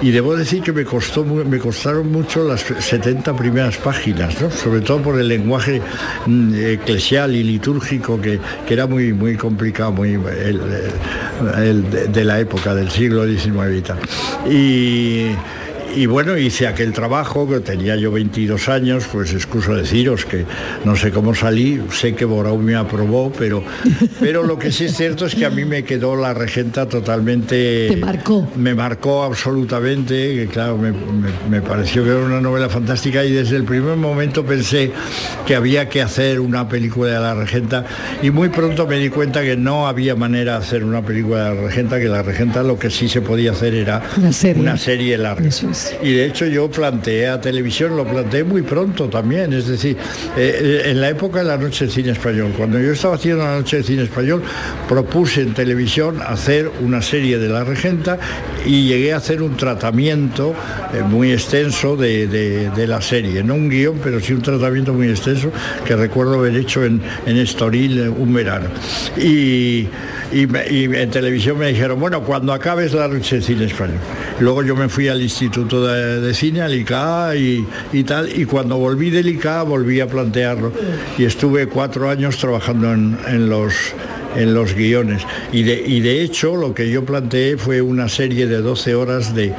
Y 0.00 0.12
debo 0.12 0.34
decir 0.36 0.62
que 0.62 0.72
me, 0.72 0.84
costó, 0.84 1.24
me 1.24 1.58
costaron 1.58 2.10
mucho 2.10 2.42
las 2.46 2.60
70 2.62 3.36
primeras 3.36 3.76
páginas, 3.76 4.40
¿no? 4.40 4.50
sobre 4.50 4.80
todo 4.80 5.02
por 5.02 5.18
el 5.20 5.28
lenguaje 5.28 5.82
mm, 6.26 6.54
eclesial 6.54 7.34
y 7.34 7.42
litúrgico 7.42 8.18
que, 8.20 8.38
que 8.66 8.72
era 8.74 8.86
muy, 8.86 9.12
muy 9.12 9.36
complicado, 9.36 9.92
muy, 9.92 10.14
el- 10.14 10.60
de 12.12 12.24
la 12.24 12.38
época 12.40 12.74
del 12.74 12.90
siglo 12.90 13.26
XIX 13.26 13.76
y 13.76 13.80
tal. 13.82 13.98
Y, 14.50 15.26
y 15.96 16.06
bueno, 16.06 16.36
hice 16.38 16.66
aquel 16.66 16.92
trabajo, 16.92 17.48
que 17.48 17.60
tenía 17.60 17.96
yo 17.96 18.12
22 18.12 18.68
años, 18.68 19.04
pues 19.12 19.32
excuso 19.32 19.74
deciros 19.74 20.24
que 20.24 20.44
no 20.84 20.96
sé 20.96 21.10
cómo 21.10 21.34
salí, 21.34 21.80
sé 21.90 22.14
que 22.14 22.24
Borau 22.24 22.58
me 22.58 22.74
aprobó, 22.74 23.32
pero, 23.32 23.62
pero 24.20 24.42
lo 24.44 24.58
que 24.58 24.70
sí 24.72 24.84
es 24.84 24.96
cierto 24.96 25.26
es 25.26 25.34
que 25.34 25.44
a 25.46 25.50
mí 25.50 25.64
me 25.64 25.82
quedó 25.84 26.16
la 26.16 26.32
regenta 26.34 26.88
totalmente... 26.88 27.88
Te 27.90 27.96
marcó. 27.96 28.48
Me 28.56 28.74
marcó 28.74 29.24
absolutamente, 29.24 30.34
que 30.34 30.46
claro, 30.46 30.76
me, 30.78 30.92
me- 30.92 31.30
me 31.48 31.60
pareció 31.62 32.04
que 32.04 32.10
era 32.10 32.20
una 32.20 32.40
novela 32.40 32.68
fantástica 32.68 33.24
y 33.24 33.32
desde 33.32 33.56
el 33.56 33.64
primer 33.64 33.96
momento 33.96 34.44
pensé 34.44 34.92
que 35.46 35.54
había 35.54 35.88
que 35.88 36.02
hacer 36.02 36.40
una 36.40 36.68
película 36.68 37.10
de 37.12 37.20
la 37.20 37.34
regenta 37.34 37.84
y 38.22 38.30
muy 38.30 38.48
pronto 38.48 38.86
me 38.86 38.96
di 38.98 39.08
cuenta 39.10 39.42
que 39.42 39.56
no 39.56 39.86
había 39.88 40.14
manera 40.14 40.52
de 40.52 40.58
hacer 40.58 40.84
una 40.84 41.02
película 41.02 41.50
de 41.50 41.54
la 41.56 41.60
regenta, 41.62 41.98
que 41.98 42.06
la 42.08 42.22
regenta 42.22 42.62
lo 42.62 42.78
que 42.78 42.90
sí 42.90 43.08
se 43.08 43.20
podía 43.20 43.52
hacer 43.52 43.74
era 43.74 44.02
Una 44.16 44.32
serie. 44.32 44.62
una 44.62 44.76
serie 44.76 45.18
larga. 45.18 45.46
Y 46.02 46.12
de 46.12 46.26
hecho 46.26 46.46
yo 46.46 46.70
planteé 46.70 47.28
a 47.28 47.40
televisión, 47.40 47.96
lo 47.96 48.04
planteé 48.04 48.44
muy 48.44 48.62
pronto 48.62 49.08
también, 49.08 49.52
es 49.52 49.66
decir, 49.66 49.96
eh, 50.36 50.82
eh, 50.86 50.90
en 50.90 51.00
la 51.00 51.08
época 51.10 51.40
de 51.40 51.46
la 51.46 51.56
Noche 51.56 51.84
del 51.84 51.92
Cine 51.94 52.10
Español, 52.12 52.52
cuando 52.56 52.78
yo 52.78 52.92
estaba 52.92 53.14
haciendo 53.16 53.44
la 53.44 53.56
Noche 53.56 53.76
del 53.76 53.84
Cine 53.84 54.02
Español, 54.02 54.42
propuse 54.88 55.42
en 55.42 55.54
televisión 55.54 56.20
hacer 56.26 56.70
una 56.82 57.02
serie 57.02 57.38
de 57.38 57.48
La 57.48 57.64
Regenta 57.64 58.18
y 58.66 58.88
llegué 58.88 59.12
a 59.12 59.16
hacer 59.16 59.42
un 59.42 59.56
tratamiento 59.56 60.54
eh, 60.94 61.02
muy 61.02 61.32
extenso 61.32 61.96
de, 61.96 62.26
de- 62.26 62.70
de 62.70 62.86
la 62.86 63.00
serie, 63.00 63.42
no 63.42 63.54
un 63.54 63.68
guion, 63.68 63.98
pero 64.02 64.20
sí 64.20 64.32
un 64.32 64.42
tratamiento 64.42 64.92
muy 64.92 65.08
extenso 65.08 65.50
que 65.84 65.96
recuerdo 65.96 66.34
haber 66.34 66.56
hecho 66.56 66.84
en, 66.84 67.00
en 67.26 67.36
Estoril 67.36 68.08
un 68.08 68.32
verano. 68.32 68.66
Y, 69.16 69.86
y 70.32 70.44
en 70.94 71.10
televisión 71.10 71.58
me 71.58 71.68
dijeron, 71.68 71.98
bueno, 72.00 72.22
cuando 72.22 72.52
acabes 72.52 72.92
la 72.92 73.08
noche 73.08 73.36
de 73.36 73.42
cine 73.42 73.64
español. 73.64 73.98
Luego 74.40 74.62
yo 74.62 74.74
me 74.76 74.88
fui 74.88 75.08
al 75.08 75.20
Instituto 75.20 75.69
de, 75.78 76.34
Cine, 76.34 76.62
al 76.62 76.74
y, 76.74 77.66
y 77.92 78.04
tal, 78.04 78.28
y 78.34 78.44
cuando 78.44 78.76
volví 78.76 79.10
del 79.10 79.28
ICA 79.28 79.62
volví 79.62 80.00
a 80.00 80.06
plantearlo. 80.06 80.72
Y 81.18 81.24
estuve 81.24 81.66
cuatro 81.66 82.08
años 82.08 82.38
trabajando 82.38 82.92
en, 82.92 83.18
en 83.26 83.48
los 83.48 83.94
en 84.36 84.54
los 84.54 84.74
guiones. 84.74 85.22
Y 85.52 85.62
de, 85.62 85.82
y 85.86 86.00
de 86.00 86.22
hecho 86.22 86.56
lo 86.56 86.74
que 86.74 86.90
yo 86.90 87.04
planteé 87.04 87.56
fue 87.56 87.80
una 87.80 88.08
serie 88.08 88.46
de 88.46 88.58
12 88.58 88.94
horas 88.94 89.34
de 89.34 89.52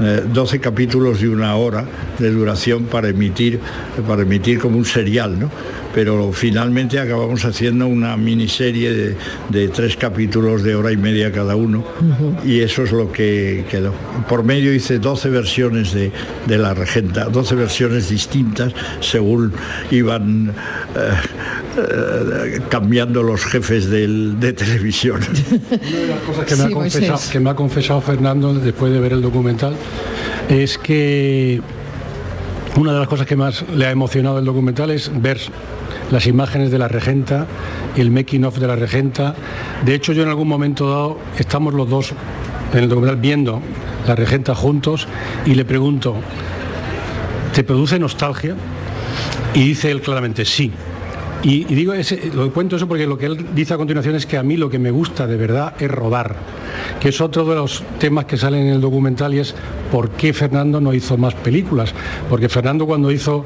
eh, 0.00 0.22
12 0.32 0.60
capítulos 0.60 1.20
de 1.20 1.28
una 1.28 1.56
hora 1.56 1.84
de 2.18 2.30
duración 2.30 2.84
para 2.84 3.08
emitir, 3.08 3.60
para 4.06 4.22
emitir 4.22 4.58
como 4.58 4.78
un 4.78 4.84
serial, 4.84 5.38
¿no? 5.38 5.50
Pero 5.98 6.30
finalmente 6.32 7.00
acabamos 7.00 7.44
haciendo 7.44 7.88
una 7.88 8.16
miniserie 8.16 8.92
de, 8.92 9.16
de 9.48 9.66
tres 9.66 9.96
capítulos 9.96 10.62
de 10.62 10.76
hora 10.76 10.92
y 10.92 10.96
media 10.96 11.32
cada 11.32 11.56
uno 11.56 11.82
y 12.44 12.60
eso 12.60 12.84
es 12.84 12.92
lo 12.92 13.10
que 13.10 13.64
quedó. 13.68 13.92
Por 14.28 14.44
medio 14.44 14.72
hice 14.72 15.00
12 15.00 15.28
versiones 15.28 15.92
de, 15.92 16.12
de 16.46 16.56
la 16.56 16.72
regenta, 16.72 17.24
12 17.24 17.56
versiones 17.56 18.10
distintas 18.10 18.72
según 19.00 19.52
iban 19.90 20.50
eh, 20.50 21.10
eh, 21.78 22.60
cambiando 22.68 23.24
los 23.24 23.44
jefes 23.44 23.90
del- 23.90 24.38
de 24.38 24.52
televisión. 24.52 25.18
cosas 26.28 26.44
que 26.46 26.54
me, 26.54 26.62
ha 26.62 26.66
Sí, 26.68 26.72
confesado, 26.74 27.20
que 27.32 27.40
me 27.40 27.50
ha 27.50 27.54
confesado 27.56 28.00
Fernando 28.02 28.54
después 28.54 28.92
de 28.92 29.00
ver 29.00 29.14
el 29.14 29.20
documental 29.22 29.74
es 30.48 30.78
que 30.78 31.60
una 32.76 32.92
de 32.92 33.00
las 33.00 33.08
cosas 33.08 33.26
que 33.26 33.34
más 33.34 33.64
le 33.74 33.86
ha 33.86 33.90
emocionado 33.90 34.36
del 34.36 34.44
documental 34.44 34.92
es 34.92 35.10
ver 35.20 35.40
las 36.10 36.26
imágenes 36.26 36.70
de 36.70 36.78
la 36.78 36.88
regenta, 36.88 37.46
el 37.96 38.10
making 38.10 38.44
of 38.44 38.58
de 38.58 38.66
la 38.66 38.76
regenta. 38.76 39.34
De 39.84 39.94
hecho, 39.94 40.12
yo 40.12 40.22
en 40.22 40.28
algún 40.28 40.48
momento 40.48 40.88
dado 40.88 41.18
estamos 41.38 41.74
los 41.74 41.88
dos 41.88 42.12
en 42.72 42.78
el 42.80 42.88
documental 42.88 43.16
viendo 43.16 43.60
la 44.06 44.14
regenta 44.14 44.54
juntos 44.54 45.06
y 45.46 45.54
le 45.54 45.64
pregunto, 45.64 46.16
¿te 47.52 47.64
produce 47.64 47.98
nostalgia? 47.98 48.56
Y 49.54 49.68
dice 49.68 49.90
él 49.90 50.00
claramente, 50.00 50.44
sí. 50.44 50.72
Y, 51.42 51.66
y 51.70 51.74
digo, 51.74 51.92
ese, 51.92 52.30
lo 52.34 52.52
cuento 52.52 52.76
eso 52.76 52.88
porque 52.88 53.06
lo 53.06 53.16
que 53.16 53.26
él 53.26 53.46
dice 53.54 53.74
a 53.74 53.76
continuación 53.76 54.16
es 54.16 54.26
que 54.26 54.36
a 54.36 54.42
mí 54.42 54.56
lo 54.56 54.68
que 54.70 54.78
me 54.78 54.90
gusta 54.90 55.26
de 55.26 55.36
verdad 55.36 55.74
es 55.78 55.90
rodar, 55.90 56.36
que 57.00 57.08
es 57.10 57.20
otro 57.20 57.44
de 57.44 57.54
los 57.54 57.82
temas 57.98 58.24
que 58.26 58.36
salen 58.36 58.66
en 58.66 58.74
el 58.74 58.80
documental 58.80 59.34
y 59.34 59.38
es 59.40 59.54
por 59.90 60.10
qué 60.10 60.32
Fernando 60.32 60.80
no 60.80 60.92
hizo 60.92 61.16
más 61.16 61.34
películas. 61.34 61.94
Porque 62.28 62.48
Fernando 62.48 62.86
cuando 62.86 63.10
hizo 63.10 63.44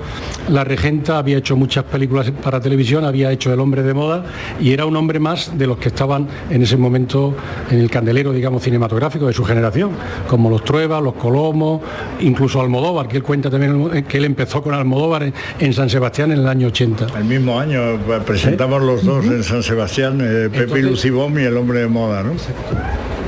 La 0.49 0.65
Regenta 0.65 1.19
había 1.19 1.39
hecho 1.39 1.57
muchas 1.57 1.85
películas 1.85 2.31
para 2.43 2.61
televisión, 2.61 3.05
había 3.05 3.31
hecho 3.31 3.53
El 3.53 3.61
hombre 3.61 3.83
de 3.83 3.95
moda 3.95 4.25
y 4.61 4.73
era 4.73 4.87
un 4.87 4.97
hombre 4.97 5.19
más 5.21 5.57
de 5.57 5.67
los 5.67 5.79
que 5.79 5.89
estaban 5.89 6.27
en 6.51 6.63
ese 6.63 6.77
momento 6.77 7.35
en 7.71 7.79
el 7.79 7.91
candelero, 7.91 8.33
digamos, 8.33 8.63
cinematográfico 8.63 9.27
de 9.27 9.33
su 9.33 9.45
generación, 9.45 9.91
como 10.29 10.51
los 10.51 10.65
Trueba, 10.65 11.01
los 11.01 11.15
Colomos, 11.15 11.81
incluso 12.21 12.61
Almodóvar, 12.61 13.09
que 13.09 13.17
él 13.19 13.23
cuenta 13.23 13.51
también 13.51 14.05
que 14.09 14.19
él 14.19 14.25
empezó 14.25 14.63
con 14.63 14.75
Almodóvar 14.75 15.23
en, 15.25 15.35
en 15.59 15.73
San 15.73 15.89
Sebastián 15.91 16.33
en 16.33 16.39
el 16.41 16.49
año 16.49 16.69
80. 16.69 17.07
El 17.19 17.25
mismo 17.25 17.59
año 17.59 17.81
eh, 17.93 17.99
presentamos 18.27 18.83
los 18.83 19.05
dos 19.05 19.25
en 19.27 19.43
San 19.45 19.63
Sebastián, 19.63 20.19
eh, 20.21 20.49
Pepe 20.51 20.57
y 20.57 20.63
Entonces- 20.63 20.85
Lucibón 20.85 21.39
y 21.41 21.45
el 21.45 21.57
hombre 21.57 21.81
de 21.81 21.89
moda, 21.89 22.23
¿no? 22.23 22.33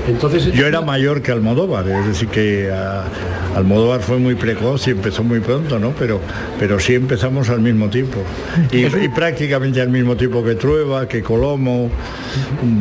Entonces 0.07 0.53
yo 0.53 0.67
era 0.67 0.81
mayor 0.83 1.23
que 1.23 1.33
Almodóvar, 1.33 1.89
es 1.89 2.07
decir 2.07 2.29
que 2.29 2.71
ah, 2.71 3.05
Almodóvar 3.57 4.01
fue 4.01 4.19
muy 4.19 4.35
precoz 4.35 4.87
y 4.87 4.91
empezó 4.91 5.25
muy 5.25 5.41
pronto, 5.41 5.79
¿no? 5.79 5.91
Pero 5.99 6.21
pero 6.59 6.79
sí 6.79 6.95
empezamos 6.95 7.49
al 7.49 7.61
mismo 7.61 7.89
tiempo 7.89 8.19
y, 8.71 8.85
y 8.85 9.09
prácticamente 9.09 9.81
al 9.81 9.89
mismo 9.89 10.15
tiempo 10.17 10.45
que 10.45 10.57
Trueba, 10.57 11.09
que 11.09 11.23
Colomo. 11.23 11.89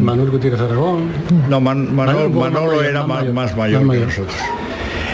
Manuel 0.02 0.32
Gutiérrez 0.32 0.60
Aragón. 0.62 1.04
No, 1.50 1.62
Man- 1.62 1.96
Manolo, 1.96 2.30
más 2.30 2.52
mayor, 2.52 2.86
era 2.86 3.04
más 3.04 3.20
mayor, 3.20 3.34
más 3.34 3.56
mayor 3.58 3.82
más 3.84 3.98
que 3.98 4.06
nosotros. 4.06 4.36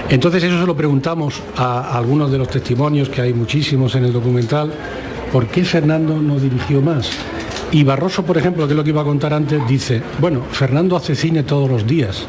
Entonces 0.10 0.44
eso 0.44 0.60
se 0.60 0.66
lo 0.66 0.76
preguntamos 0.76 1.42
a, 1.56 1.82
a 1.82 1.98
algunos 2.00 2.32
de 2.32 2.40
los 2.40 2.50
testimonios, 2.50 3.10
que 3.10 3.22
hay 3.22 3.34
muchísimos 3.34 3.94
en 3.94 4.06
el 4.06 4.14
documental, 4.14 4.72
¿por 5.32 5.46
qué 5.46 5.64
Fernando 5.64 6.20
no 6.20 6.40
dirigió 6.40 6.82
más? 6.82 7.12
Y 7.72 7.84
Barroso, 7.84 8.24
por 8.24 8.38
ejemplo, 8.38 8.66
que 8.66 8.74
es 8.74 8.78
lo 8.78 8.84
que 8.84 8.90
iba 8.90 9.02
a 9.02 9.06
contar 9.06 9.34
antes, 9.34 9.62
dice, 9.68 10.02
bueno, 10.20 10.42
Fernando 10.52 10.96
hace 10.96 11.16
cine 11.16 11.44
todos 11.44 11.70
los 11.70 11.86
días, 11.86 12.26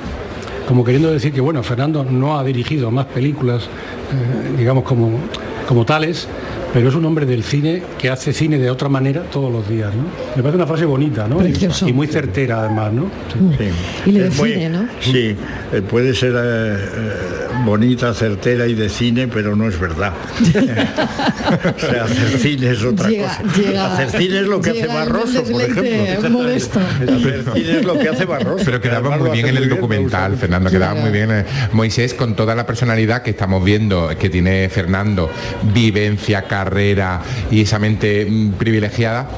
como 0.68 0.84
queriendo 0.84 1.10
decir 1.10 1.32
que, 1.32 1.40
bueno, 1.40 1.62
Fernando 1.62 2.04
no 2.04 2.38
ha 2.38 2.44
dirigido 2.44 2.90
más 2.90 3.06
películas, 3.06 3.64
eh, 3.64 4.56
digamos, 4.58 4.84
como, 4.84 5.18
como 5.66 5.84
tales, 5.86 6.28
pero 6.74 6.88
es 6.90 6.94
un 6.94 7.04
hombre 7.06 7.24
del 7.26 7.42
cine 7.42 7.82
que 7.98 8.10
hace 8.10 8.32
cine 8.32 8.58
de 8.58 8.70
otra 8.70 8.88
manera 8.88 9.22
todos 9.22 9.50
los 9.50 9.66
días, 9.68 9.92
¿no? 9.94 10.02
Me 10.36 10.42
parece 10.42 10.56
una 10.56 10.66
frase 10.66 10.84
bonita, 10.84 11.26
¿no? 11.26 11.38
Precioso. 11.38 11.88
Y 11.88 11.92
muy 11.92 12.06
certera 12.06 12.60
además, 12.60 12.92
¿no? 12.92 13.06
Y 14.06 14.12
le 14.12 14.30
muy- 14.30 14.50
define, 14.50 14.68
¿no? 14.68 14.86
Sí, 15.00 15.34
eh, 15.72 15.82
puede 15.88 16.14
ser 16.14 16.32
eh, 16.36 16.38
eh, 16.96 17.39
bonita, 17.64 18.14
certera 18.14 18.66
y 18.66 18.74
de 18.74 18.88
cine, 18.88 19.28
pero 19.28 19.54
no 19.56 19.68
es 19.68 19.78
verdad. 19.78 20.12
o 20.40 21.78
sea, 21.78 22.04
hacer 22.04 22.38
cine 22.38 22.70
es 22.70 22.82
otra 22.84 23.08
Llega- 23.08 23.36
cosa. 23.38 23.56
llega- 23.56 23.92
hacer 23.94 24.10
cine 24.20 24.40
es 24.40 24.46
lo 24.46 24.60
que 24.60 24.70
hace 24.70 24.86
Barroso, 24.86 25.44
por 25.44 25.62
ejemplo. 25.62 26.30
modesto. 26.30 26.80
Hacer 26.80 27.44
cine 27.54 27.78
es 27.78 27.84
lo 27.84 27.98
que 27.98 28.08
hace 28.08 28.24
Barroso. 28.24 28.64
Pero 28.64 28.80
quedaba 28.80 29.16
muy 29.16 29.30
bien 29.30 29.46
en 29.48 29.56
el 29.56 29.64
bien, 29.66 29.76
documental, 29.76 30.36
Fernando, 30.36 30.70
quedaba 30.70 30.94
muy 30.94 31.10
bien. 31.10 31.30
eh, 31.30 31.44
Moisés 31.72 32.14
con 32.14 32.34
toda 32.36 32.54
la 32.54 32.66
personalidad 32.66 33.22
que 33.22 33.30
estamos 33.30 33.64
viendo, 33.64 34.08
que 34.18 34.30
tiene 34.30 34.68
Fernando, 34.68 35.30
vivencia, 35.74 36.42
carrera 36.42 37.20
y 37.50 37.62
esa 37.62 37.78
mente 37.78 38.26
mm, 38.28 38.52
privilegiada. 38.52 39.28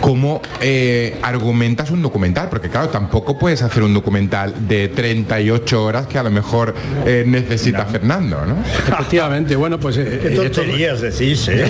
¿Cómo 0.00 0.40
eh, 0.60 1.18
argumentas 1.22 1.90
un 1.90 2.00
documental? 2.02 2.48
Porque 2.48 2.68
claro, 2.68 2.88
tampoco 2.90 3.38
puedes 3.38 3.62
hacer 3.62 3.82
un 3.82 3.92
documental 3.94 4.54
de 4.68 4.88
38 4.88 5.82
horas 5.84 6.06
que 6.06 6.18
a 6.18 6.22
lo 6.22 6.30
mejor 6.30 6.74
eh, 7.04 7.24
necesita 7.26 7.84
Fernando, 7.86 8.44
¿no? 8.46 8.56
Efectivamente, 8.62 9.56
bueno, 9.56 9.80
pues 9.80 9.96
eh, 9.96 10.18
Qué 10.22 10.28
en 10.28 10.32
estos- 10.34 10.52
tonterías 10.64 11.00
decís, 11.00 11.48
¿eh? 11.50 11.68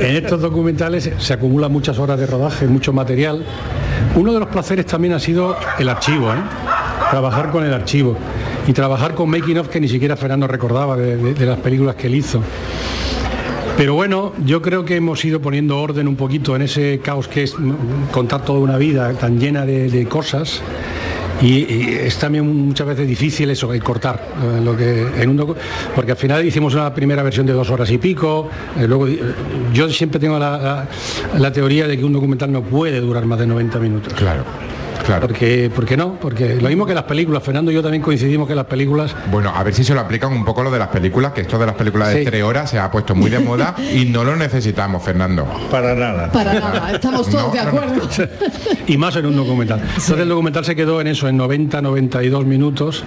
en 0.00 0.16
estos 0.16 0.40
documentales 0.40 1.10
se 1.18 1.32
acumulan 1.32 1.70
muchas 1.70 1.98
horas 1.98 2.18
de 2.18 2.26
rodaje, 2.26 2.66
mucho 2.66 2.92
material. 2.92 3.44
Uno 4.16 4.32
de 4.32 4.40
los 4.40 4.48
placeres 4.48 4.86
también 4.86 5.14
ha 5.14 5.20
sido 5.20 5.56
el 5.78 5.88
archivo, 5.88 6.32
¿eh? 6.32 6.36
trabajar 7.10 7.50
con 7.50 7.64
el 7.64 7.72
archivo 7.72 8.16
y 8.66 8.72
trabajar 8.72 9.14
con 9.14 9.28
making 9.30 9.58
of 9.58 9.68
que 9.68 9.78
ni 9.80 9.88
siquiera 9.88 10.16
Fernando 10.16 10.46
recordaba 10.48 10.96
de, 10.96 11.16
de- 11.16 11.34
de 11.34 11.46
las 11.46 11.58
películas 11.60 11.94
que 11.94 12.06
él 12.08 12.14
hizo. 12.16 12.42
Pero 13.76 13.94
bueno, 13.94 14.32
yo 14.44 14.60
creo 14.62 14.84
que 14.84 14.96
hemos 14.96 15.24
ido 15.24 15.40
poniendo 15.40 15.80
orden 15.80 16.06
un 16.06 16.16
poquito 16.16 16.54
en 16.54 16.62
ese 16.62 17.00
caos 17.02 17.26
que 17.26 17.42
es 17.44 17.56
contar 18.12 18.44
toda 18.44 18.60
una 18.60 18.76
vida 18.76 19.12
tan 19.14 19.38
llena 19.40 19.64
de, 19.64 20.06
cosas. 20.08 20.60
Y, 21.40 21.64
es 21.94 22.18
también 22.18 22.46
muchas 22.68 22.86
veces 22.86 23.08
difícil 23.08 23.50
eso, 23.50 23.72
el 23.72 23.82
cortar, 23.82 24.22
eh, 24.40 24.60
lo 24.62 24.76
que 24.76 25.06
en 25.20 25.28
un 25.30 25.56
porque 25.94 26.12
al 26.12 26.16
final 26.16 26.44
hicimos 26.44 26.74
una 26.74 26.94
primera 26.94 27.22
versión 27.24 27.46
de 27.46 27.52
dos 27.52 27.68
horas 27.70 27.90
y 27.90 27.98
pico, 27.98 28.48
eh, 28.78 28.86
luego 28.86 29.08
yo 29.72 29.88
siempre 29.88 30.20
tengo 30.20 30.38
la, 30.38 30.56
la- 30.58 30.88
la 31.36 31.52
teoría 31.52 31.88
de 31.88 31.98
que 31.98 32.04
un 32.04 32.12
documental 32.12 32.52
no 32.52 32.62
puede 32.62 33.00
durar 33.00 33.24
más 33.26 33.40
de 33.40 33.46
90 33.48 33.78
minutos. 33.80 34.12
Claro. 34.14 34.44
Claro. 35.04 35.26
Porque, 35.26 35.70
porque 35.74 35.96
no, 35.96 36.14
porque 36.20 36.56
lo 36.56 36.68
mismo 36.68 36.86
que 36.86 36.94
las 36.94 37.04
películas, 37.04 37.42
Fernando 37.42 37.70
y 37.70 37.74
yo 37.74 37.82
también 37.82 38.02
coincidimos 38.02 38.46
que 38.46 38.54
las 38.54 38.66
películas 38.66 39.14
Bueno, 39.30 39.52
a 39.54 39.62
ver 39.62 39.74
si 39.74 39.82
se 39.84 39.94
lo 39.94 40.00
aplican 40.00 40.32
un 40.32 40.44
poco 40.44 40.62
lo 40.62 40.70
de 40.70 40.78
las 40.78 40.88
películas, 40.88 41.32
que 41.32 41.40
esto 41.42 41.58
de 41.58 41.66
las 41.66 41.74
películas 41.74 42.08
de 42.10 42.20
Sí. 42.20 42.24
tres 42.24 42.42
horas 42.42 42.70
se 42.70 42.78
ha 42.78 42.90
puesto 42.90 43.14
muy 43.14 43.30
de 43.30 43.38
moda 43.40 43.74
y 43.94 44.04
no 44.04 44.22
lo 44.24 44.36
necesitamos, 44.36 45.02
Fernando. 45.02 45.46
Para 45.70 45.94
nada. 45.94 46.30
Para 46.30 46.54
nada, 46.54 46.92
estamos 46.92 47.28
todos 47.28 47.42
No, 47.48 47.52
de 47.52 47.62
no, 47.64 47.68
acuerdo. 47.68 48.08
y 48.86 48.96
más 48.96 49.16
en 49.16 49.26
un 49.26 49.36
documental. 49.36 49.80
Entonces 49.80 50.18
el 50.18 50.28
documental 50.28 50.64
se 50.64 50.76
quedó 50.76 51.00
en 51.00 51.08
eso, 51.08 51.28
en 51.28 51.36
90, 51.36 51.82
92 51.82 52.44
minutos, 52.46 53.04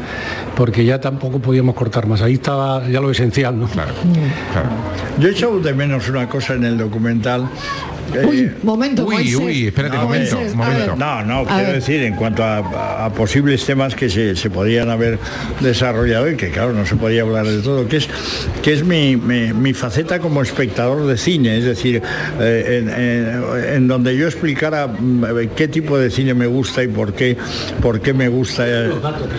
porque 0.56 0.84
ya 0.86 1.00
tampoco 1.00 1.40
podíamos 1.40 1.76
cortar 1.76 2.08
más. 2.08 2.22
Ahí 2.22 2.34
estaba 2.34 2.86
ya 2.88 3.00
lo 3.00 3.10
esencial, 3.12 3.58
¿no? 3.60 3.68
Claro, 3.68 3.94
Yo 5.20 5.28
he 5.30 5.32
echado 5.32 5.60
de 5.60 5.74
menos 5.74 6.10
una 6.10 6.28
cosa 6.28 6.54
en 6.56 6.64
el 6.66 6.78
documental. 6.78 7.48
Eh, 8.14 8.26
Uy, 8.26 8.52
momento, 8.64 9.06
Uy, 9.06 9.16
Moisés. 9.16 9.36
uy, 9.36 9.68
espérate 9.68 9.98
un 9.98 10.04
momento, 10.04 10.36
Moisés. 10.38 10.96
No, 10.98 11.24
no, 11.24 11.46
quiero 11.46 11.72
decir, 11.74 12.04
en 12.04 12.16
cuanto 12.16 12.44
a, 12.44 13.10
posibles 13.16 13.66
temas 13.66 13.96
que 13.96 14.10
se, 14.10 14.36
se 14.36 14.50
podían 14.50 14.90
haber 14.90 15.18
desarrollado 15.62 16.30
y 16.30 16.36
que 16.36 16.50
claro, 16.50 16.74
no 16.74 16.86
se 16.86 16.96
podía 16.96 17.22
hablar 17.24 17.46
de 17.48 17.62
todo, 17.62 17.88
que 17.88 17.98
es, 17.98 18.08
que 18.62 18.74
es 18.74 18.84
mi, 18.84 19.16
mi- 19.16 19.54
mi 19.54 19.74
faceta 19.74 20.20
como 20.20 20.42
espectador 20.42 21.06
de 21.08 21.18
cine, 21.18 21.58
es 21.58 21.66
decir, 21.66 22.02
eh, 22.40 22.82
en, 22.84 22.90
en- 22.90 23.74
en 23.76 23.88
donde 23.88 24.16
yo 24.16 24.26
explicara 24.28 24.88
mm, 24.88 25.26
qué 25.56 25.68
tipo 25.68 25.98
de 25.98 26.10
cine 26.10 26.34
me 26.34 26.48
gusta 26.48 26.84
y 26.84 26.88
por 26.88 27.14
qué, 27.14 27.38
por 27.82 28.02
qué 28.02 28.14
me 28.14 28.28
gusta. 28.28 28.64
eh, 28.68 28.90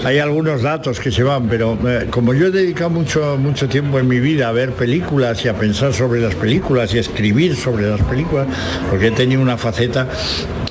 Hay 0.05 0.19
algunos 0.19 0.63
datos 0.63 0.99
que 1.01 1.11
se 1.11 1.23
van, 1.23 1.49
pero 1.49 1.79
eh, 1.87 2.07
como 2.11 2.35
yo 2.35 2.47
he 2.47 2.51
dedicado 2.51 2.91
mucho, 2.91 3.37
mucho 3.39 3.69
tiempo 3.69 3.99
en 3.99 4.09
mi 4.09 4.21
vida 4.21 4.49
a 4.49 4.53
ver 4.53 4.73
películas 4.73 5.45
y 5.45 5.49
a 5.49 5.55
pensar 5.55 5.93
sobre 5.93 6.21
las 6.21 6.35
películas 6.35 6.93
y 6.95 6.99
a 6.99 7.01
escribir 7.01 7.55
sobre 7.57 7.89
las 7.89 8.01
películas, 8.03 8.47
porque 8.91 9.09
he 9.09 9.11
tenido 9.11 9.41
una 9.41 9.57
faceta 9.57 10.07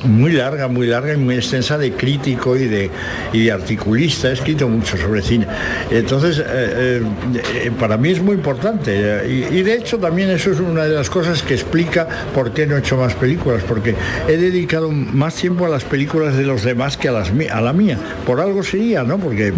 muy 0.05 0.31
larga, 0.31 0.67
muy 0.67 0.87
larga 0.87 1.13
y 1.13 1.17
muy 1.17 1.35
extensa 1.35 1.77
de 1.77 1.91
crítico 1.93 2.55
y 2.55 2.65
de, 2.65 2.89
y 3.33 3.45
de 3.45 3.51
articulista. 3.51 4.29
He 4.29 4.33
escrito 4.33 4.67
mucho 4.67 4.97
sobre 4.97 5.21
cine. 5.21 5.47
Entonces, 5.91 6.39
eh, 6.45 7.01
eh, 7.55 7.71
para 7.79 7.97
mí 7.97 8.09
es 8.09 8.21
muy 8.21 8.35
importante. 8.35 8.91
eh, 8.95 9.47
Y, 9.51 9.57
y 9.59 9.63
de 9.63 9.75
hecho 9.75 9.97
también 9.97 10.29
eso 10.29 10.51
es 10.51 10.59
una 10.59 10.83
de 10.85 10.93
las 10.95 11.09
cosas 11.09 11.41
que 11.41 11.53
explica 11.53 12.07
por 12.33 12.51
qué 12.53 12.65
no 12.67 12.75
he 12.75 12.79
hecho 12.79 12.97
más 12.97 13.13
películas, 13.15 13.63
porque 13.67 13.95
he 14.27 14.37
dedicado 14.37 14.91
más 14.91 15.35
tiempo 15.35 15.65
a 15.65 15.69
las 15.69 15.83
películas 15.83 16.35
de 16.37 16.43
los 16.43 16.63
demás 16.63 16.97
que 16.97 17.09
a, 17.09 17.11
las, 17.11 17.31
a 17.51 17.61
la 17.61 17.73
mía. 17.73 17.97
Por 18.25 18.39
algo 18.39 18.63
sería, 18.63 19.03
¿no? 19.03 19.17
Porque, 19.17 19.53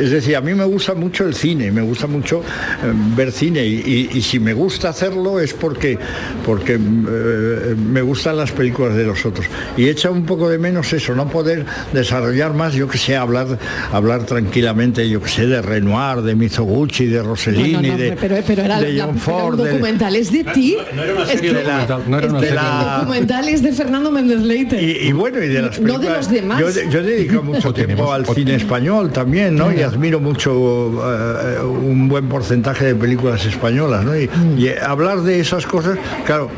es 0.00 0.10
decir, 0.10 0.36
a 0.36 0.40
mí 0.40 0.54
me 0.54 0.64
gusta 0.64 0.94
mucho 0.94 1.24
el 1.26 1.34
cine, 1.34 1.70
me 1.70 1.82
gusta 1.82 2.06
mucho 2.06 2.40
eh, 2.40 2.92
ver 3.16 3.32
cine 3.32 3.64
y, 3.66 4.08
y- 4.12 4.22
si 4.22 4.38
me 4.40 4.52
gusta 4.52 4.90
hacerlo 4.90 5.40
es 5.40 5.54
porque, 5.54 5.98
porque 6.44 6.74
eh, 6.74 7.74
me 7.76 8.02
gustan 8.02 8.36
las 8.36 8.50
películas 8.52 8.94
de 8.94 9.04
los 9.04 9.24
otros. 9.24 9.46
Y 9.76 9.88
echa 9.88 10.10
un 10.10 10.24
poco 10.24 10.48
de 10.48 10.58
menos 10.58 10.92
eso, 10.92 11.14
no 11.14 11.28
poder 11.28 11.64
desarrollar 11.92 12.54
más, 12.54 12.74
yo 12.74 12.88
que 12.88 12.98
sé, 12.98 13.16
hablar, 13.16 13.46
hablar 13.92 14.24
tranquilamente, 14.24 15.08
yo 15.08 15.22
que 15.22 15.28
sé, 15.28 15.46
de 15.46 15.62
Renoir, 15.62 16.22
de 16.22 16.34
Mizoguchi, 16.34 17.06
de 17.06 17.22
Rossellini, 17.22 17.72
No, 17.72 17.82
no, 17.82 17.88
no, 17.88 17.96
de, 17.98 18.16
pero, 18.20 18.36
pero 18.46 18.62
era, 18.62 18.80
de 18.80 18.92
la- 18.92 19.04
John 19.04 19.14
era 19.14 19.20
Ford. 19.24 19.60
un 19.60 19.64
de- 19.64 20.18
es 20.18 20.32
de 20.32 20.44
ti. 20.44 20.76
una 20.92 21.22
Es 21.22 21.28
serie 21.28 21.50
que- 21.52 21.56
documental, 21.62 22.02
no 22.08 22.18
era 22.18 22.26
una 22.28 22.40
serie 22.40 22.58
documental. 23.00 23.48
es 23.48 23.62
de 23.62 23.72
Fernando 23.72 24.10
Méndez 24.10 24.40
Leite. 24.40 24.82
Y, 24.82 25.08
y 25.08 25.12
bueno, 25.12 25.42
y 25.42 25.48
de 25.48 25.62
las 25.62 25.80
No 25.80 25.86
de 25.86 25.92
películas. 25.98 26.16
los 26.18 26.30
demás. 26.30 26.60
Yo, 26.60 26.68
yo 26.90 26.98
he 27.00 27.02
dedicado 27.02 27.42
mucho 27.44 27.72
tiempo 27.72 28.12
al 28.12 28.26
cine 28.26 28.54
español 28.56 29.10
también, 29.10 29.54
¿no? 29.56 29.72
Y 29.72 29.82
admiro 29.82 30.20
mucho 30.20 30.52
eh, 30.52 31.60
un 31.62 32.08
buen 32.08 32.28
porcentaje 32.28 32.84
de 32.86 32.94
películas 32.94 33.44
españolas, 33.46 34.04
¿no? 34.04 34.16
Y, 34.16 34.28
y 34.58 34.68
hablar 34.80 35.20
de 35.22 35.40
esas 35.40 35.66
cosas, 35.66 35.98
claro. 36.26 36.50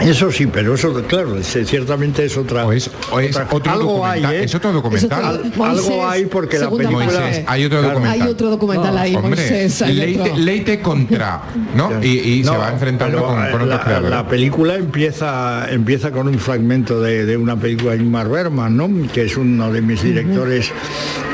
Eso 0.00 0.30
sí, 0.30 0.46
pero 0.46 0.74
eso, 0.74 0.92
claro, 1.06 1.36
es- 1.38 1.58
ciertamente 1.64 2.24
es 2.24 2.36
otra. 2.36 2.66
O 2.66 2.72
es, 2.72 2.90
o 3.10 3.18
es 3.20 3.30
otra- 3.36 3.48
otro 3.50 3.72
algo 3.72 4.06
hay, 4.06 4.20
documental. 4.20 4.34
¿eh? 4.34 4.44
Es 4.44 4.54
otro 4.54 4.72
documental. 4.72 5.24
Al- 5.24 5.52
algo 5.62 6.08
hay 6.08 6.26
porque 6.26 6.58
la 6.58 6.70
película. 6.70 6.90
Moisés, 7.06 7.44
hay 7.46 7.64
otro 7.64 7.78
Claro. 7.78 7.94
documental. 7.94 8.20
Hay 8.22 8.28
otro 8.32 8.50
documental 8.50 8.98
ahí, 8.98 9.14
Hombre, 9.14 9.30
Moisés. 9.30 9.82
hay 9.82 9.94
Leite, 9.94 10.20
otro. 10.20 10.36
Leite 10.36 10.80
contra, 10.80 11.42
¿no? 11.74 11.90
Y, 12.04 12.08
y 12.08 12.44
se 12.44 12.50
va 12.50 12.70
enfrentando 12.70 13.16
pero, 13.18 13.28
con, 13.28 13.36
con 13.36 13.46
otros 13.54 13.68
la, 13.68 13.80
creadores. 13.80 14.10
la 14.10 14.28
película 14.28 14.74
empieza 14.76 15.66
empieza 15.70 16.10
con 16.10 16.28
un 16.28 16.38
fragmento 16.38 17.00
de, 17.00 17.24
de 17.26 17.36
una 17.36 17.56
película 17.56 17.92
de 17.92 17.98
Ingmar 17.98 18.28
Bergman, 18.28 18.76
¿no? 18.76 18.88
Que 19.12 19.22
es 19.24 19.36
uno 19.36 19.72
de 19.72 19.80
mis 19.82 20.02
directores 20.02 20.70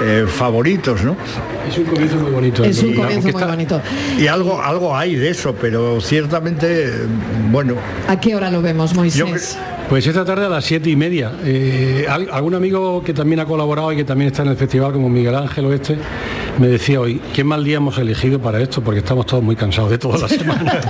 eh, 0.02 0.24
favoritos, 0.28 1.02
¿no? 1.02 1.16
Es 1.68 1.78
un 1.78 1.84
comienzo 1.84 2.16
muy 2.16 2.30
bonito. 2.30 2.64
Es 2.64 2.82
un 2.82 2.90
Y- 2.90 2.94
comienzo 2.94 3.22
muy 3.28 3.30
está- 3.30 3.46
bonito. 3.46 3.82
Y 4.18 4.26
algo 4.26 4.60
algo 4.62 4.96
hay 4.96 5.14
de 5.16 5.30
eso, 5.30 5.54
pero 5.60 6.00
ciertamente, 6.00 6.92
bueno, 7.50 7.74
¿A 8.08 8.18
qué 8.20 8.34
hora 8.34 8.50
lo 8.52 8.62
vemos, 8.62 8.94
Moisés? 8.94 9.18
Yo 9.18 9.26
Pues 9.88 10.06
esta 10.06 10.24
tarde 10.24 10.46
a 10.46 10.48
las 10.48 10.64
siete 10.64 10.88
y 10.90 10.96
media. 10.96 11.32
Eh, 11.44 12.06
al- 12.08 12.28
algún 12.30 12.54
amigo 12.54 13.02
que 13.02 13.12
también 13.12 13.40
ha 13.40 13.44
colaborado 13.46 13.92
y 13.92 13.96
que 13.96 14.04
también 14.04 14.30
está 14.30 14.42
en 14.42 14.48
el 14.48 14.56
festival, 14.56 14.92
como 14.92 15.08
Miguel 15.08 15.34
Ángel 15.34 15.64
Oeste, 15.66 15.98
me 16.58 16.68
decía 16.68 17.00
hoy, 17.00 17.20
qué 17.34 17.42
mal 17.44 17.64
día 17.64 17.78
hemos 17.78 17.98
elegido 17.98 18.38
para 18.38 18.60
esto, 18.60 18.80
porque 18.82 19.00
estamos 19.00 19.26
todos 19.26 19.42
muy 19.42 19.56
cansados 19.56 19.90
de 19.90 19.98
toda 19.98 20.18
la 20.18 20.28
semana. 20.28 20.80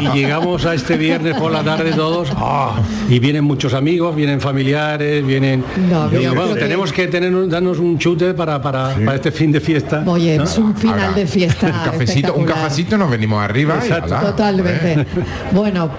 y, 0.00 0.06
y 0.06 0.12
llegamos 0.22 0.64
a 0.66 0.74
este 0.74 0.96
viernes 0.96 1.36
por 1.36 1.50
la 1.50 1.62
tarde 1.64 1.92
todos, 1.92 2.28
¡ah! 2.36 2.80
y 3.08 3.18
vienen 3.18 3.44
muchos 3.44 3.74
amigos, 3.74 4.14
vienen 4.14 4.40
familiares, 4.40 5.26
vienen... 5.26 5.64
No, 5.90 6.08
Digo, 6.08 6.22
yo 6.22 6.28
bueno, 6.30 6.42
creo 6.44 6.54
que- 6.54 6.60
tenemos 6.60 6.92
que 6.92 7.06
tener, 7.08 7.48
darnos 7.48 7.78
un 7.78 7.98
chute 7.98 8.34
para, 8.34 8.60
para, 8.62 8.94
para 8.94 9.14
este 9.16 9.32
fin 9.32 9.50
de 9.52 9.60
fiesta. 9.60 10.02
Oye, 10.06 10.36
¿no? 10.38 10.44
es 10.44 10.56
un 10.58 10.74
final 10.76 11.00
Ahora, 11.00 11.12
de 11.12 11.26
fiesta. 11.26 11.66
un 11.84 11.90
cafecito, 11.92 12.34
un 12.34 12.44
cafecito 12.44 12.96
nos 12.98 13.10
venimos 13.10 13.42
arriba 13.42 13.74
Exacto. 13.82 14.14
Totalmente. 14.18 15.06
Bueno, 15.52 15.90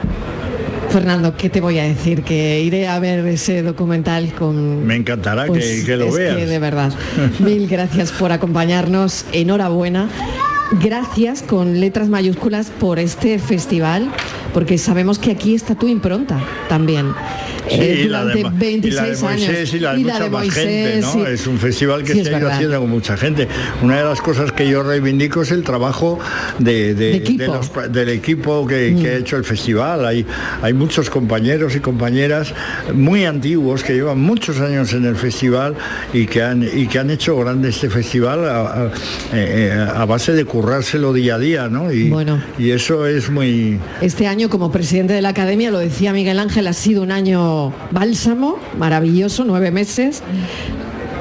Fernando, 0.92 1.36
¿qué 1.38 1.50
te 1.50 1.62
voy 1.62 1.78
a 1.80 1.84
decir? 1.84 2.24
Que 2.24 2.62
iré 2.62 2.88
a 2.88 3.00
ver 3.00 3.26
ese 3.28 3.62
documental 3.62 4.34
con... 4.34 4.86
me 4.86 4.96
encantará 4.96 5.46
Pues 5.46 5.64
que, 5.82 5.86
que 5.86 5.96
lo 5.98 6.06
es 6.08 6.16
veas. 6.16 6.36
que 6.38 6.46
de 6.48 6.60
verdad. 6.60 6.92
Mil 7.40 7.68
gracias 7.68 8.12
por 8.12 8.32
acompañarnos. 8.32 9.26
Enhorabuena. 9.32 10.10
Gracias 10.84 11.42
con 11.42 11.80
letras 11.80 12.10
mayúsculas 12.10 12.70
por 12.80 13.00
este 13.00 13.40
festival, 13.40 14.10
porque 14.54 14.78
sabemos 14.78 15.18
que 15.18 15.32
aquí 15.32 15.56
está 15.56 15.74
tu 15.76 15.88
impronta 15.88 16.40
también. 16.68 17.08
Eh, 17.72 18.02
y 18.06 18.08
la 18.08 18.26
de 18.26 18.32
durante 18.36 18.44
Ma- 18.44 18.54
26 18.60 18.84
y 18.84 18.96
la 18.96 19.04
de 19.04 19.18
Moisés 19.22 19.50
años. 19.58 19.74
y 19.74 19.80
la 19.80 19.94
de 19.94 20.00
Y 20.00 20.04
la 20.04 20.14
mucha 20.14 20.24
de 20.24 20.30
más 20.30 20.42
Moisés, 20.46 20.64
gente, 20.64 21.02
¿no? 21.02 21.12
sí. 21.14 21.20
Es 21.34 21.48
un 21.48 21.58
festival 21.60 22.04
que 22.04 22.14
Sí, 22.14 22.14
se 22.16 22.22
es 22.22 22.28
ha 22.28 22.30
ido 22.32 22.40
verdad. 22.40 22.54
haciendo 22.56 22.80
con 22.80 22.90
mucha 22.90 23.18
gente. 23.18 23.48
Una 23.82 23.98
de 23.98 24.04
las 24.06 24.22
cosas 24.22 24.52
que 24.52 24.70
yo 24.70 24.84
reivindico 24.84 25.42
es 25.42 25.52
el 25.52 25.64
trabajo 25.64 26.20
de, 26.60 26.94
de- 26.94 27.12
De 27.12 27.16
equipo. 27.18 27.42
de 27.42 27.48
los- 27.48 27.92
del 27.92 28.10
equipo 28.10 28.66
que, 28.68 28.96
que 29.02 29.08
ha 29.10 29.16
hecho 29.18 29.38
el 29.38 29.44
festival. 29.44 30.06
Hay, 30.06 30.26
hay 30.62 30.74
muchos 30.74 31.10
compañeros 31.10 31.76
y 31.76 31.80
compañeras 31.80 32.54
muy 32.94 33.26
antiguos 33.26 33.84
que 33.84 33.94
llevan 33.94 34.20
muchos 34.20 34.60
años 34.60 34.94
en 34.94 35.06
el 35.06 35.16
festival 35.16 35.76
y 36.14 36.26
que 36.26 36.42
han, 36.44 36.64
y 36.64 36.88
que 36.88 37.00
han 37.00 37.10
hecho 37.10 37.38
grande 37.38 37.70
este 37.70 37.90
festival 37.90 38.48
a, 38.48 38.62
a- 38.62 38.86
eh, 39.34 39.70
eh, 39.74 39.88
a 39.96 40.06
base 40.06 40.34
de 40.34 40.46
currárselo 40.46 41.14
día 41.14 41.36
a 41.36 41.40
día, 41.40 41.70
¿no? 41.70 41.92
Y, 41.92 42.10
Bueno. 42.10 42.42
y 42.58 42.72
eso 42.72 43.06
es 43.06 43.30
muy... 43.30 43.80
Este 44.02 44.28
año 44.28 44.50
como 44.50 44.72
presidente 44.72 45.14
de 45.14 45.22
la 45.22 45.30
academia, 45.30 45.72
lo 45.72 45.80
decía 45.80 46.14
Miguel 46.14 46.40
Ángel, 46.40 46.68
ha 46.68 46.74
sido 46.74 47.02
un 47.04 47.12
año 47.12 47.59
bálsamo, 47.92 48.58
maravilloso, 48.78 49.44
nueve 49.44 49.72
meses. 49.72 50.24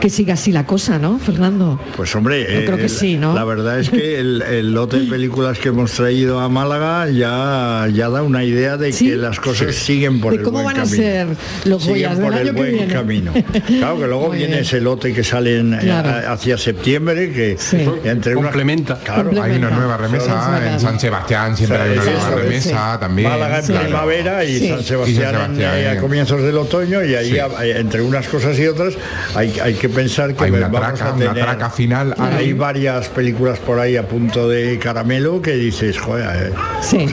Que 0.00 0.10
siga 0.10 0.34
así 0.34 0.52
la 0.52 0.64
cosa, 0.64 0.98
¿no, 1.00 1.18
Fernando? 1.18 1.80
Pues 1.96 2.14
hombre, 2.14 2.42
Yo 2.54 2.64
creo 2.66 2.76
que 2.76 2.84
eh, 2.86 2.88
sí, 2.88 3.16
¿no? 3.16 3.34
La 3.34 3.42
verdad 3.44 3.80
es 3.80 3.90
que 3.90 4.20
el, 4.20 4.42
el 4.42 4.72
lote 4.72 5.00
de 5.00 5.06
películas 5.10 5.58
que 5.58 5.70
hemos 5.70 5.90
traído 5.90 6.38
a 6.38 6.48
Málaga 6.48 7.08
ya, 7.10 7.88
ya 7.92 8.08
da 8.08 8.22
una 8.22 8.44
idea 8.44 8.76
de 8.76 8.92
Sí. 8.92 9.08
que 9.08 9.16
las 9.16 9.40
cosas 9.40 9.74
siguen 9.74 10.20
por 10.20 10.32
¿De 10.32 10.38
el 10.38 10.44
cómo 10.44 10.62
buen 10.62 10.66
van 10.76 10.76
a 10.76 10.84
camino. 10.84 11.02
ser 11.02 11.26
los 11.64 11.82
Siguen 11.82 11.96
Goyas 11.96 12.18
del 12.18 12.26
por 12.30 12.38
el 12.38 12.52
buen 12.52 12.72
viene? 12.72 12.92
camino. 12.92 13.32
Claro 13.66 13.98
que 13.98 14.06
luego 14.06 14.28
Muy 14.28 14.36
viene 14.38 14.52
bien. 14.52 14.64
ese 14.64 14.80
lote 14.80 15.12
que 15.12 15.24
sale 15.24 15.58
en- 15.58 15.74
eh, 15.74 15.78
Claro. 15.80 16.08
a- 16.10 16.32
hacia 16.32 16.56
septiembre 16.58 17.32
que 17.32 17.56
entre 18.04 18.36
una- 18.36 18.48
Complementa. 18.48 19.00
Claro, 19.04 19.30
Hay 19.42 19.56
una 19.56 19.70
nueva 19.70 19.96
remesa 19.96 20.60
en 20.74 20.78
San 20.80 21.00
Sebastián, 21.00 21.56
siempre 21.56 21.76
hay 21.78 21.92
una 21.94 22.04
nueva 22.04 22.28
es, 22.28 22.34
remesa 22.34 22.94
sí. 22.94 23.00
también. 23.00 23.28
Málaga 23.30 23.58
en 23.58 23.66
primavera 23.66 24.44
y 24.44 24.58
Sí. 24.58 24.68
San 24.68 24.80
Y 24.80 24.84
Sebastián, 24.84 25.32
San 25.32 25.56
Sebastián, 25.56 25.74
en- 25.74 25.80
eh, 25.80 25.82
eh. 25.86 25.88
a 25.88 26.00
comienzos 26.00 26.42
del 26.42 26.56
otoño 26.56 27.04
y 27.04 27.14
ahí 27.16 27.30
Sí. 27.32 27.38
a- 27.40 27.48
entre 27.78 28.00
unas 28.00 28.28
cosas 28.28 28.56
y 28.58 28.66
otras 28.68 28.94
hay, 29.34 29.52
hay 29.62 29.74
que 29.74 29.87
pensar 29.88 30.34
que 30.34 30.44
Hay 30.44 30.50
una 30.50 30.68
vamos 30.68 30.80
traca, 30.80 31.10
a 31.10 31.12
una 31.14 31.28
tener- 31.30 31.44
traca 31.44 31.70
final. 31.70 32.14
hay 32.18 32.52
varias 32.52 33.08
películas 33.08 33.58
por 33.58 33.78
ahí 33.78 33.96
a 33.96 34.06
punto 34.06 34.48
de 34.48 34.78
caramelo 34.78 35.42
que 35.42 35.52
dices, 35.52 35.98
joder, 35.98 36.50
eh, 36.50 36.52
Sí, 36.80 37.06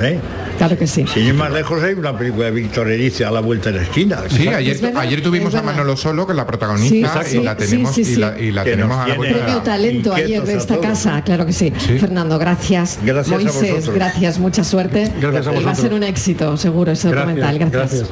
claro 0.57 0.77
que 0.77 0.87
sí. 0.87 1.05
Sin 1.13 1.23
ir 1.27 1.33
más 1.33 1.51
lejos 1.51 1.81
hay 1.83 1.93
una 1.95 2.17
película 2.17 2.45
de 2.45 2.51
Víctor 2.51 2.89
Erice 2.89 3.25
a 3.25 3.31
la 3.31 3.39
vuelta 3.41 3.71
de 3.71 3.77
la 3.79 3.83
esquina. 3.83 4.19
Sí, 4.29 4.47
ayer, 4.47 4.93
ayer 4.95 5.21
tuvimos 5.21 5.53
a 5.55 5.61
Manolo 5.61 5.97
Solo, 5.97 6.25
que 6.25 6.33
es 6.33 6.37
la 6.37 6.45
protagonista, 6.47 7.23
Sí, 7.23 7.37
y 7.39 7.43
la 7.43 7.55
tenemos, 7.57 7.93
sí, 7.95 8.05
sí, 8.05 8.13
y 8.13 8.15
la, 8.51 8.61
y 8.61 8.63
tenemos 8.63 8.97
a 8.97 9.07
la 9.07 9.15
vuelta 9.15 9.35
de 9.37 9.41
Premio 9.43 9.57
la- 9.59 9.63
talento 9.63 10.13
ayer 10.13 10.43
de 10.43 10.55
esta 10.55 10.79
casa, 10.79 11.21
claro 11.23 11.45
que 11.45 11.53
sí. 11.53 11.73
Sí. 11.77 11.97
Fernando, 11.99 12.37
gracias. 12.39 12.99
Gracias 13.03 13.33
a 13.33 13.51
vosotros. 13.51 13.89
gracias, 13.95 14.39
mucha 14.39 14.63
suerte. 14.63 15.11
Gracias 15.19 15.47
a 15.47 15.55
Y 15.55 15.63
Va 15.63 15.71
a 15.71 15.75
ser 15.75 15.93
un 15.93 16.03
éxito, 16.03 16.55
seguro, 16.57 16.91
ese 16.91 17.09
documental. 17.09 17.59
Gracias. 17.59 18.09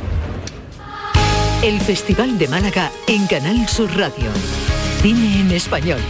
El 1.63 1.79
Festival 1.79 2.37
de 2.37 2.49
Málaga 2.49 2.91
en 3.07 3.25
Canal 3.25 3.69
Sur 3.69 3.89
Radio. 3.95 4.25
Cine 5.01 5.39
en 5.39 5.51
español. 5.51 6.01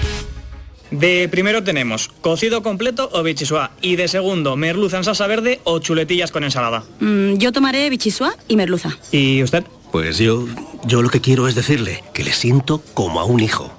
De 0.89 1.29
primero 1.29 1.63
tenemos 1.63 2.07
cocido 2.07 2.63
completo 2.63 3.07
o 3.13 3.21
bichisua 3.21 3.69
y 3.79 3.95
de 3.95 4.07
segundo 4.07 4.55
merluza 4.55 4.97
en 4.97 5.03
salsa 5.03 5.27
verde 5.27 5.61
o 5.63 5.77
chuletillas 5.77 6.31
con 6.31 6.43
ensalada. 6.43 6.83
Mm, 6.99 7.35
yo 7.35 7.51
tomaré 7.51 7.87
bichisua 7.91 8.33
y 8.47 8.55
merluza. 8.55 8.97
¿Y 9.11 9.43
usted? 9.43 9.63
Pues 9.91 10.17
yo, 10.17 10.47
yo 10.87 11.03
lo 11.03 11.09
que 11.09 11.21
quiero 11.21 11.47
es 11.47 11.53
decirle 11.53 12.03
que 12.15 12.23
le 12.23 12.33
siento 12.33 12.81
como 12.95 13.19
a 13.19 13.25
un 13.25 13.39
hijo. 13.39 13.71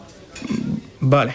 Vale. 1.01 1.35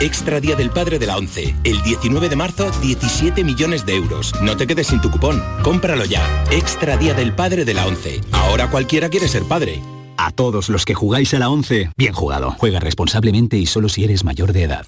Extra 0.00 0.40
Día 0.40 0.56
del 0.56 0.70
Padre 0.70 0.98
de 0.98 1.06
la 1.06 1.18
ONCE. 1.18 1.54
El 1.62 1.82
19 1.82 2.30
de 2.30 2.36
marzo, 2.36 2.70
17 2.80 3.44
millones 3.44 3.84
de 3.84 3.96
euros. 3.96 4.32
No 4.40 4.56
te 4.56 4.66
quedes 4.66 4.86
sin 4.86 5.02
tu 5.02 5.10
cupón. 5.10 5.42
Cómpralo 5.62 6.06
ya. 6.06 6.22
Extra 6.50 6.96
Día 6.96 7.12
del 7.12 7.34
Padre 7.34 7.66
de 7.66 7.74
la 7.74 7.86
ONCE. 7.86 8.22
Ahora 8.32 8.70
cualquiera 8.70 9.10
quiere 9.10 9.28
ser 9.28 9.42
padre. 9.42 9.82
A 10.16 10.30
todos 10.30 10.70
los 10.70 10.86
que 10.86 10.94
jugáis 10.94 11.34
a 11.34 11.38
la 11.38 11.50
11, 11.50 11.92
bien 11.98 12.14
jugado. 12.14 12.56
Juega 12.58 12.80
responsablemente 12.80 13.58
y 13.58 13.66
solo 13.66 13.90
si 13.90 14.02
eres 14.02 14.24
mayor 14.24 14.54
de 14.54 14.62
edad. 14.62 14.86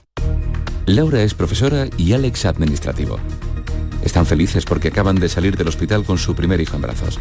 Laura 0.86 1.22
es 1.22 1.34
profesora 1.34 1.88
y 1.98 2.14
Alex 2.14 2.46
administrativo. 2.46 3.18
Están 4.02 4.24
felices 4.24 4.64
porque 4.64 4.88
acaban 4.88 5.16
de 5.16 5.28
salir 5.28 5.58
del 5.58 5.68
hospital 5.68 6.04
con 6.04 6.16
su 6.16 6.34
primer 6.34 6.58
hijo 6.62 6.76
en 6.76 6.82
brazos. 6.82 7.20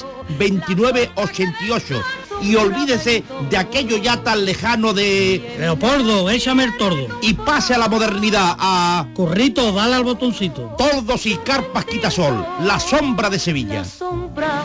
29 0.37 1.11
88. 1.15 2.01
Y 2.41 2.55
olvídese 2.55 3.23
de 3.49 3.57
aquello 3.57 3.97
ya 3.97 4.23
tan 4.23 4.45
lejano 4.45 4.93
de... 4.93 5.55
Leopoldo, 5.59 6.29
échame 6.29 6.63
el 6.63 6.75
tordo. 6.77 7.07
Y 7.21 7.33
pase 7.35 7.75
a 7.75 7.77
la 7.77 7.87
modernidad, 7.87 8.55
a... 8.57 9.07
Corrito, 9.13 9.71
dale 9.71 9.95
al 9.95 10.03
botoncito. 10.03 10.75
Tordos 10.77 11.25
y 11.27 11.35
carpas 11.37 11.85
quitasol, 11.85 12.45
la 12.63 12.79
sombra 12.79 13.29
de 13.29 13.37
Sevilla. 13.37 13.85
Sombra, 13.85 14.63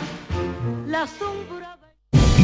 la 0.86 1.06
sombra. 1.06 1.76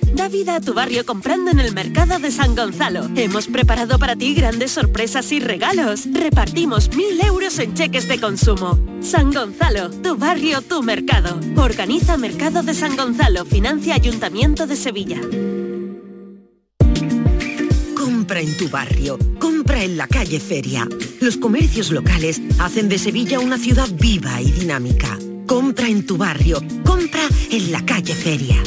Da 0.13 0.27
vida 0.27 0.55
a 0.55 0.61
tu 0.61 0.73
barrio 0.73 1.05
comprando 1.05 1.51
en 1.51 1.59
el 1.59 1.73
mercado 1.73 2.19
de 2.19 2.31
San 2.31 2.55
Gonzalo. 2.55 3.09
Hemos 3.15 3.47
preparado 3.47 3.97
para 3.97 4.15
ti 4.15 4.33
grandes 4.33 4.71
sorpresas 4.71 5.31
y 5.31 5.39
regalos. 5.39 6.05
Repartimos 6.11 6.93
mil 6.95 7.19
euros 7.21 7.57
en 7.59 7.73
cheques 7.73 8.07
de 8.07 8.19
consumo. 8.19 8.77
San 9.01 9.31
Gonzalo, 9.31 9.89
tu 9.89 10.17
barrio, 10.17 10.61
tu 10.61 10.83
mercado. 10.83 11.39
Organiza 11.55 12.17
Mercado 12.17 12.61
de 12.61 12.73
San 12.73 12.97
Gonzalo, 12.97 13.45
financia 13.45 13.95
Ayuntamiento 13.95 14.67
de 14.67 14.75
Sevilla. 14.75 15.21
Compra 17.95 18.41
en 18.41 18.57
tu 18.57 18.69
barrio, 18.69 19.17
compra 19.39 19.83
en 19.83 19.97
la 19.97 20.07
calle 20.07 20.39
Feria. 20.39 20.87
Los 21.21 21.37
comercios 21.37 21.91
locales 21.91 22.41
hacen 22.59 22.89
de 22.89 22.99
Sevilla 22.99 23.39
una 23.39 23.57
ciudad 23.57 23.87
viva 23.93 24.41
y 24.41 24.51
dinámica. 24.51 25.17
Compra 25.47 25.87
en 25.87 26.05
tu 26.05 26.17
barrio, 26.17 26.61
compra 26.83 27.21
en 27.49 27.71
la 27.71 27.85
calle 27.85 28.13
Feria. 28.13 28.61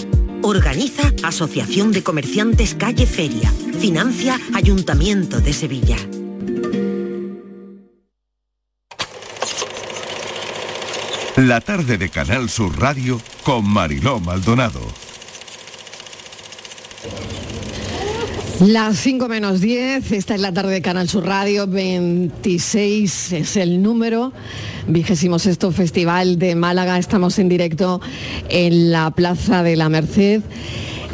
Organiza 0.46 1.10
Asociación 1.22 1.90
de 1.90 2.02
Comerciantes 2.02 2.74
Calle 2.74 3.06
Feria. 3.06 3.50
Financia 3.80 4.38
Ayuntamiento 4.52 5.40
de 5.40 5.54
Sevilla. 5.54 5.96
La 11.36 11.62
tarde 11.62 11.96
de 11.96 12.10
Canal 12.10 12.50
Sur 12.50 12.78
Radio 12.78 13.22
con 13.42 13.66
Mariló 13.66 14.20
Maldonado. 14.20 14.82
Las 18.60 18.98
5 18.98 19.28
menos 19.28 19.60
10, 19.60 20.12
esta 20.12 20.36
es 20.36 20.40
la 20.40 20.52
tarde 20.52 20.74
de 20.74 20.80
Canal 20.80 21.08
Sur 21.08 21.26
Radio, 21.26 21.66
26 21.66 23.32
es 23.32 23.56
el 23.56 23.82
número, 23.82 24.32
vigésimo 24.86 25.40
sexto 25.40 25.72
Festival 25.72 26.38
de 26.38 26.54
Málaga, 26.54 26.96
estamos 26.98 27.38
en 27.40 27.48
directo 27.48 28.00
en 28.48 28.92
la 28.92 29.10
Plaza 29.10 29.64
de 29.64 29.74
la 29.74 29.88
Merced. 29.88 30.42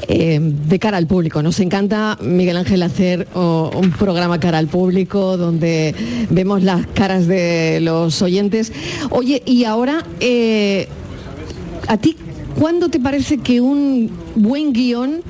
eh, 0.06 0.38
de 0.40 0.78
cara 0.78 0.96
al 0.96 1.06
público. 1.06 1.42
Nos 1.42 1.60
encanta, 1.60 2.18
Miguel 2.20 2.56
Ángel, 2.56 2.82
hacer 2.82 3.28
un 3.34 3.92
programa 3.92 4.40
cara 4.40 4.58
al 4.58 4.66
público 4.66 5.36
donde 5.36 5.94
vemos 6.30 6.62
las 6.62 6.86
caras 6.88 7.26
de 7.26 7.78
los 7.80 8.20
oyentes. 8.20 8.72
Oye, 9.10 9.42
y 9.46 9.64
ahora, 9.64 10.04
eh, 10.18 10.88
¿a 11.86 11.96
ti 11.96 12.16
cuándo 12.58 12.88
te 12.88 12.98
parece 12.98 13.38
que 13.38 13.60
un 13.60 14.10
buen 14.34 14.72
guion 14.72 15.22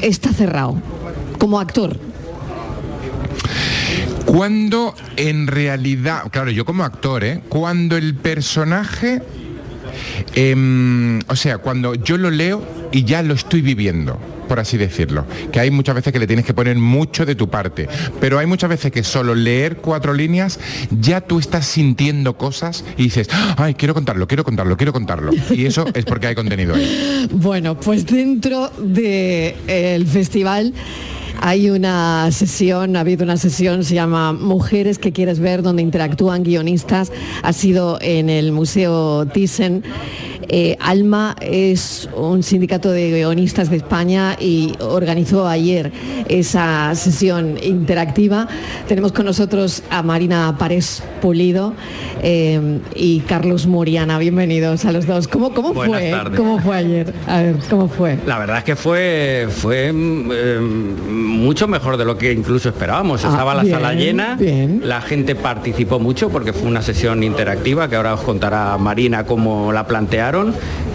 está 0.00 0.32
cerrado? 0.32 0.80
Como 1.38 1.60
actor. 1.60 1.98
Cuando 4.24 4.94
en 5.16 5.46
realidad, 5.46 6.24
claro, 6.30 6.50
yo 6.50 6.64
como 6.64 6.84
actor, 6.84 7.24
¿eh? 7.24 7.42
cuando 7.48 7.96
el 7.96 8.14
personaje, 8.16 9.22
em, 10.34 11.20
o 11.28 11.36
sea, 11.36 11.58
cuando 11.58 11.94
yo 11.94 12.18
lo 12.18 12.30
leo 12.30 12.62
y 12.92 13.04
ya 13.04 13.22
lo 13.22 13.34
estoy 13.34 13.62
viviendo 13.62 14.18
por 14.46 14.60
así 14.60 14.76
decirlo, 14.76 15.26
que 15.52 15.60
hay 15.60 15.70
muchas 15.70 15.94
veces 15.94 16.12
que 16.12 16.18
le 16.18 16.26
tienes 16.26 16.44
que 16.44 16.54
poner 16.54 16.76
mucho 16.76 17.26
de 17.26 17.34
tu 17.34 17.48
parte, 17.48 17.88
pero 18.20 18.38
hay 18.38 18.46
muchas 18.46 18.70
veces 18.70 18.92
que 18.92 19.02
solo 19.02 19.34
leer 19.34 19.78
cuatro 19.78 20.14
líneas 20.14 20.58
ya 21.00 21.20
tú 21.20 21.38
estás 21.38 21.66
sintiendo 21.66 22.36
cosas 22.36 22.84
y 22.96 23.04
dices, 23.04 23.28
ay, 23.56 23.74
quiero 23.74 23.94
contarlo, 23.94 24.26
quiero 24.28 24.44
contarlo, 24.44 24.76
quiero 24.76 24.92
contarlo. 24.92 25.32
Y 25.50 25.66
eso 25.66 25.84
es 25.94 26.04
porque 26.04 26.28
hay 26.28 26.34
contenido 26.34 26.74
ahí. 26.74 27.28
Bueno, 27.32 27.78
pues 27.78 28.06
dentro 28.06 28.70
del 28.78 30.06
festival 30.06 30.72
hay 31.40 31.70
una 31.70 32.30
sesión, 32.32 32.96
ha 32.96 33.00
habido 33.00 33.24
una 33.24 33.36
sesión, 33.36 33.84
se 33.84 33.94
llama 33.94 34.32
Mujeres 34.32 34.98
que 34.98 35.12
quieres 35.12 35.38
ver, 35.38 35.62
donde 35.62 35.82
interactúan 35.82 36.42
guionistas. 36.42 37.12
Ha 37.42 37.52
sido 37.52 37.98
en 38.00 38.30
el 38.30 38.52
Museo 38.52 39.26
Thyssen. 39.26 39.84
Eh, 40.48 40.76
Alma 40.80 41.34
es 41.40 42.08
un 42.14 42.42
sindicato 42.42 42.90
de 42.92 43.10
guionistas 43.10 43.68
de 43.70 43.76
España 43.78 44.36
y 44.38 44.74
organizó 44.80 45.48
ayer 45.48 45.90
esa 46.28 46.94
sesión 46.94 47.56
interactiva. 47.62 48.46
Tenemos 48.86 49.12
con 49.12 49.26
nosotros 49.26 49.82
a 49.90 50.02
Marina 50.02 50.54
Párez 50.58 51.02
Pulido 51.20 51.72
eh, 52.22 52.78
y 52.94 53.20
Carlos 53.20 53.66
Muriana. 53.66 54.18
Bienvenidos 54.18 54.84
a 54.84 54.92
los 54.92 55.06
dos. 55.06 55.26
¿Cómo, 55.26 55.52
cómo 55.52 55.72
Buenas 55.74 56.00
fue? 56.00 56.10
tardes. 56.10 56.38
¿Cómo 56.38 56.60
fue 56.60 56.76
ayer? 56.76 57.12
A 57.26 57.42
ver, 57.42 57.56
¿cómo 57.68 57.88
fue? 57.88 58.18
La 58.26 58.38
verdad 58.38 58.58
es 58.58 58.64
que 58.64 58.76
fue, 58.76 59.48
fue 59.50 59.90
eh, 59.92 60.60
mucho 60.60 61.66
mejor 61.66 61.96
de 61.96 62.04
lo 62.04 62.16
que 62.16 62.32
incluso 62.32 62.68
esperábamos. 62.68 63.24
Ah, 63.24 63.30
Estaba 63.30 63.54
la 63.54 63.62
bien, 63.62 63.74
sala 63.74 63.94
llena, 63.94 64.36
bien. 64.36 64.80
la 64.84 65.00
gente 65.00 65.34
participó 65.34 65.98
mucho 65.98 66.28
porque 66.28 66.52
fue 66.52 66.68
una 66.68 66.82
sesión 66.82 67.22
interactiva 67.24 67.88
que 67.88 67.96
ahora 67.96 68.14
os 68.14 68.20
contará 68.20 68.76
Marina 68.78 69.24
cómo 69.26 69.72
la 69.72 69.86
plantearon 69.86 70.35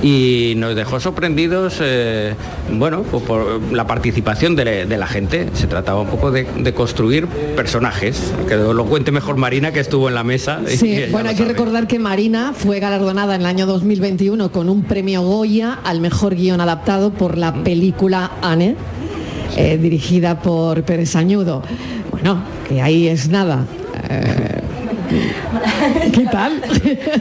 y 0.03 0.53
nos 0.57 0.75
dejó 0.75 0.99
sorprendidos, 0.99 1.77
eh, 1.81 2.33
bueno, 2.71 3.03
pues 3.03 3.23
por 3.23 3.61
la 3.71 3.85
participación 3.85 4.55
de, 4.55 4.85
de 4.85 4.97
la 4.97 5.07
gente. 5.07 5.49
Se 5.53 5.67
trataba 5.67 6.01
un 6.01 6.07
poco 6.07 6.31
de, 6.31 6.47
de 6.57 6.73
construir 6.73 7.27
personajes, 7.55 8.33
que 8.47 8.55
lo 8.55 8.85
cuente 8.85 9.11
mejor 9.11 9.37
Marina 9.37 9.71
que 9.71 9.79
estuvo 9.79 10.07
en 10.07 10.15
la 10.15 10.23
mesa. 10.23 10.59
Sí, 10.81 11.03
bueno, 11.11 11.29
hay 11.29 11.35
que 11.35 11.45
recordar 11.45 11.85
que 11.85 11.99
Marina 11.99 12.53
fue 12.55 12.79
galardonada 12.79 13.35
en 13.35 13.41
el 13.41 13.47
año 13.47 13.67
2021 13.67 14.51
con 14.51 14.67
un 14.67 14.83
premio 14.83 15.21
Goya 15.21 15.77
al 15.83 16.01
mejor 16.01 16.35
guion 16.35 16.59
adaptado 16.59 17.11
por 17.11 17.37
la 17.37 17.53
película 17.63 18.31
Anne, 18.41 18.75
eh, 19.57 19.77
dirigida 19.77 20.41
por 20.41 20.81
Pérez 20.83 21.15
Añudo. 21.15 21.61
Bueno, 22.09 22.41
que 22.67 22.81
ahí 22.81 23.07
es 23.07 23.29
nada. 23.29 23.65
Eh, 24.09 24.60
¿Qué 26.13 26.25
tal? 26.31 26.61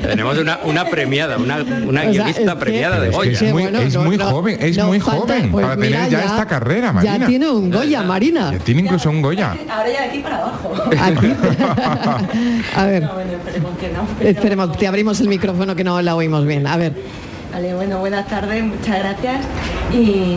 Tenemos 0.02 0.38
una, 0.38 0.60
una 0.64 0.84
premiada, 0.86 1.36
una, 1.38 1.56
una 1.56 1.78
O 1.82 1.92
sea, 1.92 2.10
guionista 2.10 2.54
que- 2.54 2.60
premiada 2.60 3.00
de 3.00 3.06
Es 3.08 3.12
que 3.12 3.16
Goya. 3.16 3.32
es 3.32 3.42
muy, 3.42 3.52
bueno, 3.62 3.78
es 3.80 3.94
no, 3.94 4.02
muy 4.02 4.16
no, 4.16 4.30
joven, 4.30 4.58
es 4.60 4.76
no 4.76 4.86
muy 4.86 5.00
falta- 5.00 5.20
joven 5.34 5.50
pues 5.50 5.64
para 5.64 5.76
mira, 5.76 5.96
tener 6.04 6.10
ya, 6.10 6.18
ya- 6.20 6.24
esta 6.26 6.46
carrera, 6.46 6.86
Ya 6.88 6.92
Marina. 6.92 7.26
tiene 7.26 7.50
un 7.50 7.70
Goya, 7.70 8.02
Marina. 8.02 8.52
Ya 8.52 8.58
tiene 8.58 8.82
incluso 8.82 9.10
un 9.10 9.22
Goya. 9.22 9.56
Ahora 9.68 9.90
ya 9.90 10.02
de 10.02 10.08
aquí 10.08 10.18
para 10.20 10.36
abajo. 10.38 10.72
A 12.76 12.84
ver, 12.86 13.02
esperemos 13.02 13.78
que 13.78 13.88
no. 13.88 14.28
esperemos, 14.28 14.76
te 14.78 14.86
abrimos 14.86 15.20
el 15.20 15.28
micrófono 15.28 15.74
que 15.74 15.84
no 15.84 16.00
la 16.02 16.14
oímos 16.14 16.46
bien. 16.46 16.66
A 16.66 16.76
ver, 16.76 16.92
Vale, 17.52 17.74
bueno, 17.74 17.98
buenas 17.98 18.28
tardes, 18.28 18.62
muchas 18.62 19.00
gracias. 19.00 19.40
Y 19.92 20.36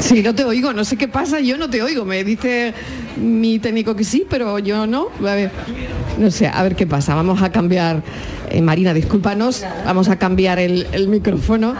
Sí, 0.00 0.22
no 0.22 0.34
te 0.34 0.44
oigo, 0.44 0.72
no 0.72 0.84
sé 0.84 0.96
qué 0.96 1.08
pasa, 1.08 1.40
yo 1.40 1.56
no 1.56 1.68
te 1.70 1.82
oigo. 1.82 2.04
Me 2.04 2.24
dice 2.24 2.72
mi 3.16 3.58
técnico 3.58 3.94
que 3.94 4.04
sí, 4.04 4.26
pero 4.28 4.58
yo 4.58 4.86
no. 4.86 5.08
A 5.20 5.34
ver, 5.34 5.50
no 6.18 6.30
sé, 6.30 6.48
a 6.48 6.62
ver 6.62 6.74
qué 6.74 6.86
pasa. 6.86 7.14
Vamos 7.14 7.42
a 7.42 7.50
cambiar, 7.52 8.02
eh, 8.50 8.60
Marina, 8.62 8.94
discúlpanos, 8.94 9.64
vamos 9.84 10.08
a 10.08 10.16
cambiar 10.16 10.58
el, 10.58 10.86
el 10.92 11.08
micrófono. 11.08 11.74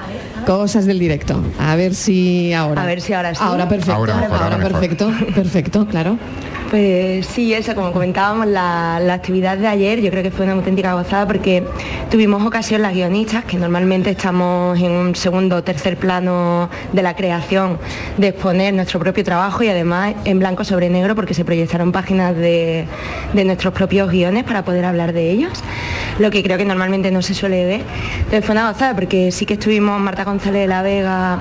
Cosas 0.47 0.87
del 0.87 0.99
directo. 0.99 1.43
A 1.59 1.77
ver 1.77 1.95
si 1.95 2.53
ahora. 2.55 2.83
A 2.83 2.87
ver 2.87 3.01
si 3.01 3.13
ahora 3.13 3.35
sí. 3.35 3.41
Ahora 3.43 3.69
perfecto, 3.69 3.93
Ahora 3.93 4.15
ahora, 4.15 4.29
mejor, 4.29 4.43
ahora 4.43 4.57
mejor. 4.57 4.73
perfecto, 4.73 5.13
perfecto, 5.35 5.87
claro. 5.87 6.19
Pues 6.71 7.27
sí, 7.27 7.53
eso, 7.53 7.75
como 7.75 7.91
comentábamos, 7.91 8.47
la, 8.47 9.01
la 9.03 9.15
actividad 9.15 9.59
de 9.59 9.67
ayer 9.67 10.01
yo 10.01 10.09
creo 10.13 10.23
que 10.23 10.31
fue 10.31 10.45
una 10.45 10.55
auténtica 10.55 10.95
gozada 10.95 11.27
porque 11.27 11.65
tuvimos 12.13 12.47
ocasión 12.47 12.81
las 12.81 12.95
guionistas, 12.95 13.45
que 13.45 13.57
normalmente 13.57 14.11
estamos 14.11 14.79
en 14.79 14.93
un 14.93 15.17
segundo 15.17 15.57
o 15.57 15.65
tercer 15.65 15.97
plano 15.97 16.71
de 16.93 17.03
la 17.03 17.17
creación, 17.17 17.77
de 18.19 18.29
exponer 18.29 18.73
nuestro 18.73 19.01
propio 19.01 19.25
trabajo 19.25 19.65
y 19.65 19.69
además 19.69 20.15
en 20.25 20.39
blanco 20.39 20.63
sobre 20.63 20.89
negro 20.91 21.17
porque 21.17 21.35
se 21.35 21.45
proyectaron 21.45 21.91
páginas 21.91 22.37
de, 22.37 22.87
de 23.33 23.45
nuestros 23.45 23.75
propios 23.75 24.09
guiones 24.09 24.45
para 24.45 24.65
poder 24.65 24.85
hablar 24.85 25.13
de 25.13 25.29
ellos, 25.29 25.65
lo 26.21 26.31
que 26.31 26.41
creo 26.45 26.57
que 26.57 26.65
normalmente 26.65 27.11
no 27.11 27.21
se 27.21 27.35
suele 27.35 27.65
ver. 27.65 27.83
Entonces 28.19 28.45
fue 28.45 28.53
una 28.53 28.71
gozada 28.71 28.95
porque 28.95 29.33
sí 29.33 29.45
que 29.45 29.55
estuvimos 29.55 30.01
Marta 30.01 30.23
González 30.23 30.63
de 30.63 30.69
la 30.69 30.83
Vega, 30.83 31.41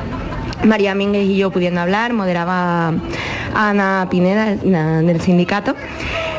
María 0.64 0.96
Mínguez 0.96 1.26
y 1.26 1.38
yo 1.38 1.52
pudiendo 1.52 1.82
hablar, 1.82 2.14
moderaba 2.14 2.94
Ana 3.56 4.08
Pineda 4.10 4.56
del 4.56 5.22
sindicato. 5.22 5.76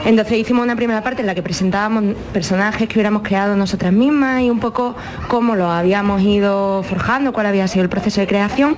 Entonces 0.04 0.38
hicimos 0.38 0.64
una 0.64 0.76
primera 0.76 1.02
parte 1.02 1.20
en 1.20 1.26
la 1.26 1.34
que 1.34 1.42
presentábamos 1.42 2.04
personajes 2.32 2.88
que 2.88 2.94
hubiéramos 2.94 3.22
creado 3.22 3.54
nosotras 3.56 3.92
mismas 3.92 4.42
y 4.42 4.50
un 4.50 4.58
poco 4.60 4.94
cómo 5.28 5.54
lo 5.56 5.70
habíamos 5.70 6.22
ido 6.22 6.82
forjando, 6.82 7.32
cuál 7.32 7.46
había 7.46 7.68
sido 7.68 7.82
el 7.82 7.88
proceso 7.90 8.20
de 8.20 8.26
creación, 8.26 8.76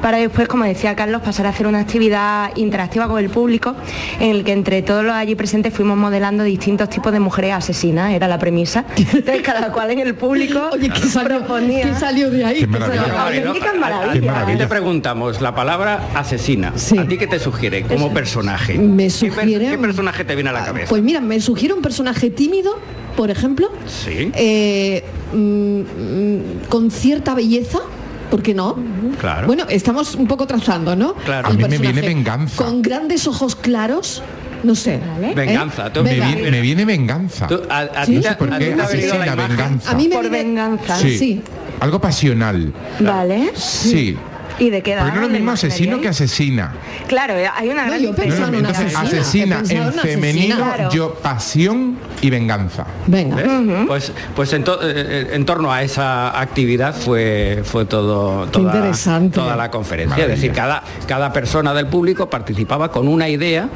para 0.00 0.18
después, 0.18 0.48
como 0.48 0.64
decía 0.64 0.96
Carlos, 0.96 1.22
pasar 1.22 1.46
a 1.46 1.50
hacer 1.50 1.66
una 1.66 1.80
actividad 1.80 2.50
interactiva 2.56 3.06
con 3.08 3.18
el 3.18 3.28
público 3.30 3.74
en 4.18 4.30
el 4.30 4.44
que 4.44 4.52
entre 4.52 4.82
todos 4.82 5.04
los 5.04 5.14
allí 5.14 5.34
presentes 5.34 5.74
fuimos 5.74 5.96
modelando 5.98 6.42
distintos 6.42 6.88
tipos 6.88 7.12
de 7.12 7.20
mujeres 7.20 7.52
asesinas, 7.52 8.12
era 8.12 8.26
la 8.28 8.38
premisa. 8.38 8.84
Entonces 8.96 9.42
cada 9.42 9.72
cual 9.72 9.90
en 9.90 9.98
el 10.00 10.14
público 10.14 10.70
proponía... 11.24 11.82
¿Qué 11.84 11.94
salió 11.94 12.30
de 12.30 12.44
ahí? 12.44 12.54
Qué 12.54 12.60
¿Qué 12.60 12.66
maravilla. 12.66 13.04
salió? 13.14 13.52
Ti 13.52 14.56
te 14.58 14.66
preguntamos 14.66 15.40
la 15.40 15.54
palabra 15.54 16.00
asesina. 16.14 16.68
¿A 16.98 17.04
ti 17.06 17.18
qué 17.18 17.26
te 17.26 17.38
sugiere 17.38 17.82
como 17.82 18.12
personaje? 18.12 18.78
Me 18.78 19.04
¿Qué, 19.04 19.10
sugiere- 19.10 19.58
per- 19.66 19.70
qué 19.72 19.78
personaje 19.78 20.24
te 20.24 20.34
viene 20.34 20.50
a 20.50 20.52
la 20.52 20.61
cabeza? 20.64 20.86
Pues 20.88 21.02
mira, 21.02 21.20
me 21.20 21.40
sugiere 21.40 21.74
un 21.74 21.82
personaje 21.82 22.30
tímido, 22.30 22.78
por 23.16 23.30
ejemplo, 23.30 23.70
sí, 23.86 24.30
eh, 24.34 25.04
mm, 25.32 25.36
mm, 25.80 26.40
con 26.68 26.90
cierta 26.90 27.34
belleza. 27.34 27.78
¿Por 28.30 28.42
qué 28.42 28.54
no? 28.54 28.78
claro. 29.20 29.46
Bueno, 29.46 29.66
estamos 29.68 30.14
un 30.14 30.26
poco 30.26 30.46
trazando, 30.46 30.96
¿no? 30.96 31.12
Claro. 31.16 31.48
El 31.50 31.54
A 31.54 31.58
mí 31.58 31.64
me 31.68 31.78
viene 31.78 32.00
venganza. 32.00 32.64
Con 32.64 32.80
grandes 32.80 33.26
ojos 33.26 33.54
claros, 33.54 34.22
no 34.62 34.74
sé. 34.74 34.94
¿eh? 34.94 35.32
Venganza. 35.36 35.92
tú- 35.92 36.02
Me, 36.02 36.12
Venga. 36.14 36.26
viene, 36.28 36.50
me 36.50 36.60
viene 36.62 36.84
venganza. 36.86 37.46
Tú- 37.46 37.60
a- 37.68 37.80
a 37.80 38.06
¿Sí? 38.06 38.12
ti 38.14 38.20
te- 38.20 38.22
No 38.22 38.30
sé 38.30 38.36
por 38.36 38.58
qué, 38.58 38.72
asesina, 38.80 39.34
venganza. 39.34 39.90
A 39.90 39.94
mí 39.94 40.08
me 40.08 40.14
Por 40.14 40.30
viene- 40.30 40.44
venganza. 40.44 40.96
Sí. 40.96 41.42
Algo 41.80 42.00
pasional. 42.00 42.72
Vale. 43.00 43.52
Sí. 43.54 44.16
¿Y 44.58 44.70
de 44.70 44.82
qué 44.82 44.92
edad? 44.92 45.02
Porque 45.04 45.16
no 45.18 45.26
es 45.26 45.28
lo 45.28 45.34
mismo 45.38 45.50
asesino 45.52 46.00
que 46.00 46.08
asesina. 46.08 46.72
Claro, 47.08 47.34
eh, 47.34 47.48
hay 47.54 47.68
una 47.68 47.84
gran 47.86 48.02
No, 48.02 48.08
diferencia. 48.10 48.46
no, 48.50 48.58
entonces, 48.58 48.94
asesina 48.96 49.62
en 49.68 49.92
femenino, 49.94 50.90
yo 50.90 51.14
pasión 51.14 51.96
y 52.20 52.30
venganza. 52.30 52.86
Venga. 53.06 53.36
¿Ves? 53.36 53.48
Pues, 53.86 54.12
pues 54.36 54.52
en, 54.52 54.64
to- 54.64 54.78
eh, 54.82 55.30
en 55.32 55.44
torno 55.44 55.72
a 55.72 55.82
esa 55.82 56.38
actividad 56.40 56.94
fue, 56.94 57.62
fue 57.64 57.84
todo, 57.86 58.46
toda, 58.46 58.74
interesante. 58.76 59.34
toda 59.36 59.56
la 59.56 59.70
conferencia. 59.70 60.22
Es 60.24 60.28
decir, 60.30 60.52
cada, 60.52 60.82
cada 61.06 61.32
persona 61.32 61.74
del 61.74 61.86
público 61.86 62.28
participaba 62.30 62.90
con 62.92 63.08
una 63.08 63.28
idea 63.28 63.68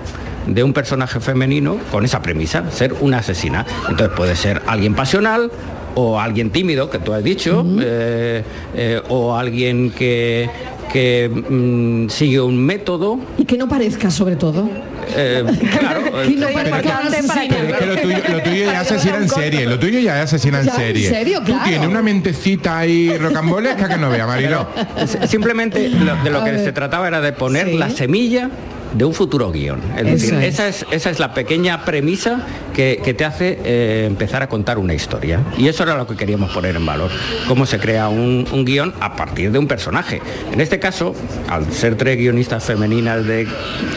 de 0.47 0.63
un 0.63 0.73
personaje 0.73 1.19
femenino 1.19 1.79
con 1.91 2.05
esa 2.05 2.23
premisa, 2.23 2.71
ser 2.71 2.95
una 3.01 3.19
asesina. 3.19 3.67
Entonces 3.89 4.17
puede 4.17 4.37
ser 4.37 4.63
alguien 4.67 4.95
pasional 4.95 5.51
o 5.99 6.21
alguien 6.21 6.51
tímido, 6.51 6.89
que 6.91 6.99
tú 6.99 7.13
has 7.13 7.25
dicho, 7.25 7.65
eh, 7.81 8.43
eh, 8.75 9.01
o 9.09 9.35
alguien 9.35 9.91
que, 9.91 10.49
que 10.93 11.29
mm, 11.29 12.09
sigue 12.11 12.41
un 12.41 12.59
método. 12.65 13.19
Y 13.39 13.45
que 13.47 13.57
no 13.57 13.67
parezca 13.69 14.11
sobre 14.11 14.37
todo. 14.37 14.69
eh, 15.17 15.43
claro, 15.81 16.01
no. 16.03 16.13
Pero 16.13 17.79
que 17.79 17.87
lo 17.87 17.97
tuyo, 17.97 18.19
lo 18.31 18.43
tuyo 18.43 18.65
ya 18.65 18.83
es 18.83 18.91
asesina 18.93 19.17
en 19.19 19.29
serie, 19.29 19.67
lo 19.67 19.79
tuyo 19.79 19.99
ya 20.01 20.19
es 20.19 20.25
asesina 20.25 20.61
en 20.61 20.67
Ya, 20.67 20.73
¿en 20.73 20.77
serie. 20.79 21.09
serio? 21.09 21.39
Tú 21.41 21.47
Claro. 21.47 21.65
tienes 21.65 21.89
una 21.89 22.03
mentecita 22.03 22.79
ahí 22.79 23.17
rocambolesca 23.17 23.89
que 23.89 23.97
no 23.97 24.11
vea, 24.11 24.27
Mariló. 24.27 24.67
S- 24.99 25.27
Simplemente 25.29 25.89
lo- 25.89 26.17
de 26.23 26.31
lo 26.31 26.45
que 26.45 26.59
se 26.59 26.73
trataba 26.73 27.09
era 27.09 27.21
de 27.21 27.33
poner 27.33 27.69
Sí. 27.69 27.77
la 27.79 27.91
semilla 27.91 28.51
de 28.95 29.05
un 29.05 29.15
futuro 29.15 29.51
guion. 29.53 29.81
Es 29.97 30.05
decir, 30.05 30.35
es. 30.35 30.55
esa, 30.55 30.69
es, 30.69 30.87
esa 30.91 31.11
es 31.11 31.19
la 31.19 31.35
pequeña 31.35 31.85
premisa 31.85 32.41
que, 32.75 33.01
que 33.05 33.15
te 33.15 33.25
hace 33.25 33.59
eh, 33.65 34.05
empezar 34.07 34.43
a 34.43 34.49
contar 34.49 34.79
una 34.79 34.95
historia. 34.95 35.41
Y 35.59 35.69
eso 35.69 35.83
era 35.83 35.97
lo 35.97 36.07
que 36.07 36.17
queríamos 36.17 36.51
poner 36.53 36.77
en 36.77 36.85
valor. 36.87 37.11
Cómo 37.49 37.67
se 37.67 37.79
crea 37.79 38.09
un, 38.09 38.47
un 38.53 38.65
guion 38.65 38.95
a 39.01 39.17
partir 39.17 39.51
de 39.53 39.59
un 39.59 39.67
personaje. 39.67 40.21
En 40.53 40.61
este 40.61 40.79
caso, 40.79 41.15
al 41.49 41.71
ser 41.73 41.97
tres 41.97 42.17
guionistas 42.19 42.65
femeninas 42.65 43.25
de 43.27 43.47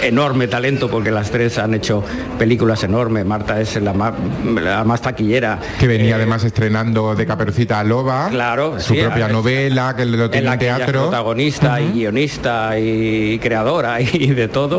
enorme 0.04 0.48
talento, 0.48 0.90
porque 0.90 1.12
las 1.12 1.32
tres 1.32 1.58
han 1.58 1.74
hecho 1.74 2.04
películas 2.38 2.84
enormes, 2.84 3.26
Marta 3.26 3.60
es 3.62 3.76
la 3.82 3.94
más, 3.94 4.14
la 4.62 4.84
más 4.84 5.02
taquillera. 5.02 5.60
Que 5.80 5.88
venía 5.88 6.16
además 6.16 6.44
estrenando 6.44 7.16
de 7.16 7.26
Caperucita 7.26 7.80
a 7.80 7.84
Loba, 7.84 8.30
Claro, 8.30 8.80
su 8.80 8.94
sí, 8.94 9.00
propia 9.02 9.28
es- 9.28 9.32
novela, 9.32 9.96
que 9.96 10.06
lo 10.06 10.26
en 10.26 10.32
tiene 10.32 10.48
la 10.48 10.54
en 10.54 10.60
que 10.60 10.66
ella 10.66 10.74
es 10.74 10.78
teatro. 10.86 11.02
protagonista 11.04 11.82
y 11.82 11.92
guionista 11.92 12.80
y 12.80 13.40
creadora 13.40 14.00
y 14.02 14.28
de 14.28 14.48
todo 14.48 14.79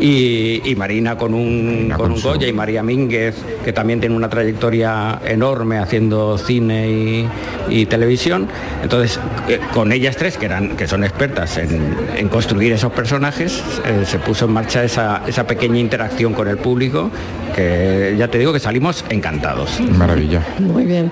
y, 0.00 0.62
y 0.64 0.74
Marina 0.76 1.16
con 1.16 1.34
un, 1.34 1.92
con 1.96 2.12
un 2.12 2.20
Goya 2.20 2.46
y 2.46 2.52
María 2.52 2.82
Mínguez 2.82 3.34
que 3.64 3.72
también 3.72 4.00
tiene 4.00 4.14
una 4.14 4.28
trayectoria 4.28 5.20
enorme 5.24 5.78
haciendo 5.78 6.38
cine 6.38 6.88
y, 6.90 7.28
y 7.68 7.86
televisión 7.86 8.48
entonces 8.82 9.20
eh, 9.48 9.60
con 9.72 9.92
ellas 9.92 10.16
tres 10.16 10.36
que 10.38 10.46
eran 10.46 10.76
que 10.76 10.86
son 10.86 11.04
expertas 11.04 11.58
en, 11.58 11.96
en 12.16 12.28
construir 12.28 12.72
esos 12.72 12.92
personajes 12.92 13.62
eh, 13.84 14.04
se 14.04 14.18
puso 14.18 14.44
en 14.46 14.52
marcha 14.52 14.84
esa, 14.84 15.22
esa 15.26 15.46
pequeña 15.46 15.78
interacción 15.78 16.32
con 16.34 16.48
el 16.48 16.58
público 16.58 17.10
que 17.54 18.14
ya 18.18 18.28
te 18.28 18.38
digo 18.38 18.52
que 18.52 18.60
salimos 18.60 19.04
encantados 19.10 19.80
maravilla 19.96 20.42
Muy 20.58 20.84
bien. 20.84 21.10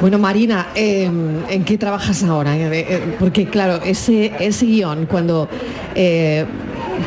Bueno, 0.00 0.18
Marina, 0.18 0.68
eh, 0.74 1.08
¿en 1.48 1.64
qué 1.64 1.78
trabajas 1.78 2.22
ahora? 2.24 2.56
Eh, 2.56 2.68
eh, 2.72 3.00
Porque 3.18 3.46
claro, 3.46 3.80
ese, 3.84 4.32
ese 4.40 4.66
guion, 4.66 5.06
cuando 5.06 5.48
eh, 5.94 6.44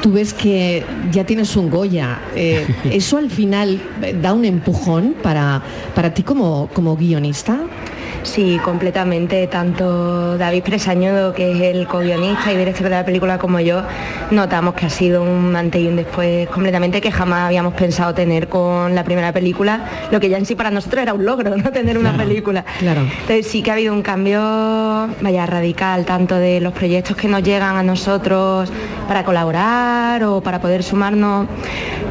tú 0.01 0.13
ves 0.13 0.33
que 0.33 0.83
ya 1.11 1.25
tienes 1.25 1.55
un 1.55 1.69
Goya, 1.69 2.19
eh, 2.35 2.65
¿eso 2.91 3.17
al 3.17 3.29
final 3.29 3.81
eh, 4.01 4.15
da 4.19 4.33
un 4.33 4.45
empujón 4.45 5.15
para, 5.21 5.61
para 5.95 6.13
ti 6.13 6.23
como, 6.23 6.69
como 6.73 6.95
guionista? 6.95 7.59
Sí, 8.27 8.59
completamente. 8.63 9.47
Tanto 9.47 10.37
David 10.37 10.61
Presañudo, 10.63 11.33
que 11.33 11.53
es 11.53 11.75
el 11.75 11.87
co-guionista 11.87 12.51
y 12.51 12.57
director 12.57 12.83
de 12.83 12.89
la 12.89 13.05
película, 13.05 13.37
como 13.37 13.59
yo, 13.61 13.81
notamos 14.31 14.73
que 14.75 14.85
ha 14.85 14.89
sido 14.89 15.23
un 15.23 15.55
antes 15.55 15.81
y 15.81 15.87
un 15.87 15.95
después 15.95 16.47
completamente 16.49 16.99
que 16.99 17.09
jamás 17.09 17.45
habíamos 17.45 17.73
pensado 17.73 18.13
tener 18.13 18.49
con 18.49 18.93
la 18.93 19.05
primera 19.05 19.31
película, 19.31 19.85
lo 20.11 20.19
que 20.19 20.29
ya 20.29 20.37
en 20.37 20.45
sí 20.45 20.55
para 20.55 20.69
nosotros 20.69 21.01
era 21.01 21.13
un 21.13 21.25
logro, 21.25 21.55
¿no? 21.57 21.71
Tener 21.71 21.97
una 21.97 22.15
película. 22.15 22.65
Claro. 22.79 23.01
Entonces 23.01 23.47
sí 23.47 23.63
que 23.63 23.71
ha 23.71 23.75
habido 23.75 23.93
un 23.93 24.01
cambio, 24.01 24.39
vaya, 25.21 25.45
radical, 25.45 26.05
tanto 26.05 26.35
de 26.35 26.59
los 26.59 26.73
proyectos 26.73 27.15
que 27.15 27.29
nos 27.29 27.41
llegan 27.43 27.77
a 27.77 27.83
nosotros 27.83 28.69
para 29.07 29.23
colaborar 29.23 30.23
o 30.25 30.41
para 30.41 30.59
poder 30.59 30.83
sumarnos, 30.83 31.47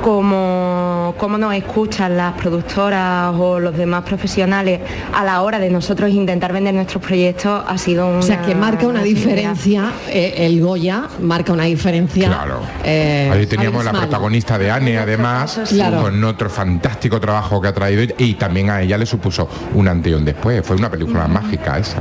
como 0.02 1.14
cómo 1.18 1.36
nos 1.38 1.54
escuchan 1.54 2.16
las 2.16 2.32
productoras 2.34 3.34
o 3.38 3.60
los 3.60 3.76
demás 3.76 4.04
profesionales 4.04 4.80
a 5.12 5.24
la 5.24 5.42
hora 5.42 5.58
de 5.58 5.70
nosotros 5.70 6.05
intentar 6.14 6.52
vender 6.52 6.74
nuestros 6.74 7.02
proyectos, 7.02 7.62
ha 7.66 7.78
sido 7.78 8.06
una... 8.08 8.18
O 8.18 8.22
sea, 8.22 8.42
que 8.42 8.54
marca 8.54 8.86
una 8.86 9.02
diferencia, 9.02 9.90
eh, 10.08 10.34
el 10.38 10.60
Goya 10.60 11.04
marca 11.20 11.52
una 11.52 11.64
diferencia. 11.64 12.28
Claro. 12.28 12.60
eh, 12.84 13.30
Ahí 13.32 13.46
teníamos 13.46 13.84
la 13.84 13.92
protagonista 13.92 14.58
de 14.58 14.70
Anne, 14.70 14.98
además, 14.98 15.60
Claro. 15.68 16.02
con 16.02 16.22
otro 16.24 16.48
fantástico 16.50 17.20
trabajo 17.20 17.60
que 17.60 17.68
ha 17.68 17.74
traído 17.74 18.14
y 18.18 18.34
también 18.34 18.70
a 18.70 18.82
ella 18.82 18.98
le 18.98 19.06
supuso 19.06 19.48
un 19.74 19.88
antes 19.88 20.12
y 20.12 20.14
un 20.14 20.24
después. 20.24 20.64
Fue 20.64 20.76
una 20.76 20.90
película 20.90 21.26
mágica 21.28 21.78
esa. 21.78 22.00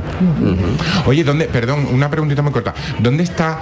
Oye, 1.06 1.24
¿dónde, 1.24 1.46
perdón, 1.46 1.86
una 1.92 2.10
preguntita 2.10 2.42
muy 2.42 2.52
corta. 2.52 2.74
¿Dónde 2.98 3.22
está, 3.22 3.60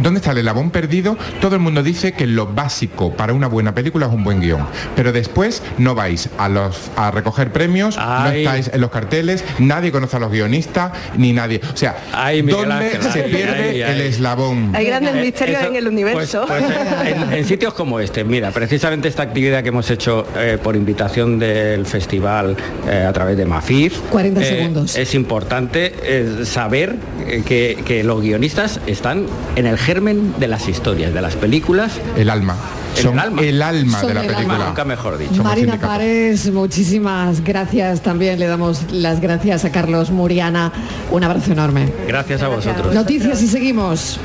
¿Dónde 0.00 0.18
está 0.18 0.32
el 0.32 0.38
eslabón 0.38 0.70
perdido? 0.70 1.16
Todo 1.40 1.54
el 1.56 1.60
mundo 1.60 1.82
dice 1.82 2.12
que 2.12 2.26
lo 2.26 2.46
básico 2.46 3.12
para 3.12 3.32
una 3.32 3.46
buena 3.46 3.74
película 3.74 4.06
es 4.06 4.12
un 4.12 4.24
buen 4.24 4.40
guion. 4.40 4.66
Pero 4.96 5.12
después 5.12 5.62
no 5.78 5.94
vais 5.94 6.28
a 6.38 6.48
los 6.48 6.90
a 6.96 7.10
recoger 7.10 7.52
premios, 7.52 7.96
no 7.96 8.02
Ay. 8.06 8.40
estáis 8.44 8.70
en 8.72 8.80
los 8.80 8.90
carteles, 8.90 9.44
nadie 9.78 9.92
conoce 9.92 10.16
a 10.16 10.20
los 10.20 10.30
guionistas, 10.30 10.92
ni 11.16 11.32
nadie. 11.32 11.60
O 11.72 11.76
sea, 11.76 11.96
Ay, 12.12 12.42
Miguel 12.42 12.68
¿dónde 12.68 12.84
Ángel, 12.86 13.02
se 13.12 13.22
pierde 13.22 13.82
el 13.82 14.00
eslabón? 14.00 14.72
Hay 14.74 14.84
grandes 14.86 15.14
Eh, 15.14 15.20
misterios 15.22 15.60
eso- 15.60 15.70
en 15.70 15.76
el 15.76 15.86
universo. 15.88 16.44
Pues, 16.46 16.62
pues, 16.64 17.12
en, 17.16 17.32
en 17.32 17.44
sitios 17.44 17.74
como 17.74 18.00
este, 18.00 18.24
mira, 18.24 18.50
precisamente 18.50 19.08
esta 19.08 19.22
actividad 19.22 19.62
que 19.62 19.68
hemos 19.68 19.90
hecho 19.90 20.26
eh, 20.36 20.58
por 20.62 20.74
invitación 20.76 21.38
del 21.38 21.86
festival 21.86 22.56
eh, 22.88 23.04
a 23.08 23.12
través 23.12 23.36
de 23.36 23.44
Mafif, 23.46 23.98
40 24.10 24.40
eh, 24.40 24.44
segundos. 24.44 24.96
es 24.96 25.14
importante 25.14 25.94
eh, 26.02 26.44
saber 26.44 26.96
eh, 27.26 27.42
que, 27.46 27.78
que 27.84 28.02
los 28.04 28.20
guionistas 28.20 28.80
están 28.86 29.26
en 29.56 29.66
el 29.66 29.78
germen 29.78 30.34
de 30.38 30.48
las 30.48 30.68
historias, 30.68 31.14
de 31.14 31.20
las 31.22 31.36
películas. 31.36 31.92
El 32.16 32.30
alma. 32.30 32.56
Son 32.94 33.12
el 33.14 33.18
alma. 33.20 33.42
el 33.42 33.62
alma 33.62 34.00
Son 34.00 34.08
de 34.08 34.14
la 34.14 34.20
el 34.24 34.28
alma. 34.28 34.38
película. 34.38 34.68
Nunca 34.68 34.84
mejor 34.84 35.18
dicho. 35.18 35.42
Marina 35.42 35.78
Pares, 35.80 36.50
muchísimas 36.52 37.42
gracias. 37.44 38.02
También 38.02 38.38
le 38.40 38.46
damos 38.46 38.90
las 38.90 39.20
gracias 39.20 39.64
a 39.64 39.70
Carlos 39.70 40.10
Muriana. 40.10 40.72
Un 41.10 41.22
abrazo 41.24 41.52
enorme. 41.52 41.92
Gracias 42.06 42.42
a 42.42 42.48
vosotros. 42.48 42.92
Noticias 42.94 43.42
y 43.42 43.48
seguimos. 43.48 44.18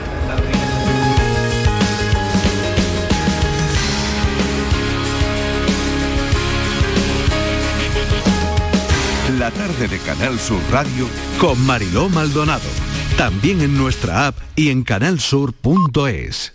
La 9.40 9.52
tarde 9.52 9.88
de 9.88 9.98
Canal 10.00 10.40
Sur 10.40 10.62
Radio 10.72 11.08
con 11.40 11.60
Mariló 11.66 12.08
Maldonado. 12.10 12.62
También 13.18 13.62
en 13.62 13.78
nuestra 13.78 14.28
app 14.28 14.38
y 14.56 14.70
en 14.70 14.84
canalsur.es. 14.84 16.53